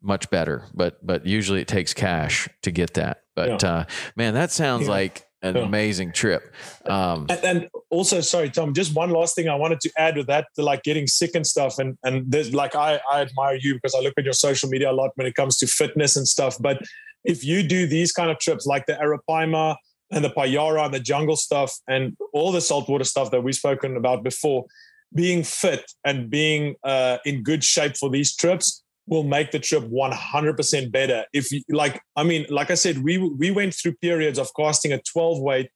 [0.00, 0.62] much better.
[0.72, 3.22] But but usually it takes cash to get that.
[3.34, 3.84] But uh,
[4.14, 4.90] man, that sounds Yeah.
[4.92, 5.62] like an Yeah.
[5.62, 6.52] amazing trip.
[6.86, 10.26] Um, And, and also, sorry, Tom, just one last thing I wanted to add with
[10.26, 11.78] that, to like getting sick and stuff.
[11.78, 14.90] And and there's like I, I admire you because I look at your social media
[14.90, 16.56] a lot when it comes to fitness and stuff.
[16.60, 16.82] But
[17.24, 19.76] if you do these kind of trips like the Arapaima
[20.10, 23.96] and the Payara and the jungle stuff and all the saltwater stuff that we've spoken
[23.96, 24.66] about before,
[25.14, 29.84] being fit and being uh, in good shape for these trips will make the trip
[29.84, 31.24] 100% better.
[31.32, 34.92] If you like, I mean, like I said, we we went through periods of casting
[34.92, 35.70] a 12 weight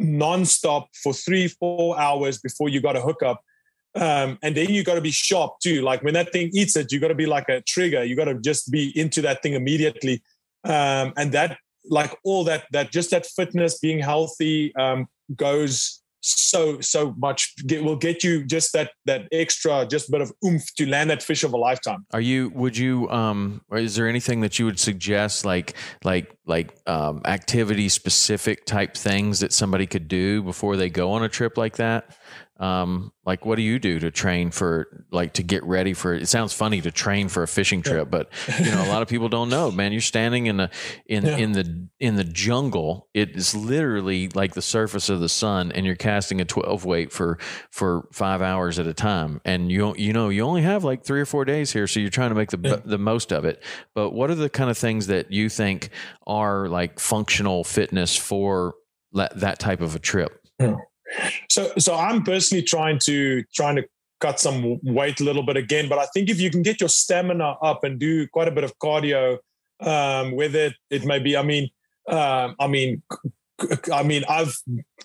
[0.00, 3.42] nonstop for three, four hours before you got a hookup.
[3.94, 5.82] Um, and then you got to be sharp too.
[5.82, 8.04] Like when that thing eats it, you got to be like a trigger.
[8.04, 10.22] You got to just be into that thing immediately.
[10.64, 16.80] Um, and that, like all that, that just that fitness, being healthy, um, goes so
[16.80, 17.54] so much.
[17.66, 21.22] Get, will get you just that that extra, just bit of oomph to land that
[21.22, 22.04] fish of a lifetime.
[22.12, 22.50] Are you?
[22.54, 23.08] Would you?
[23.10, 28.66] Um, or is there anything that you would suggest, like like like um, activity specific
[28.66, 32.16] type things that somebody could do before they go on a trip like that?
[32.58, 36.26] Um, like what do you do to train for like to get ready for it
[36.26, 39.28] sounds funny to train for a fishing trip but you know a lot of people
[39.28, 40.70] don't know man you're standing in a
[41.06, 41.36] in Yeah.
[41.36, 43.08] in the in the jungle.
[43.12, 47.12] It is literally like the surface of the sun and you're casting a 12 weight
[47.12, 47.38] for
[47.70, 49.40] for 5 hours at a time.
[49.44, 52.08] And you you know you only have like 3 or 4 days here so you're
[52.10, 52.76] trying to make the Yeah.
[52.84, 53.62] the most of it.
[53.94, 55.90] But what are the kind of things that you think
[56.26, 58.74] are like functional fitness for
[59.12, 60.40] that, that type of a trip
[61.48, 63.84] So, so I'm personally trying to trying to
[64.20, 65.88] cut some weight a little bit again.
[65.88, 68.64] But I think if you can get your stamina up and do quite a bit
[68.64, 69.38] of cardio,
[69.80, 71.68] um, whether it, it may be, I mean,
[72.08, 73.02] um, I mean,
[73.92, 74.54] I mean, I've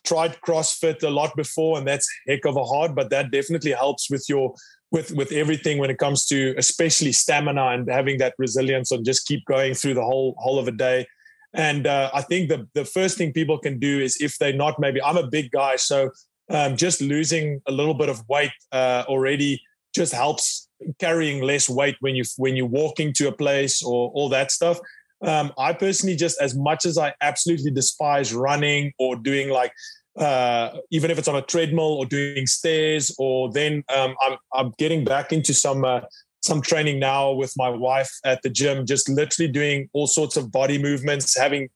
[0.04, 2.96] tried CrossFit a lot before, and that's heck of a hard.
[2.96, 4.54] But that definitely helps with your
[4.92, 9.26] with with everything when it comes to especially stamina and having that resilience and just
[9.26, 11.08] keep going through the whole whole of a day.
[11.54, 14.80] And uh, I think the the first thing people can do is if they're not
[14.80, 16.12] maybe I'm a big guy, so
[16.50, 19.62] um, just losing a little bit of weight uh, already
[19.94, 20.70] just helps
[21.00, 24.80] carrying less weight when you when you're walking to a place or all that stuff.
[25.22, 29.72] Um, I personally just as much as I absolutely despise running or doing like
[30.18, 34.74] uh, even if it's on a treadmill or doing stairs or then um, I'm I'm
[34.78, 36.02] getting back into some uh,
[36.42, 40.52] some training now with my wife at the gym, just literally doing all sorts of
[40.52, 41.70] body movements, having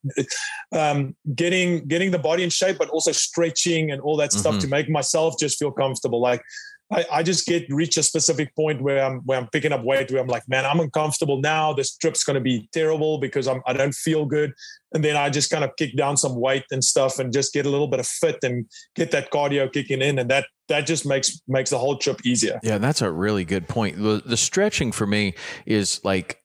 [0.72, 4.62] um, getting getting the body in shape, but also stretching and all that stuff Mhm.
[4.62, 6.20] to make myself just feel comfortable.
[6.20, 6.42] Like
[6.92, 10.12] I, I just get reach a specific point where I'm where I'm picking up weight
[10.12, 11.74] where I'm like, man, I'm uncomfortable now.
[11.74, 14.54] This trip's going to be terrible because I'm I don't feel good.
[14.94, 17.66] And then I just kind of kick down some weight and stuff and just get
[17.66, 21.06] a little bit of fit and get that cardio kicking in, and that that just
[21.08, 22.60] makes makes the whole trip easier.
[22.62, 23.98] Yeah, that's a really good point.
[23.98, 25.34] The, the stretching for me
[25.66, 26.44] is like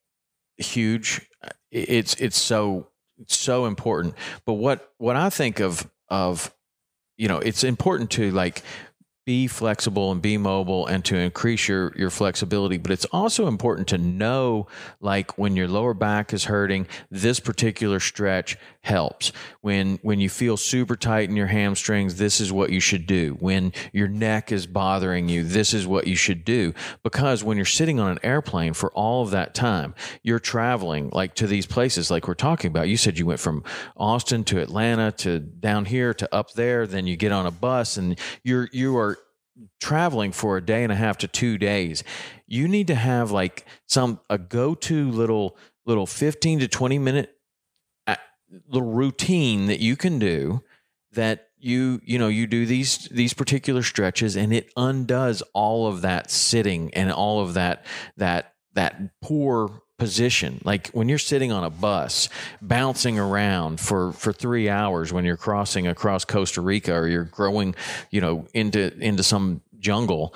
[0.57, 1.29] huge.
[1.71, 2.89] It's it's so
[3.27, 4.15] so important.
[4.47, 6.55] But what what I think of of
[7.21, 8.63] you know, it's important to like
[9.31, 12.79] be flexible and be mobile and to increase your your flexibility.
[12.79, 14.67] But it's also important to know
[15.01, 19.31] like when your lower back is hurting this particular stretch helps.
[19.61, 23.37] When when you feel super tight in your hamstrings this is what you should do.
[23.39, 26.75] When your neck is bothering you this is what you should do.
[27.05, 29.95] Because when you're sitting on an airplane for all of that time
[30.25, 32.89] you're traveling like to these places like we're talking about.
[32.89, 33.63] You said you went from
[33.97, 37.97] Austin to Atlanta to down here to up there then you get on a bus
[37.97, 39.20] and you're you are
[39.81, 42.05] traveling for a day and a half to two days
[42.47, 45.57] you need to have like some a go-to little
[45.87, 47.35] little 15 to 20 minute
[48.07, 48.17] uh,
[48.69, 50.63] little routine that you can do
[51.13, 56.03] that you you know you do these these particular stretches and it undoes all of
[56.03, 57.85] that sitting and all of that
[58.17, 62.29] that that poor position like when you're sitting on a bus
[62.61, 67.75] bouncing around for for 3 hours when you're crossing across Costa Rica or you're growing
[68.11, 70.35] you know into into some jungle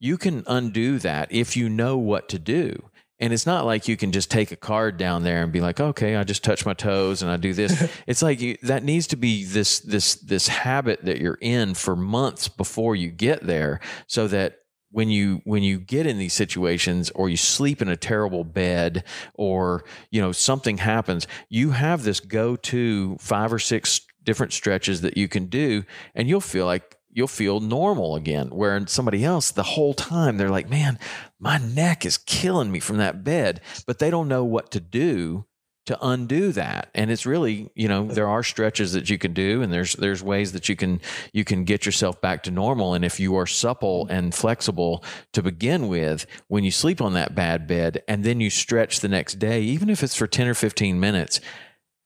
[0.00, 3.96] you can undo that if you know what to do and it's not like you
[3.96, 6.74] can just take a card down there and be like, okay, I just touch my
[6.74, 7.90] toes and I do this.
[8.06, 11.96] it's like you, that needs to be this this this habit that you're in for
[11.96, 17.10] months before you get there, so that when you when you get in these situations
[17.14, 19.04] or you sleep in a terrible bed
[19.34, 25.00] or you know something happens you have this go to five or six different stretches
[25.00, 25.84] that you can do
[26.14, 28.48] and you'll feel like you'll feel normal again.
[28.48, 30.98] Where somebody else the whole time they're like man
[31.38, 35.46] my neck is killing me from that bed but they don't know what to do
[35.88, 36.90] to undo that.
[36.94, 40.22] And it's really you know there are stretches that you can do and there's there's
[40.22, 41.00] ways that you can
[41.32, 42.92] you can get yourself back to normal.
[42.92, 44.14] And if you are supple mm-hmm.
[44.14, 45.02] and flexible
[45.32, 49.08] to begin with when you sleep on that bad bed and then you stretch the
[49.08, 51.40] next day even if it's for 10 or 15 minutes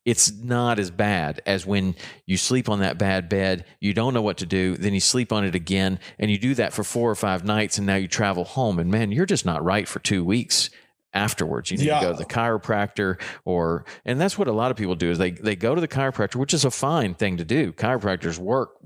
[0.04, 1.94] it's not as bad as when
[2.26, 5.32] you sleep on that bad bed, you don't know what to do, then you sleep
[5.32, 8.08] on it again, and you do that for four or five nights, and now you
[8.08, 10.70] travel home, and man, you're just not right for two weeks
[11.14, 11.70] afterwards.
[11.70, 12.00] You need yeah.
[12.00, 15.18] to go to the chiropractor or and that's what a lot of people do is
[15.18, 17.72] they they go to the chiropractor, which is a fine thing to do.
[17.72, 18.76] Chiropractors work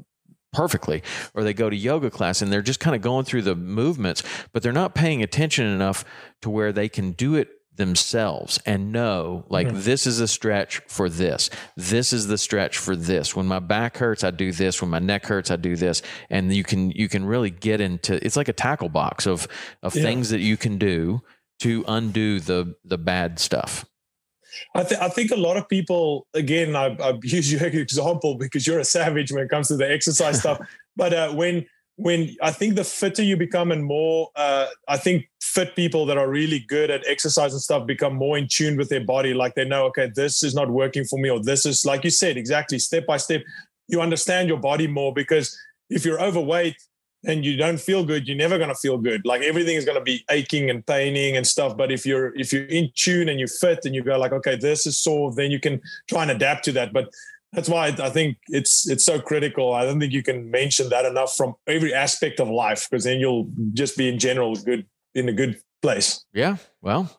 [0.52, 1.02] perfectly
[1.34, 4.22] or they go to yoga class and they're just kind of going through the movements
[4.54, 6.02] but they're not paying attention enough
[6.40, 9.80] to where they can do it themselves and know like mm-hmm.
[9.80, 13.98] this is a stretch for this this is the stretch for this when my back
[13.98, 16.00] hurts i do this when my neck hurts i do this
[16.30, 19.46] and you can you can really get into it's like a tackle box of
[19.82, 20.02] of yeah.
[20.02, 21.20] things that you can do
[21.60, 23.84] to undo the the bad stuff?
[24.74, 28.66] I, th- I think a lot of people, again, I, I use your example because
[28.66, 30.58] you're a savage when it comes to the exercise stuff.
[30.98, 31.66] But uh, when
[31.96, 36.18] when I think the fitter you become and more, uh, I think fit people that
[36.18, 39.34] are really good at exercise and stuff become more in tune with their body.
[39.34, 42.10] Like they know, okay, this is not working for me, or this is, like you
[42.10, 43.42] said, exactly step by step.
[43.88, 45.54] You understand your body more because
[45.88, 46.76] if you're overweight,
[47.26, 49.26] and you don't feel good, you're never going to feel good.
[49.26, 51.76] Like everything is going to be aching and paining and stuff.
[51.76, 54.56] But if you're if you're in tune and you fit and you go like, okay,
[54.56, 56.92] this is sore, then you can try and adapt to that.
[56.92, 57.10] But
[57.52, 59.74] that's why I think it's it's so critical.
[59.74, 63.18] I don't think you can mention that enough from every aspect of life because then
[63.18, 66.24] you'll just be in general good in a good place.
[66.32, 66.56] Yeah.
[66.80, 67.10] Well,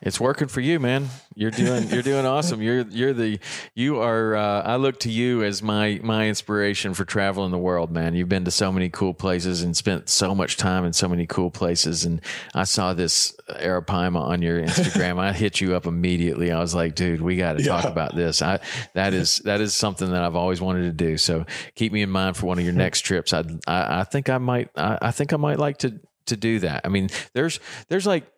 [0.00, 1.08] it's working for you, man.
[1.34, 2.62] You're doing you're doing awesome.
[2.62, 3.40] You're you're the
[3.74, 4.36] you are.
[4.36, 8.14] Uh, I look to you as my my inspiration for traveling the world, man.
[8.14, 11.26] You've been to so many cool places and spent so much time in so many
[11.26, 12.04] cool places.
[12.04, 12.20] And
[12.54, 15.18] I saw this Arapaima on your Instagram.
[15.18, 16.52] I hit you up immediately.
[16.52, 17.68] I was like, dude, we got to yeah.
[17.68, 18.40] talk about this.
[18.40, 18.60] I
[18.94, 21.16] that is that is something that I've always wanted to do.
[21.16, 21.44] So
[21.74, 23.32] keep me in mind for one of your next trips.
[23.32, 26.60] I I, I think I might I, I think I might like to to do
[26.60, 26.82] that.
[26.84, 27.58] I mean, there's
[27.88, 28.30] there's like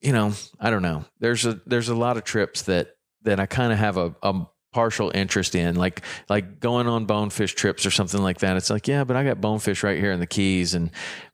[0.00, 1.04] you know, I don't know.
[1.18, 4.46] There's a there's a lot of trips that that I kind of have a, a
[4.72, 8.56] partial interest in, like like going on bonefish trips or something like that.
[8.56, 10.90] It's like, yeah, but I got bonefish right here in the Keys, and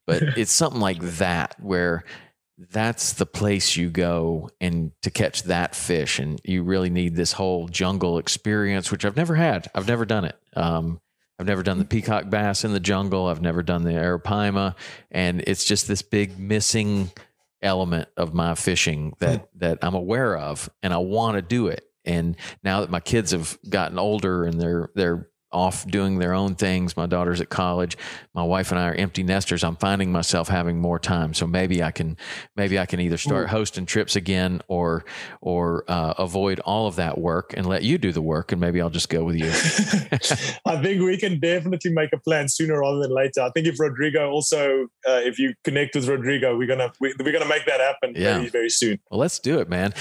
[0.07, 2.05] but it's something like that where
[2.71, 7.33] that's the place you go and to catch that fish, and you really need this
[7.33, 9.69] whole jungle experience, which I've never had.
[9.75, 10.37] I've never done it.
[10.55, 11.01] Um,
[11.39, 13.27] I've never done the peacock bass in the jungle.
[13.27, 14.77] I've never done the arapaima,
[15.11, 17.11] and it's just this big missing
[17.65, 19.59] element of my fishing that hmm.
[19.59, 21.85] that I'm aware of and I want to do it.
[22.05, 26.55] And now that my kids have gotten older and they're they're off doing their own
[26.55, 26.97] things.
[26.97, 27.97] My daughter's at college.
[28.35, 29.63] My wife and I are empty nesters.
[29.65, 31.35] I'm finding myself having more time.
[31.35, 32.17] So maybe I can,
[32.57, 35.05] maybe I can either start hosting trips again or,
[35.41, 38.53] or uh, avoid all of that work and let you do the work.
[38.53, 39.49] And maybe I'll just go with you.
[40.67, 43.43] I think we can definitely make a plan sooner rather than later.
[43.43, 47.33] I think if Rodrigo also, uh, if you connect with Rodrigo, we're gonna we, are
[47.33, 48.39] gonna make that happen yeah.
[48.39, 48.99] very very soon.
[49.11, 49.95] Well, let's do it, man.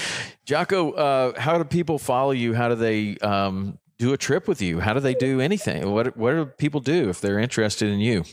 [0.46, 2.54] Jako, uh, how do people follow you?
[2.54, 4.80] How do they um, do a trip with you?
[4.80, 5.92] How do they do anything?
[5.92, 8.24] What what do people do if they're interested in you?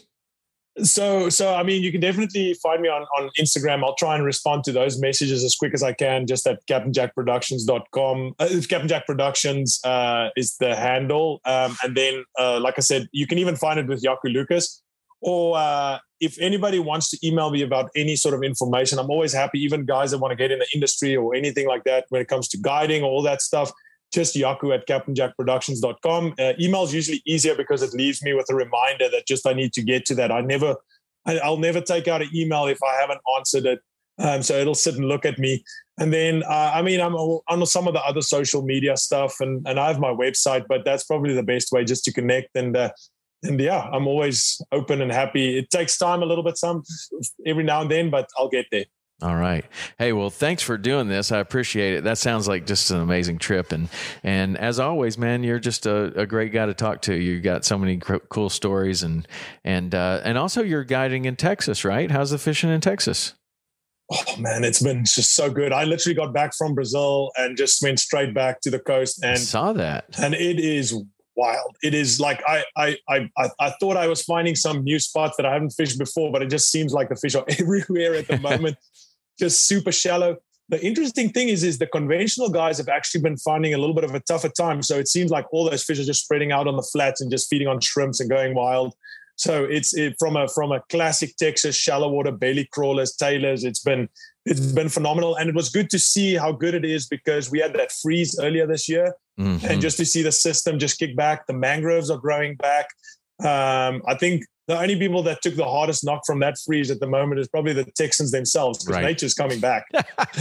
[0.84, 3.84] So, so I mean, you can definitely find me on, on Instagram.
[3.84, 8.36] I'll try and respond to those messages as quick as I can, just at captainjackproductions.com.
[8.40, 11.42] Uh, Captain Jack Productions uh, is the handle.
[11.44, 14.82] Um, and then, uh, like I said, you can even find it with Jako Lucas.
[15.20, 19.34] Or uh, if anybody wants to email me about any sort of information, I'm always
[19.34, 22.22] happy, even guys that want to get in the industry or anything like that when
[22.22, 23.72] it comes to guiding, all that stuff
[24.12, 26.34] just jako at captainjackproductions.com.
[26.38, 29.54] Uh, email is usually easier because it leaves me with a reminder that just I
[29.54, 30.32] need to get to that.
[30.32, 30.76] I never,
[31.26, 33.80] I, will never take out an email if I haven't answered it.
[34.20, 35.64] Um, so it'll sit and look at me.
[35.98, 39.66] And then, uh, I mean, I'm on some of the other social media stuff and,
[39.68, 42.56] and I have my website, but that's probably the best way just to connect.
[42.56, 42.92] And, uh,
[43.44, 45.58] and yeah, I'm always open and happy.
[45.58, 46.84] It takes time a little bit, some
[47.46, 48.86] every now and then, but I'll get there.
[49.22, 49.64] All right.
[50.00, 51.32] Hey, well, thanks for doing this.
[51.32, 52.04] I appreciate it.
[52.06, 53.72] That sounds like just an amazing trip.
[53.72, 53.88] And
[54.24, 57.16] and as always, man, you're just a, a great guy to talk to.
[57.16, 59.28] You've got so many cool stories, and
[59.64, 62.10] and uh, and also you're guiding in Texas, right?
[62.10, 63.36] How's the fishing in Texas?
[64.12, 65.72] Oh man, it's been just so good.
[65.72, 69.34] I literally got back from Brazil and just went straight back to the coast and
[69.34, 70.06] I saw that.
[70.22, 71.00] And it is
[71.36, 71.78] wild.
[71.82, 73.30] It is like I I I
[73.60, 76.50] I thought I was finding some new spots that I haven't fished before, but it
[76.50, 78.78] just seems like the fish are everywhere at the moment.
[79.42, 80.38] just super shallow.
[80.70, 84.06] The interesting thing is, is the conventional guys have actually been finding a little bit
[84.06, 84.82] of a tougher time.
[84.82, 87.30] So it seems like all those fish are just spreading out on the flats and
[87.30, 88.94] just feeding on shrimps and going wild.
[89.36, 93.64] So it's it, from a from a classic Texas shallow water belly crawlers, tailors.
[93.64, 94.08] It's been
[94.46, 97.60] it's been phenomenal, and it was good to see how good it is because we
[97.60, 99.66] had that freeze earlier this year, mm-hmm.
[99.66, 101.48] and just to see the system just kick back.
[101.48, 102.88] The mangroves are growing back.
[103.44, 107.00] Um, I think the only people that took the hardest knock from that freeze at
[107.00, 109.04] the moment is probably the Texans themselves because right.
[109.04, 109.86] nature's coming back.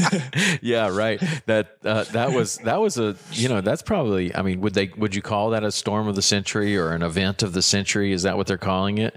[0.62, 1.20] yeah, right.
[1.46, 4.90] That uh, that was that was a you know that's probably I mean would they
[4.96, 8.12] would you call that a storm of the century or an event of the century?
[8.12, 9.16] Is that what they're calling it?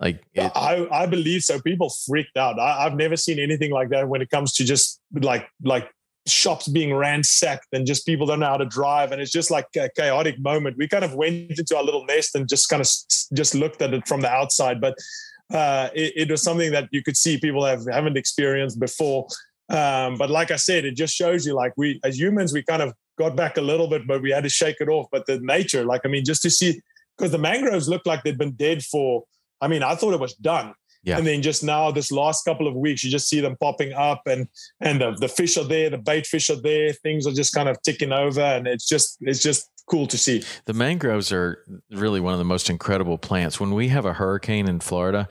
[0.00, 1.60] Like it, I I believe so.
[1.60, 2.58] People freaked out.
[2.58, 5.90] I, I've never seen anything like that when it comes to just like like
[6.26, 9.12] shops being ransacked and just people don't know how to drive.
[9.12, 10.76] And it's just like a chaotic moment.
[10.78, 12.88] We kind of went into our little nest and just kind of
[13.34, 14.80] just looked at it from the outside.
[14.80, 14.96] But
[15.52, 19.26] uh, it, it, was something that you could see people have haven't experienced before.
[19.70, 22.82] Um, but like i said it just shows you like we as humans we kind
[22.82, 25.06] of got back a little bit but we had to shake it off.
[25.10, 26.80] But the nature like i mean just to see
[27.16, 29.24] because the mangroves looked like they'd been dead for
[29.62, 30.74] i mean i thought it was done
[31.04, 31.18] yeah.
[31.18, 34.22] And then just now, this last couple of weeks, you just see them popping up,
[34.26, 34.48] and
[34.80, 36.92] and the, the fish are there, the bait fish are there.
[36.94, 40.42] Things are just kind of ticking over, and it's just it's just cool to see.
[40.64, 43.60] The mangroves are really one of the most incredible plants.
[43.60, 45.28] When we have a hurricane in Florida,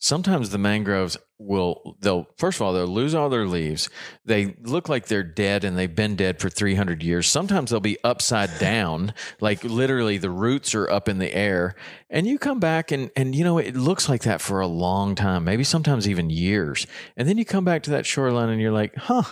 [0.00, 3.88] sometimes the mangroves will they'll first of all they'll lose all their leaves.
[4.24, 7.28] They look like they're dead and they've been dead for 300 years.
[7.28, 11.76] Sometimes they'll be upside down like literally the roots are up in the air.
[12.08, 15.14] And you come back and and you know it looks like that for a long
[15.14, 16.86] time maybe sometimes even years.
[17.16, 19.24] And then you come back to that shoreline and you're like huh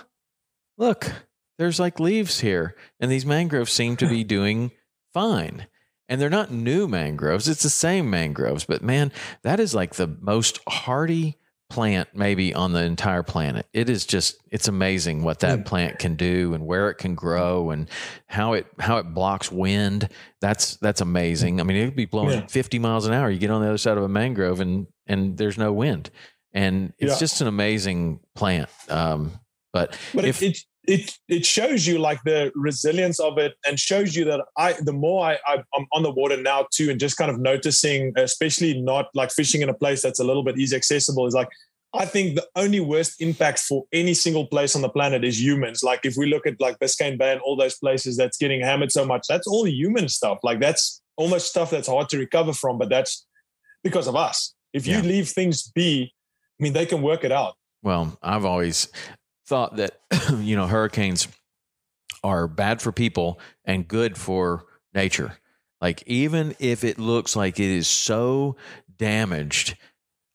[0.77, 1.11] look
[1.59, 2.77] there's like leaves here.
[3.01, 4.71] And these mangroves seem to be doing
[5.13, 5.67] fine
[6.09, 7.49] and they're not new mangroves.
[7.49, 9.13] It's the same mangroves but man
[9.43, 11.39] that is like the most hardy
[11.71, 13.67] plant maybe on the entire planet.
[13.73, 17.71] It is just it's amazing what that plant can do and where it can grow
[17.71, 17.89] and
[18.27, 20.09] how it how it blocks wind.
[20.41, 21.61] That's that's amazing.
[21.61, 22.47] I mean it could be blowing yeah.
[22.47, 23.31] 50 miles an hour.
[23.31, 26.11] You get on the other side of a mangrove and and there's no wind.
[26.53, 27.19] And it's yeah.
[27.19, 29.33] just an amazing plant um
[29.71, 30.59] but, but if it,
[30.89, 34.93] it it shows you like the resilience of it and shows you that I the
[34.93, 38.81] more I, I am on the water now too and just kind of noticing especially
[38.81, 41.51] not like fishing in a place that's a little bit easy accessible is like
[41.95, 45.83] I think the only worst impact for any single place on the planet is humans.
[45.83, 48.93] Like if we look at like Biscayne Bay and all those places that's getting hammered
[48.93, 50.39] so much, that's all human stuff.
[50.43, 53.27] Like that's almost stuff that's hard to recover from, but that's
[53.83, 54.55] because of us.
[54.75, 55.01] If you yeah.
[55.01, 56.13] leave things be,
[56.61, 57.55] I mean, they can work it out.
[57.83, 58.89] Well, I've always
[59.49, 60.01] thought that
[60.39, 61.27] you know hurricanes
[62.23, 65.39] are bad for people and good for nature.
[65.81, 68.57] Like even if it looks like it is so
[68.97, 69.77] damaged,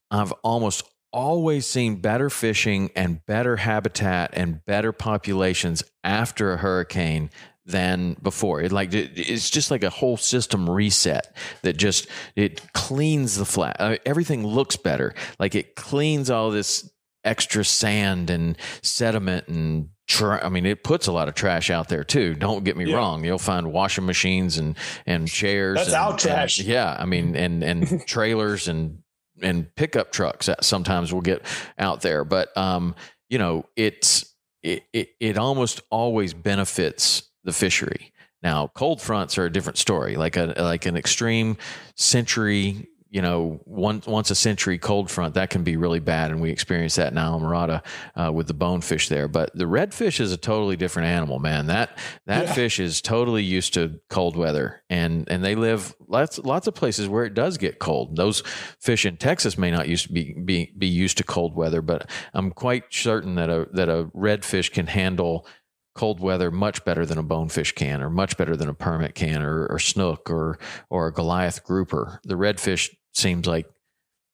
[0.09, 7.29] I've almost always seen better fishing and better habitat and better populations after a hurricane
[7.65, 8.61] than before.
[8.61, 13.77] It like it's just like a whole system reset that just it cleans the flat.
[13.79, 15.13] Uh, everything looks better.
[15.39, 16.89] Like it cleans all this
[17.23, 19.89] extra sand and sediment and
[20.21, 22.35] I mean, it puts a lot of trash out there too.
[22.35, 22.97] Don't get me yeah.
[22.97, 23.23] wrong.
[23.23, 24.75] You'll find washing machines and
[25.05, 25.77] and chairs.
[25.77, 26.59] That's and, out trash.
[26.59, 28.99] And, yeah, I mean, and and trailers and
[29.41, 31.43] and pickup trucks that sometimes will get
[31.77, 32.25] out there.
[32.25, 32.95] But um,
[33.29, 38.11] you know, it's it, it it almost always benefits the fishery.
[38.43, 40.17] Now, cold fronts are a different story.
[40.17, 41.57] Like a like an extreme
[41.95, 46.31] century you know, once once a century cold front, that can be really bad.
[46.31, 47.83] And we experience that in Islamorada
[48.15, 49.27] uh, with the bonefish there.
[49.27, 51.67] But the redfish is a totally different animal, man.
[51.67, 51.95] That
[52.25, 52.53] that yeah.
[52.53, 57.07] fish is totally used to cold weather, and and they live lots lots of places
[57.07, 58.15] where it does get cold.
[58.15, 58.41] Those
[58.79, 62.09] fish in Texas may not used to be be, be used to cold weather, but
[62.33, 65.45] I'm quite certain that a that a redfish can handle
[65.93, 69.43] cold weather much better than a bonefish can, or much better than a permit can,
[69.43, 70.57] or, or snook, or
[70.89, 72.19] or a Goliath grouper.
[72.23, 73.67] The redfish seems like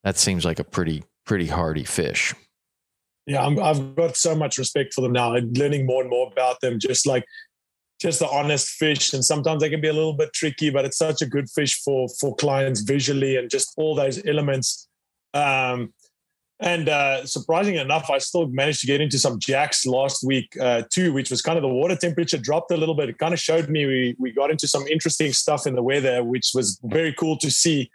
[0.04, 2.34] that seems like a pretty pretty hardy fish.
[3.26, 5.34] Yeah, i have got so much respect for them now.
[5.34, 6.78] I'm learning more and more about them.
[6.80, 7.24] Just like
[8.00, 10.96] just the honest fish, and sometimes they can be a little bit tricky, but it's
[10.96, 14.88] such a good fish for for clients visually and just all those elements.
[15.34, 15.92] Um,
[16.60, 20.82] and uh, surprisingly enough, I still managed to get into some jacks last week uh,
[20.90, 23.08] too, which was kind of the water temperature dropped a little bit.
[23.08, 26.22] It kind of showed me we we got into some interesting stuff in the weather,
[26.22, 27.90] which was very cool to see.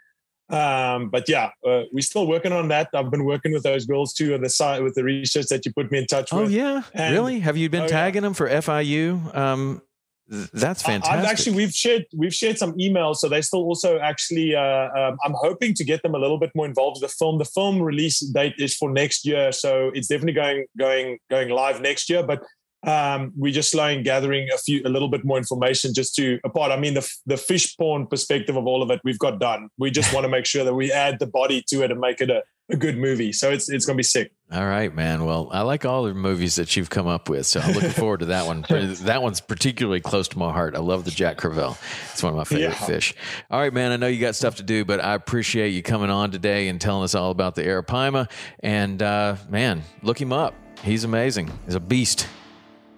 [0.48, 2.88] Um, but yeah, uh, we're still working on that.
[2.94, 5.72] I've been working with those girls too on the side with the research that you
[5.72, 6.48] put me in touch oh, with.
[6.48, 7.40] Oh yeah, and, really?
[7.40, 8.28] Have you been oh, tagging yeah.
[8.28, 9.34] them for FIU?
[9.36, 9.82] Um,
[10.28, 11.18] That's fantastic.
[11.18, 14.54] I've actually we've shared we've shared some emails, so they still also actually.
[14.54, 17.38] Uh, um, I'm hoping to get them a little bit more involved with the film.
[17.38, 21.80] The film release date is for next year, so it's definitely going going going live
[21.80, 22.24] next year.
[22.24, 22.42] But
[22.86, 26.72] um, we're just slowing gathering a few a little bit more information just to apart.
[26.72, 29.68] I mean the the fish porn perspective of all of it we've got done.
[29.78, 32.20] We just want to make sure that we add the body to it and make
[32.20, 33.32] it a a good movie.
[33.32, 34.32] So it's it's gonna be sick.
[34.52, 35.24] All right, man.
[35.24, 38.20] Well, I like all the movies that you've come up with, so I'm looking forward
[38.20, 38.64] to that one.
[39.02, 40.74] that one's particularly close to my heart.
[40.74, 41.76] I love the Jack Crevalle.
[42.12, 42.86] It's one of my favorite yeah.
[42.86, 43.14] fish.
[43.50, 43.92] All right, man.
[43.92, 46.80] I know you got stuff to do, but I appreciate you coming on today and
[46.80, 48.30] telling us all about the Arapaima.
[48.60, 50.54] And uh, man, look him up.
[50.82, 51.50] He's amazing.
[51.66, 52.28] He's a beast.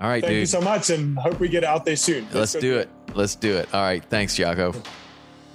[0.00, 0.40] All right, Thank dude.
[0.40, 2.24] you so much, and hope we get out there soon.
[2.26, 2.88] Let's, Let's do it.
[3.14, 3.68] Let's do it.
[3.74, 4.04] All right.
[4.04, 4.74] Thanks, Jako.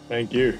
[0.09, 0.59] Thank you.